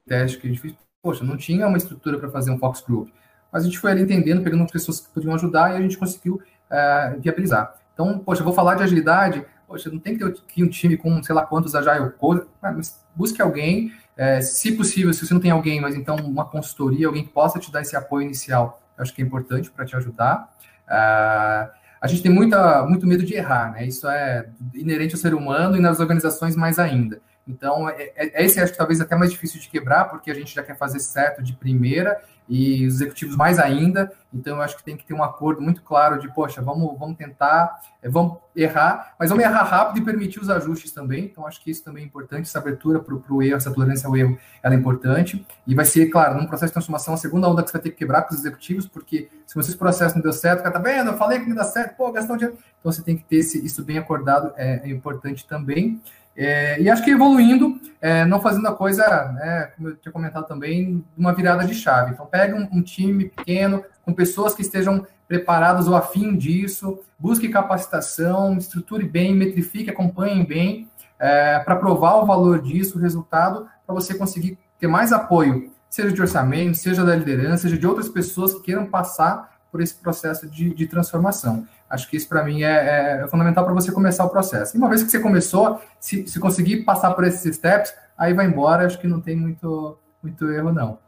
teste 0.06 0.38
que 0.38 0.48
a 0.48 0.50
gente 0.50 0.62
fez, 0.62 0.76
poxa, 1.02 1.24
não 1.24 1.38
tinha 1.38 1.68
uma 1.68 1.78
estrutura 1.78 2.18
para 2.18 2.30
fazer 2.30 2.52
um 2.52 2.60
Fox 2.60 2.82
Group, 2.82 3.10
mas 3.52 3.64
a 3.64 3.66
gente 3.66 3.80
foi 3.80 3.92
ali 3.92 4.02
entendendo, 4.02 4.44
pegando 4.44 4.66
pessoas 4.72 5.00
que 5.00 5.10
podiam 5.14 5.34
ajudar 5.34 5.74
e 5.74 5.78
a 5.78 5.82
gente 5.82 5.98
conseguiu 5.98 6.42
é, 6.70 7.16
viabilizar. 7.20 7.76
Então, 7.94 8.20
poxa, 8.20 8.44
vou 8.44 8.54
falar 8.54 8.76
de 8.76 8.84
agilidade, 8.84 9.46
poxa, 9.68 9.90
não 9.90 10.00
tem 10.00 10.18
que 10.18 10.30
ter 10.30 10.64
um 10.64 10.70
time 10.70 10.98
com 10.98 11.22
sei 11.22 11.36
lá 11.36 11.46
quantos 11.46 11.76
agile 11.76 12.10
code, 12.12 12.46
mas 12.62 13.06
busque 13.16 13.42
alguém, 13.42 13.94
é, 14.16 14.42
se 14.42 14.72
possível, 14.74 15.14
se 15.14 15.26
você 15.26 15.34
não 15.34 15.42
tem 15.42 15.52
alguém, 15.52 15.80
mas 15.80 15.96
então 15.96 16.16
uma 16.18 16.46
consultoria, 16.46 17.08
alguém 17.08 17.24
que 17.24 17.32
possa 17.32 17.60
te 17.60 17.72
dar 17.72 17.82
esse 17.82 17.96
apoio 17.96 18.26
inicial, 18.26 18.82
eu 18.98 19.04
acho 19.04 19.14
que 19.14 19.22
é 19.22 19.26
importante 19.26 19.72
para 19.72 19.86
te 19.86 19.96
ajudar. 19.96 20.54
Uh, 20.86 21.72
a 22.02 22.08
gente 22.08 22.22
tem 22.22 22.32
muita, 22.32 22.86
muito 22.86 23.08
medo 23.08 23.24
de 23.24 23.34
errar, 23.34 23.72
né? 23.72 23.86
Isso 23.86 24.08
é 24.08 24.50
inerente 24.74 25.16
ao 25.16 25.22
ser 25.22 25.34
humano 25.34 25.78
e 25.78 25.80
nas 25.80 26.00
organizações 26.00 26.56
mais 26.56 26.80
ainda. 26.80 27.22
Então, 27.50 27.90
é, 27.90 28.12
é, 28.16 28.46
esse 28.46 28.62
acho 28.62 28.72
que 28.72 28.78
talvez 28.78 29.02
até 29.02 29.16
mais 29.16 29.32
difícil 29.32 29.60
de 29.60 29.68
quebrar, 29.68 30.06
porque 30.06 30.30
a 30.30 30.36
gente 30.36 30.54
já 30.54 30.62
quer 30.62 30.78
fazer 30.78 31.00
certo 31.00 31.42
de 31.42 31.54
primeira 31.54 32.22
e 32.48 32.86
os 32.86 32.96
executivos 32.96 33.36
mais 33.36 33.58
ainda. 33.58 34.12
Então, 34.32 34.58
eu 34.58 34.62
acho 34.62 34.78
que 34.78 34.84
tem 34.84 34.96
que 34.96 35.04
ter 35.04 35.16
um 35.16 35.24
acordo 35.24 35.60
muito 35.60 35.82
claro 35.82 36.20
de, 36.20 36.32
poxa, 36.32 36.62
vamos, 36.62 36.98
vamos 37.00 37.18
tentar, 37.18 37.82
é, 38.04 38.08
vamos 38.10 38.38
errar, 38.56 39.16
mas 39.20 39.30
vamos 39.30 39.44
errar 39.44 39.64
rápido 39.64 40.00
e 40.00 40.06
permitir 40.06 40.40
os 40.40 40.48
ajustes 40.48 40.92
também. 40.92 41.26
Então, 41.26 41.48
acho 41.48 41.60
que 41.60 41.72
isso 41.72 41.84
também 41.84 42.04
é 42.04 42.06
importante, 42.06 42.48
essa 42.48 42.60
abertura 42.60 43.00
para 43.00 43.16
o 43.16 43.42
erro, 43.42 43.58
essa 43.58 43.74
tolerância 43.74 44.08
ao 44.08 44.16
erro, 44.16 44.38
ela 44.62 44.76
é 44.76 44.78
importante. 44.78 45.44
E 45.66 45.74
vai 45.74 45.86
ser, 45.86 46.06
claro, 46.08 46.40
num 46.40 46.46
processo 46.46 46.70
de 46.70 46.74
transformação, 46.74 47.16
a 47.16 47.18
segunda 47.18 47.50
onda 47.50 47.64
que 47.64 47.70
você 47.70 47.78
vai 47.78 47.82
ter 47.82 47.90
que 47.90 47.98
quebrar 47.98 48.22
com 48.24 48.34
os 48.36 48.40
executivos, 48.40 48.88
porque 48.88 49.28
se 49.48 49.56
vocês 49.56 49.76
processo 49.76 50.14
não 50.14 50.22
deu 50.22 50.34
certo, 50.34 50.60
o 50.60 50.64
cara 50.64 50.74
tá 50.74 50.80
vendo, 50.80 51.10
eu 51.10 51.18
falei 51.18 51.40
que 51.40 51.50
não 51.50 51.56
dá 51.56 51.64
certo, 51.64 51.96
pô, 51.96 52.12
gastou 52.12 52.38
dinheiro. 52.38 52.60
Então, 52.80 52.92
você 52.92 53.02
tem 53.02 53.18
que 53.18 53.24
ter 53.24 53.38
esse, 53.38 53.66
isso 53.66 53.84
bem 53.84 53.98
acordado, 53.98 54.54
é, 54.56 54.88
é 54.88 54.90
importante 54.90 55.48
também. 55.48 56.00
É, 56.42 56.82
e 56.82 56.90
acho 56.90 57.04
que 57.04 57.12
evoluindo, 57.12 57.82
é, 58.00 58.24
não 58.24 58.40
fazendo 58.40 58.66
a 58.70 58.74
coisa, 58.74 59.04
né, 59.34 59.72
como 59.76 59.90
eu 59.90 59.98
tinha 59.98 60.10
comentado 60.10 60.48
também, 60.48 61.04
uma 61.18 61.34
virada 61.34 61.66
de 61.66 61.74
chave. 61.74 62.12
Então, 62.12 62.26
pega 62.26 62.56
um, 62.56 62.78
um, 62.78 62.82
time 62.82 63.26
pequeno, 63.26 63.84
com 64.06 64.14
pessoas 64.14 64.54
que 64.54 64.62
estejam 64.62 65.06
preparadas 65.28 65.86
ou 65.86 65.98
afim 65.98 66.38
disso, 66.38 66.98
busque 67.20 67.50
capacitação, 67.50 68.58
estruture 68.58 69.06
bem, 69.06 69.36
metrifique, 69.36 69.90
acompanhe 69.90 70.46
bem, 70.46 70.90
é, 71.20 71.60
para 71.60 71.76
provar 71.76 72.16
o 72.16 72.26
valor 72.26 72.62
disso, 72.62 72.98
o 72.98 73.02
resultado, 73.02 73.68
para 73.86 73.94
você 73.94 74.14
conseguir 74.14 74.58
ter 74.80 74.88
mais 74.88 75.12
apoio, 75.12 75.70
seja 75.90 76.10
de 76.10 76.22
orçamento, 76.22 76.78
seja 76.78 77.04
da 77.04 77.18
liderança, 77.18 77.64
seja 77.64 77.78
de 77.78 77.86
outras 77.86 78.08
pessoas 78.08 78.54
que 78.54 78.62
queiram 78.62 78.86
passar 78.86 79.60
por 79.70 79.82
esse 79.82 79.96
processo 79.96 80.48
de, 80.48 80.74
de 80.74 80.88
transformação. 80.88 81.68
Acho 81.90 82.08
que 82.08 82.18
isso, 82.18 82.30
para 82.30 82.44
mim, 82.44 82.62
é, 82.62 83.24
é 83.24 83.28
fundamental 83.28 83.66
para 83.66 83.74
você 83.74 83.92
começar 83.92 84.24
o 84.24 84.30
processo. 84.30 84.76
E 84.76 84.78
uma 84.78 84.88
vez 84.88 85.02
que 85.02 85.10
você 85.10 85.20
começou, 85.20 85.82
se, 86.00 86.28
se 86.28 86.40
conseguir 86.40 86.84
passar 86.84 87.14
por 87.16 87.24
esses 87.24 87.56
steps, 87.56 87.94
aí 88.16 88.34
vai 88.34 88.46
embora. 88.46 88.86
Acho 88.86 89.00
que 89.00 89.08
não 89.08 89.20
tem 89.20 89.36
muito, 89.36 89.98
muito 90.22 90.52
erro, 90.52 90.72
não. 90.72 91.00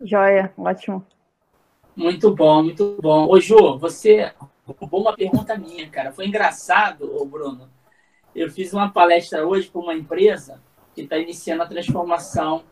Joia, 0.00 0.52
ótimo. 0.56 1.04
Muito 1.94 2.34
bom, 2.34 2.62
muito 2.62 2.98
bom. 3.00 3.28
Ô, 3.28 3.38
Ju, 3.38 3.78
você 3.78 4.32
roubou 4.66 5.02
uma 5.02 5.14
pergunta 5.14 5.56
minha, 5.56 5.88
cara. 5.90 6.10
Foi 6.10 6.26
engraçado, 6.26 7.14
ô 7.14 7.26
Bruno. 7.26 7.68
Eu 8.34 8.50
fiz 8.50 8.72
uma 8.72 8.90
palestra 8.90 9.46
hoje 9.46 9.68
para 9.68 9.80
uma 9.80 9.94
empresa 9.94 10.60
que 10.94 11.02
está 11.02 11.18
iniciando 11.18 11.62
a 11.62 11.66
transformação 11.66 12.64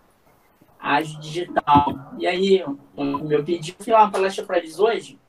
ágil 0.81 1.21
digital. 1.21 2.15
E 2.19 2.27
aí, 2.27 2.65
o 2.97 3.05
meu 3.05 3.45
pedido, 3.45 3.77
eu 3.79 3.85
fiz 3.85 3.95
uma 3.95 4.11
palestra 4.11 4.45
para 4.45 4.59
eles 4.59 4.79
hoje 4.79 5.21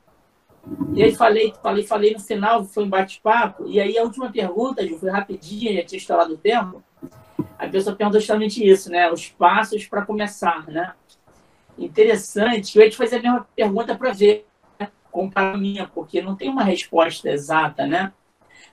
e 0.94 1.02
aí 1.02 1.14
falei, 1.14 1.52
falei, 1.62 1.84
falei 1.84 2.12
no 2.14 2.20
final, 2.20 2.64
foi 2.64 2.84
um 2.84 2.88
bate-papo. 2.88 3.66
E 3.68 3.80
aí 3.80 3.98
a 3.98 4.02
última 4.02 4.30
pergunta, 4.30 4.86
Ju, 4.86 4.98
foi 4.98 5.10
rapidinha, 5.10 5.74
já 5.74 5.84
tinha 5.84 5.98
estourado 5.98 6.34
o 6.34 6.38
tempo. 6.38 6.82
A 7.58 7.68
pessoa 7.68 7.94
perguntou 7.94 8.20
justamente 8.20 8.66
isso, 8.66 8.90
né? 8.90 9.10
Os 9.10 9.28
passos 9.28 9.86
para 9.86 10.06
começar, 10.06 10.66
né? 10.68 10.94
Interessante. 11.76 12.78
Eu 12.78 12.84
ia 12.84 12.90
te 12.90 12.96
fazer 12.96 13.16
a 13.16 13.22
mesma 13.22 13.46
pergunta 13.54 13.94
para 13.94 14.12
ver, 14.12 14.46
né? 14.78 14.88
comparar 15.10 15.54
a 15.54 15.58
minha, 15.58 15.86
porque 15.86 16.22
não 16.22 16.34
tem 16.34 16.48
uma 16.48 16.64
resposta 16.64 17.28
exata, 17.28 17.86
né? 17.86 18.12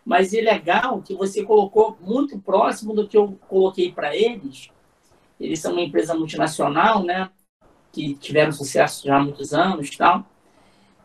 Mas 0.06 0.34
é 0.34 0.42
legal 0.42 1.02
que 1.02 1.14
você 1.14 1.44
colocou 1.44 1.98
muito 2.00 2.40
próximo 2.40 2.94
do 2.94 3.08
que 3.08 3.18
eu 3.18 3.38
coloquei 3.48 3.92
para 3.92 4.16
eles. 4.16 4.70
Eles 5.40 5.60
são 5.60 5.74
uma 5.74 5.82
empresa 5.82 6.14
multinacional, 6.14 7.04
né? 7.04 7.30
Que 7.92 8.16
tiveram 8.16 8.52
sucesso 8.52 9.06
já 9.06 9.18
há 9.18 9.20
muitos 9.20 9.54
anos 9.54 9.90
e 9.90 9.98
tal 9.98 10.31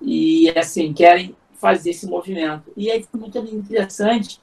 e 0.01 0.53
assim 0.57 0.93
querem 0.93 1.35
fazer 1.55 1.91
esse 1.91 2.07
movimento. 2.07 2.73
E 2.77 2.91
aí 2.91 3.03
foi 3.03 3.21
muito 3.21 3.39
interessante 3.39 4.41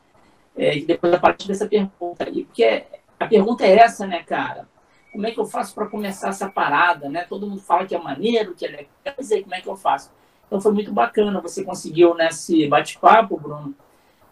é, 0.55 0.79
depois 0.79 1.13
a 1.13 1.19
partir 1.19 1.47
dessa 1.47 1.67
pergunta, 1.67 2.29
e 2.29 2.45
porque 2.45 2.83
a 3.19 3.27
pergunta 3.27 3.65
é 3.65 3.77
essa, 3.77 4.05
né, 4.05 4.23
cara? 4.23 4.67
Como 5.11 5.27
é 5.27 5.31
que 5.31 5.39
eu 5.39 5.45
faço 5.45 5.73
para 5.75 5.87
começar 5.87 6.29
essa 6.29 6.49
parada, 6.49 7.09
né? 7.09 7.25
Todo 7.27 7.47
mundo 7.47 7.61
fala 7.61 7.85
que 7.85 7.95
é 7.95 7.99
maneiro, 7.99 8.55
que 8.55 8.65
é 8.65 8.69
legal, 8.69 9.15
aí 9.31 9.43
como 9.43 9.55
é 9.55 9.61
que 9.61 9.69
eu 9.69 9.75
faço? 9.75 10.11
Então 10.47 10.59
foi 10.59 10.71
muito 10.71 10.91
bacana, 10.91 11.41
você 11.41 11.63
conseguiu 11.63 12.13
nesse 12.15 12.67
bate-papo, 12.67 13.39
Bruno, 13.39 13.75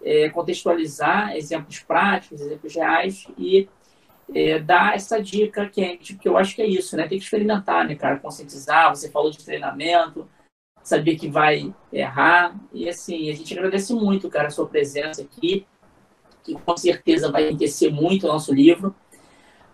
é, 0.03 0.30
contextualizar 0.30 1.36
exemplos 1.36 1.80
práticos, 1.80 2.41
exemplos 2.41 2.76
reais 2.76 3.28
e 3.38 3.69
é, 4.34 4.59
dar 4.59 4.95
essa 4.95 5.22
dica 5.22 5.67
quente, 5.67 6.13
porque 6.13 6.28
eu 6.28 6.38
acho 6.38 6.55
que 6.55 6.61
é 6.61 6.67
isso, 6.67 6.95
né? 6.95 7.07
Tem 7.07 7.17
que 7.17 7.24
experimentar, 7.24 7.86
né, 7.88 7.95
cara? 7.95 8.17
Conscientizar, 8.17 8.89
você 8.89 9.09
falou 9.09 9.30
de 9.30 9.43
treinamento, 9.43 10.28
saber 10.84 11.16
que 11.16 11.30
vai 11.30 11.74
errar. 11.92 12.56
E 12.74 12.88
assim, 12.88 13.30
a 13.30 13.36
gente 13.36 13.54
agradece 13.54 13.94
muito, 13.94 14.30
cara, 14.30 14.48
a 14.48 14.52
sua 14.52 14.68
presença 14.68 15.22
aqui, 15.22 15.66
que 16.44 16.56
com 16.56 16.78
certeza 16.78 17.32
vai 17.32 17.48
enriquecer 17.48 17.92
muito 17.92 18.26
o 18.26 18.28
nosso 18.28 18.54
livro. 18.54 18.96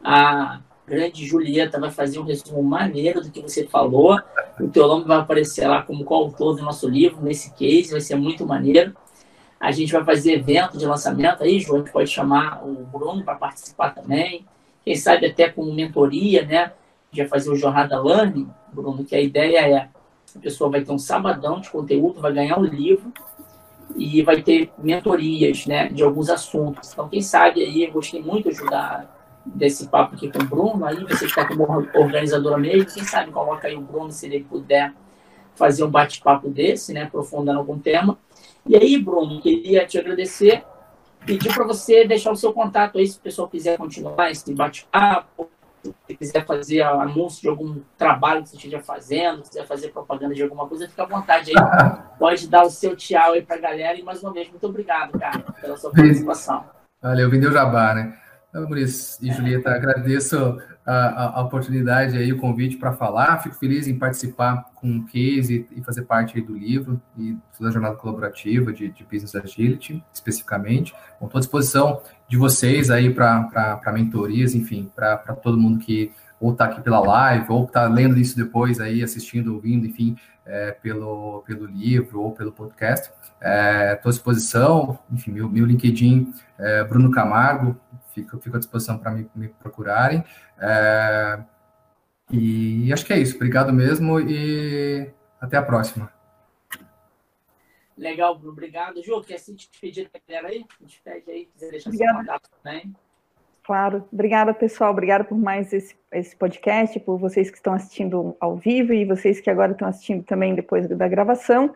A 0.03 0.61
grande 0.85 1.25
Julieta 1.25 1.79
vai 1.79 1.91
fazer 1.91 2.19
um 2.19 2.23
resumo 2.23 2.63
maneiro 2.63 3.21
do 3.21 3.29
que 3.29 3.41
você 3.41 3.65
falou. 3.67 4.19
O 4.59 4.67
teu 4.67 4.87
nome 4.87 5.05
vai 5.05 5.17
aparecer 5.17 5.67
lá 5.67 5.81
como 5.81 6.05
coautor 6.05 6.55
do 6.55 6.63
nosso 6.63 6.87
livro, 6.87 7.21
nesse 7.21 7.53
case, 7.53 7.91
vai 7.91 8.01
ser 8.01 8.15
muito 8.15 8.45
maneiro. 8.45 8.95
A 9.59 9.71
gente 9.71 9.91
vai 9.91 10.03
fazer 10.03 10.33
evento 10.33 10.77
de 10.77 10.85
lançamento 10.85 11.43
aí, 11.43 11.59
João, 11.59 11.83
pode 11.83 12.09
chamar 12.09 12.63
o 12.63 12.85
Bruno 12.85 13.23
para 13.23 13.35
participar 13.35 13.89
também. 13.89 14.45
Quem 14.85 14.95
sabe 14.95 15.25
até 15.25 15.49
com 15.49 15.73
mentoria, 15.73 16.45
né? 16.45 16.71
vai 17.15 17.27
fazer 17.27 17.49
o 17.49 17.55
Jornada 17.55 18.01
Learning, 18.01 18.47
Bruno, 18.71 19.03
que 19.03 19.15
a 19.15 19.21
ideia 19.21 19.67
é 19.67 19.89
a 20.37 20.41
pessoa 20.41 20.69
vai 20.69 20.83
ter 20.83 20.91
um 20.91 20.97
sabadão 20.97 21.59
de 21.59 21.69
conteúdo, 21.69 22.21
vai 22.21 22.31
ganhar 22.31 22.57
um 22.57 22.63
livro 22.63 23.11
e 23.95 24.21
vai 24.21 24.41
ter 24.41 24.71
mentorias, 24.77 25.65
né, 25.65 25.89
de 25.89 26.03
alguns 26.03 26.29
assuntos. 26.29 26.91
Então, 26.91 27.09
quem 27.09 27.21
sabe 27.21 27.63
aí, 27.63 27.83
eu 27.83 27.91
gostei 27.91 28.21
muito 28.21 28.49
de 28.49 28.55
ajudar 28.55 29.15
desse 29.45 29.87
papo 29.87 30.15
aqui 30.15 30.29
com 30.29 30.39
o 30.39 30.45
Bruno, 30.45 30.85
aí 30.85 31.03
você 31.05 31.19
que 31.19 31.25
está 31.25 31.45
como 31.45 31.63
organizadora 31.95 32.57
mesmo, 32.57 32.91
quem 32.91 33.03
sabe 33.03 33.31
coloca 33.31 33.67
aí 33.67 33.75
o 33.75 33.81
Bruno, 33.81 34.11
se 34.11 34.25
ele 34.25 34.43
puder 34.43 34.93
fazer 35.55 35.83
um 35.83 35.89
bate-papo 35.89 36.49
desse, 36.49 36.93
né, 36.93 37.03
aprofundando 37.03 37.59
algum 37.59 37.79
tema. 37.79 38.17
E 38.65 38.75
aí, 38.75 38.97
Bruno, 38.97 39.41
queria 39.41 39.85
te 39.85 39.97
agradecer, 39.97 40.63
pedir 41.25 41.53
para 41.53 41.65
você 41.65 42.05
deixar 42.05 42.31
o 42.31 42.35
seu 42.35 42.53
contato 42.53 42.97
aí, 42.97 43.07
se 43.07 43.17
o 43.17 43.21
pessoal 43.21 43.47
quiser 43.47 43.77
continuar 43.77 44.29
esse 44.29 44.53
bate-papo, 44.53 45.49
se 46.07 46.15
quiser 46.15 46.45
fazer 46.45 46.81
anúncio 46.81 47.41
de 47.41 47.49
algum 47.49 47.81
trabalho 47.97 48.43
que 48.43 48.49
você 48.49 48.55
esteja 48.55 48.81
fazendo, 48.81 49.43
se 49.43 49.51
quiser 49.51 49.65
fazer 49.65 49.89
propaganda 49.89 50.33
de 50.33 50.43
alguma 50.43 50.67
coisa, 50.67 50.87
fica 50.87 51.03
à 51.03 51.05
vontade 51.05 51.51
aí. 51.51 51.55
Pode 52.17 52.47
dar 52.47 52.63
o 52.63 52.69
seu 52.69 52.95
tchau 52.95 53.33
aí 53.33 53.41
para 53.41 53.55
a 53.55 53.59
galera. 53.59 53.97
E 53.97 54.03
mais 54.03 54.21
uma 54.21 54.33
vez, 54.33 54.49
muito 54.49 54.65
obrigado, 54.67 55.17
cara, 55.17 55.39
pela 55.61 55.77
sua 55.77 55.91
participação. 55.91 56.65
Valeu, 57.01 57.29
vendeu 57.29 57.51
jabá, 57.51 57.93
né? 57.93 58.17
Maurício 58.53 59.23
e 59.25 59.31
Julieta, 59.31 59.69
agradeço 59.69 60.57
a, 60.87 61.39
a, 61.39 61.41
oportunidade 61.41 62.17
aí, 62.17 62.31
o 62.31 62.37
convite 62.37 62.77
para 62.77 62.93
falar. 62.93 63.39
Fico 63.43 63.55
feliz 63.55 63.87
em 63.87 63.99
participar 63.99 64.69
com 64.73 64.99
o 64.99 65.05
case 65.05 65.67
e, 65.75 65.83
fazer 65.83 66.03
parte 66.03 66.39
do 66.39 66.57
livro 66.57 67.01
e 67.17 67.37
da 67.59 67.69
jornada 67.69 67.97
colaborativa 67.97 68.71
de, 68.71 68.89
de 68.89 69.03
Business 69.03 69.35
Agility, 69.35 70.01
especificamente. 70.13 70.95
Estou 71.21 71.37
à 71.37 71.39
disposição 71.39 72.01
de 72.29 72.37
vocês 72.37 72.89
aí 72.89 73.13
para 73.13 73.81
mentorias, 73.93 74.55
enfim, 74.55 74.89
para 74.95 75.17
todo 75.17 75.57
mundo 75.57 75.79
que 75.79 76.11
ou 76.39 76.51
está 76.51 76.65
aqui 76.65 76.81
pela 76.81 76.99
live, 76.99 77.45
ou 77.49 77.65
está 77.65 77.87
lendo 77.87 78.17
isso 78.17 78.37
depois 78.37 78.79
aí, 78.79 79.03
assistindo, 79.03 79.55
ouvindo, 79.55 79.87
enfim, 79.87 80.15
é, 80.45 80.71
pelo, 80.71 81.43
pelo 81.45 81.65
livro 81.65 82.21
ou 82.21 82.31
pelo 82.31 82.51
podcast. 82.51 83.09
Estou 83.09 83.41
é, 83.41 83.99
à 84.05 84.09
disposição, 84.09 84.99
enfim, 85.11 85.31
meu, 85.31 85.49
meu 85.49 85.65
LinkedIn 85.65 86.31
é 86.57 86.83
Bruno 86.83 87.11
Camargo, 87.11 87.75
fico, 88.17 88.39
fico 88.39 88.55
à 88.55 88.59
disposição 88.59 88.97
para 88.97 89.11
me, 89.11 89.29
me, 89.35 89.47
procurarem. 89.47 90.23
É, 90.59 91.39
e 92.31 92.91
acho 92.91 93.05
que 93.05 93.13
é 93.13 93.19
isso. 93.19 93.35
Obrigado 93.35 93.71
mesmo 93.71 94.19
e 94.19 95.09
até 95.39 95.57
a 95.57 95.61
próxima. 95.61 96.11
Legal, 97.97 98.37
Bruno. 98.37 98.51
Obrigado. 98.51 99.01
Ju, 99.03 99.21
quer 99.21 99.39
se 99.39 99.53
despedir 99.53 100.09
da 100.11 100.19
galera 100.27 100.49
aí? 100.49 100.65
Despede 100.81 101.31
aí, 101.31 101.45
quiser 101.45 101.71
deixar 101.71 101.89
Obrigada. 101.89 102.11
seu 102.11 102.19
contato 102.19 102.49
também. 102.63 102.95
Claro. 103.63 104.07
Obrigada, 104.11 104.53
pessoal. 104.53 104.91
Obrigada 104.91 105.23
por 105.23 105.37
mais 105.37 105.73
esse, 105.73 105.95
esse 106.11 106.35
podcast, 106.35 106.99
por 106.99 107.17
vocês 107.17 107.49
que 107.49 107.57
estão 107.57 107.73
assistindo 107.73 108.35
ao 108.39 108.55
vivo 108.55 108.93
e 108.93 109.05
vocês 109.05 109.39
que 109.39 109.49
agora 109.49 109.71
estão 109.71 109.87
assistindo 109.87 110.23
também 110.23 110.55
depois 110.55 110.87
da 110.87 111.07
gravação. 111.07 111.75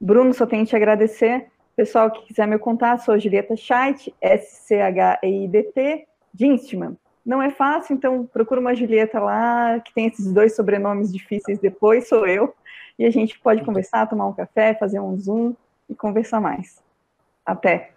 Bruno, 0.00 0.34
só 0.34 0.46
tenho 0.46 0.64
que 0.64 0.70
te 0.70 0.76
agradecer. 0.76 1.46
Pessoal 1.80 2.10
que 2.10 2.26
quiser 2.26 2.46
me 2.46 2.58
contar, 2.58 2.98
sou 2.98 3.18
Julieta 3.18 3.56
Scheidt, 3.56 4.14
S-C-H-E-I-D-T, 4.20 6.06
Dinstman. 6.34 6.94
Não 7.24 7.40
é 7.40 7.50
fácil, 7.50 7.94
então 7.94 8.26
procura 8.26 8.60
uma 8.60 8.74
Julieta 8.74 9.18
lá, 9.18 9.80
que 9.80 9.90
tem 9.94 10.06
esses 10.06 10.30
dois 10.30 10.54
sobrenomes 10.54 11.10
difíceis 11.10 11.58
depois, 11.58 12.06
sou 12.06 12.26
eu, 12.26 12.54
e 12.98 13.06
a 13.06 13.10
gente 13.10 13.38
pode 13.38 13.64
conversar, 13.64 14.06
tomar 14.06 14.26
um 14.26 14.34
café, 14.34 14.74
fazer 14.74 15.00
um 15.00 15.18
Zoom 15.18 15.54
e 15.88 15.94
conversar 15.94 16.38
mais. 16.38 16.84
Até! 17.46 17.92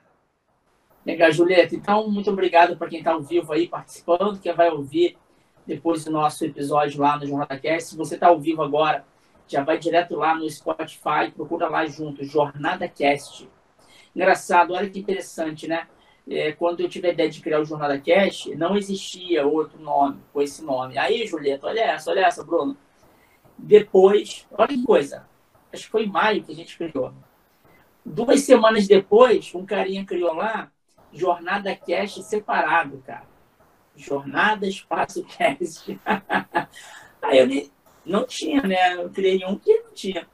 Legal, 1.06 1.34
Julieta. 1.34 1.76
Então, 1.76 2.10
muito 2.10 2.32
obrigado 2.32 2.78
para 2.78 2.88
quem 2.88 3.00
está 3.00 3.12
ao 3.12 3.22
vivo 3.22 3.52
aí 3.52 3.68
participando, 3.68 4.40
quem 4.40 4.54
vai 4.54 4.70
ouvir 4.70 5.18
depois 5.68 6.06
do 6.06 6.12
nosso 6.12 6.46
episódio 6.46 7.02
lá 7.02 7.18
no 7.18 7.26
Jornada 7.26 7.60
Cast. 7.60 7.90
Se 7.90 7.98
você 7.98 8.16
está 8.16 8.28
ao 8.28 8.40
vivo 8.40 8.64
agora, 8.64 9.04
já 9.46 9.62
vai 9.62 9.78
direto 9.78 10.16
lá 10.16 10.34
no 10.34 10.50
Spotify, 10.50 11.30
procura 11.36 11.68
lá 11.68 11.86
junto, 11.86 12.24
Jornada 12.24 12.88
Cast. 12.88 13.46
Engraçado, 14.16 14.74
olha 14.74 14.89
que 14.89 14.99
interessante, 14.99 15.68
né? 15.68 15.88
É, 16.30 16.53
quando 16.53 16.80
eu 16.80 16.89
tive 16.89 17.07
a 17.07 17.11
ideia 17.11 17.30
de 17.30 17.41
criar 17.41 17.59
o 17.59 17.66
Jornada 17.66 17.99
Cast, 17.99 18.55
não 18.55 18.78
existia 18.78 19.45
outro 19.45 19.80
nome 19.80 20.22
com 20.32 20.41
esse 20.41 20.64
nome. 20.64 20.97
Aí, 20.97 21.26
Julieta, 21.28 21.68
olha 21.68 21.82
essa, 21.82 22.11
olha 22.11 22.22
essa, 22.26 22.43
Bruno. 22.43 22.78
Depois, 23.57 24.47
olha 24.51 24.68
que 24.68 24.84
coisa, 24.84 25.28
acho 25.72 25.86
que 25.86 25.91
foi 25.91 26.05
em 26.05 26.09
maio 26.09 26.43
que 26.43 26.51
a 26.51 26.55
gente 26.55 26.78
criou. 26.78 27.14
Duas 28.05 28.41
semanas 28.41 28.88
depois, 28.88 29.53
um 29.53 29.66
carinha 29.66 30.05
criou 30.05 30.34
lá 30.34 30.72
Jornada 31.11 31.76
Cast 31.76 32.24
separado, 32.24 33.01
cara. 33.05 33.28
Jornada 33.95 34.68
Espaço 34.68 35.24
Cast. 35.24 35.99
Aí 37.22 37.38
eu 37.38 37.72
não 38.05 38.26
tinha, 38.26 38.61
né? 38.61 38.95
Eu 38.95 39.09
criei 39.09 39.45
um 39.45 39.57
que 39.57 39.82
não 39.82 39.93
tinha. 39.93 40.28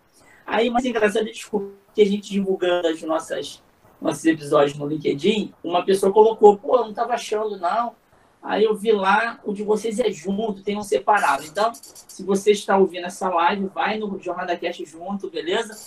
Aí, 0.46 0.70
mas 0.70 0.86
engraçado, 0.86 1.26
desculpa, 1.26 1.72
que 1.94 2.02
a 2.02 2.06
gente 2.06 2.32
divulgando 2.32 2.88
as 2.88 3.02
nossas 3.04 3.62
nossos 4.02 4.26
episódios 4.26 4.78
no 4.78 4.88
LinkedIn, 4.88 5.54
uma 5.64 5.84
pessoa 5.84 6.12
colocou, 6.12 6.58
pô, 6.58 6.78
eu 6.78 6.84
não 6.84 6.90
estava 6.92 7.14
achando, 7.14 7.58
não. 7.58 7.94
Aí 8.42 8.64
eu 8.64 8.76
vi 8.76 8.92
lá, 8.92 9.40
o 9.44 9.54
de 9.54 9.64
vocês 9.64 10.00
é 10.00 10.10
junto, 10.10 10.64
tem 10.64 10.78
um 10.78 10.84
separado. 10.84 11.44
Então, 11.44 11.74
se 11.74 12.24
você 12.24 12.52
está 12.52 12.78
ouvindo 12.78 13.06
essa 13.06 13.28
live, 13.30 13.68
vai 13.68 13.98
no 13.98 14.18
Jornada 14.20 14.56
Cast 14.56 14.86
junto, 14.86 15.30
beleza? 15.30 15.78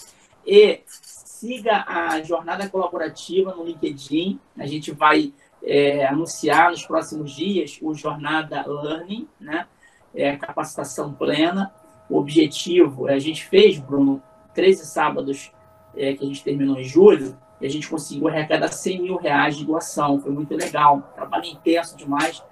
E 0.46 0.80
siga 0.86 1.84
a 1.88 2.22
Jornada 2.22 2.68
Colaborativa 2.68 3.54
no 3.54 3.64
LinkedIn. 3.64 4.38
A 4.58 4.66
gente 4.66 4.92
vai 4.92 5.32
é, 5.62 6.06
anunciar 6.06 6.70
nos 6.70 6.84
próximos 6.84 7.32
dias 7.32 7.78
o 7.80 7.94
Jornada 7.94 8.64
Learning, 8.66 9.26
né? 9.40 9.66
É, 10.14 10.36
capacitação 10.36 11.14
plena. 11.14 11.72
O 12.10 12.18
objetivo, 12.18 13.08
a 13.08 13.18
gente 13.18 13.46
fez, 13.46 13.78
Bruno, 13.78 14.22
13 14.54 14.84
sábados 14.84 15.50
é, 15.96 16.12
que 16.12 16.22
a 16.22 16.26
gente 16.26 16.44
terminou 16.44 16.78
em 16.78 16.84
julho, 16.84 17.36
e 17.62 17.66
a 17.66 17.70
gente 17.70 17.88
conseguiu 17.88 18.26
arrecadar 18.26 18.72
100 18.72 19.02
mil 19.02 19.16
reais 19.16 19.56
de 19.56 19.64
doação. 19.64 20.20
Foi 20.20 20.32
muito 20.32 20.52
legal. 20.56 21.12
Trabalho 21.14 21.46
intenso 21.46 21.96
demais. 21.96 22.42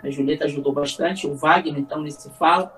A 0.00 0.08
Julieta 0.08 0.44
ajudou 0.44 0.72
bastante, 0.72 1.26
o 1.26 1.34
Wagner, 1.34 1.76
então, 1.76 2.00
nesse 2.00 2.30
fala. 2.30 2.72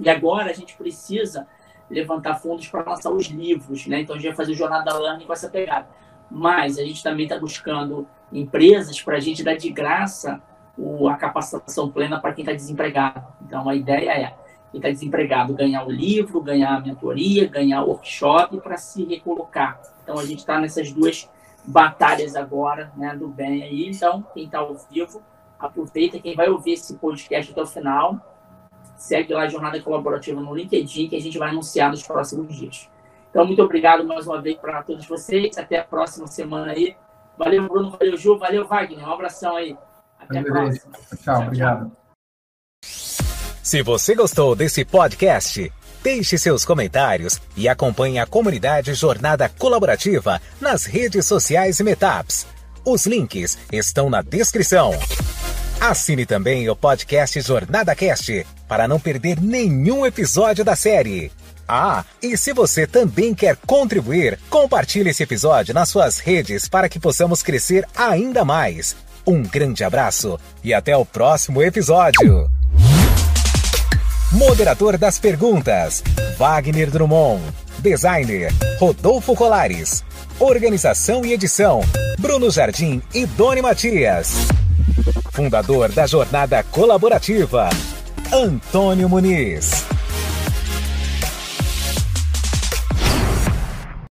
E 0.00 0.08
agora 0.08 0.50
a 0.50 0.54
gente 0.54 0.74
precisa 0.74 1.46
levantar 1.90 2.36
fundos 2.36 2.66
para 2.68 2.82
lançar 2.82 3.10
os 3.10 3.26
livros, 3.26 3.86
né? 3.86 4.00
Então 4.00 4.16
a 4.16 4.18
gente 4.18 4.28
vai 4.28 4.36
fazer 4.36 4.54
Jornada 4.54 4.98
Learning 4.98 5.26
com 5.26 5.32
essa 5.32 5.50
pegada. 5.50 5.86
Mas 6.30 6.78
a 6.78 6.82
gente 6.82 7.02
também 7.02 7.26
está 7.26 7.38
buscando 7.38 8.08
empresas 8.32 9.00
para 9.02 9.16
a 9.16 9.20
gente 9.20 9.44
dar 9.44 9.56
de 9.56 9.68
graça 9.68 10.42
o, 10.78 11.08
a 11.08 11.16
capacitação 11.16 11.90
plena 11.90 12.18
para 12.18 12.32
quem 12.32 12.42
está 12.42 12.54
desempregado. 12.54 13.22
Então 13.42 13.68
a 13.68 13.74
ideia 13.74 14.10
é 14.12 14.34
quem 14.70 14.78
está 14.78 14.90
desempregado 14.90 15.54
ganhar 15.54 15.86
o 15.86 15.90
livro, 15.90 16.40
ganhar 16.40 16.76
a 16.76 16.80
mentoria, 16.80 17.46
ganhar 17.46 17.82
o 17.82 17.88
workshop 17.88 18.60
para 18.60 18.76
se 18.76 19.04
recolocar. 19.04 19.80
Então 20.02 20.18
a 20.18 20.24
gente 20.24 20.38
está 20.38 20.60
nessas 20.60 20.92
duas 20.92 21.28
batalhas 21.64 22.34
agora, 22.34 22.90
né, 22.96 23.14
do 23.14 23.28
bem 23.28 23.62
aí. 23.62 23.88
Então, 23.88 24.24
quem 24.32 24.44
está 24.44 24.58
ao 24.58 24.74
vivo, 24.90 25.22
aproveita. 25.58 26.18
Quem 26.18 26.34
vai 26.34 26.48
ouvir 26.48 26.72
esse 26.72 26.94
podcast 26.94 27.52
até 27.52 27.62
o 27.62 27.66
final, 27.66 28.18
segue 28.96 29.34
lá 29.34 29.42
a 29.42 29.48
Jornada 29.48 29.80
Colaborativa 29.80 30.40
no 30.40 30.54
LinkedIn, 30.54 31.08
que 31.08 31.16
a 31.16 31.20
gente 31.20 31.38
vai 31.38 31.50
anunciar 31.50 31.90
nos 31.90 32.02
próximos 32.02 32.54
dias. 32.56 32.88
Então, 33.30 33.46
muito 33.46 33.62
obrigado 33.62 34.04
mais 34.06 34.26
uma 34.26 34.40
vez 34.40 34.56
para 34.56 34.82
todos 34.82 35.06
vocês. 35.06 35.58
Até 35.58 35.78
a 35.78 35.84
próxima 35.84 36.26
semana 36.26 36.72
aí. 36.72 36.96
Valeu, 37.36 37.68
Bruno. 37.68 37.90
Valeu, 37.90 38.16
Ju. 38.16 38.38
Valeu, 38.38 38.66
Wagner. 38.66 39.06
Um 39.06 39.12
abração 39.12 39.56
aí. 39.56 39.76
Até 40.18 40.42
Valeu, 40.42 40.50
a 40.50 40.56
próxima. 40.56 40.92
Tchau, 40.92 41.18
tchau, 41.18 41.42
obrigado. 41.42 42.07
Se 43.68 43.82
você 43.82 44.14
gostou 44.14 44.56
desse 44.56 44.82
podcast, 44.82 45.70
Deixe 46.02 46.38
seus 46.38 46.64
comentários 46.64 47.38
e 47.54 47.68
acompanhe 47.68 48.18
a 48.18 48.24
comunidade 48.24 48.94
Jornada 48.94 49.46
Colaborativa 49.46 50.40
nas 50.58 50.86
redes 50.86 51.26
sociais 51.26 51.78
e 51.78 51.84
Metaps. 51.84 52.46
Os 52.82 53.04
links 53.04 53.58
estão 53.70 54.08
na 54.08 54.22
descrição. 54.22 54.98
Assine 55.78 56.24
também 56.24 56.66
o 56.70 56.74
podcast 56.74 57.38
Jornada 57.42 57.94
Cast 57.94 58.46
para 58.66 58.88
não 58.88 58.98
perder 58.98 59.38
nenhum 59.38 60.06
episódio 60.06 60.64
da 60.64 60.74
série. 60.74 61.30
Ah, 61.68 62.06
e 62.22 62.38
se 62.38 62.54
você 62.54 62.86
também 62.86 63.34
quer 63.34 63.54
contribuir, 63.66 64.38
compartilhe 64.48 65.10
esse 65.10 65.24
episódio 65.24 65.74
nas 65.74 65.90
suas 65.90 66.20
redes 66.20 66.70
para 66.70 66.88
que 66.88 66.98
possamos 66.98 67.42
crescer 67.42 67.86
ainda 67.94 68.46
mais. 68.46 68.96
Um 69.26 69.42
grande 69.42 69.84
abraço 69.84 70.40
e 70.64 70.72
até 70.72 70.96
o 70.96 71.04
próximo 71.04 71.62
episódio. 71.62 72.48
Moderador 74.32 74.98
das 74.98 75.18
perguntas: 75.18 76.04
Wagner 76.36 76.90
Drummond. 76.90 77.42
Designer: 77.78 78.52
Rodolfo 78.78 79.34
Colares. 79.34 80.04
Organização 80.38 81.24
e 81.24 81.32
edição: 81.32 81.80
Bruno 82.18 82.50
Jardim 82.50 83.00
e 83.14 83.24
Doni 83.24 83.62
Matias. 83.62 84.34
Fundador 85.32 85.90
da 85.92 86.06
Jornada 86.06 86.62
Colaborativa: 86.62 87.70
Antônio 88.30 89.08
Muniz. 89.08 89.86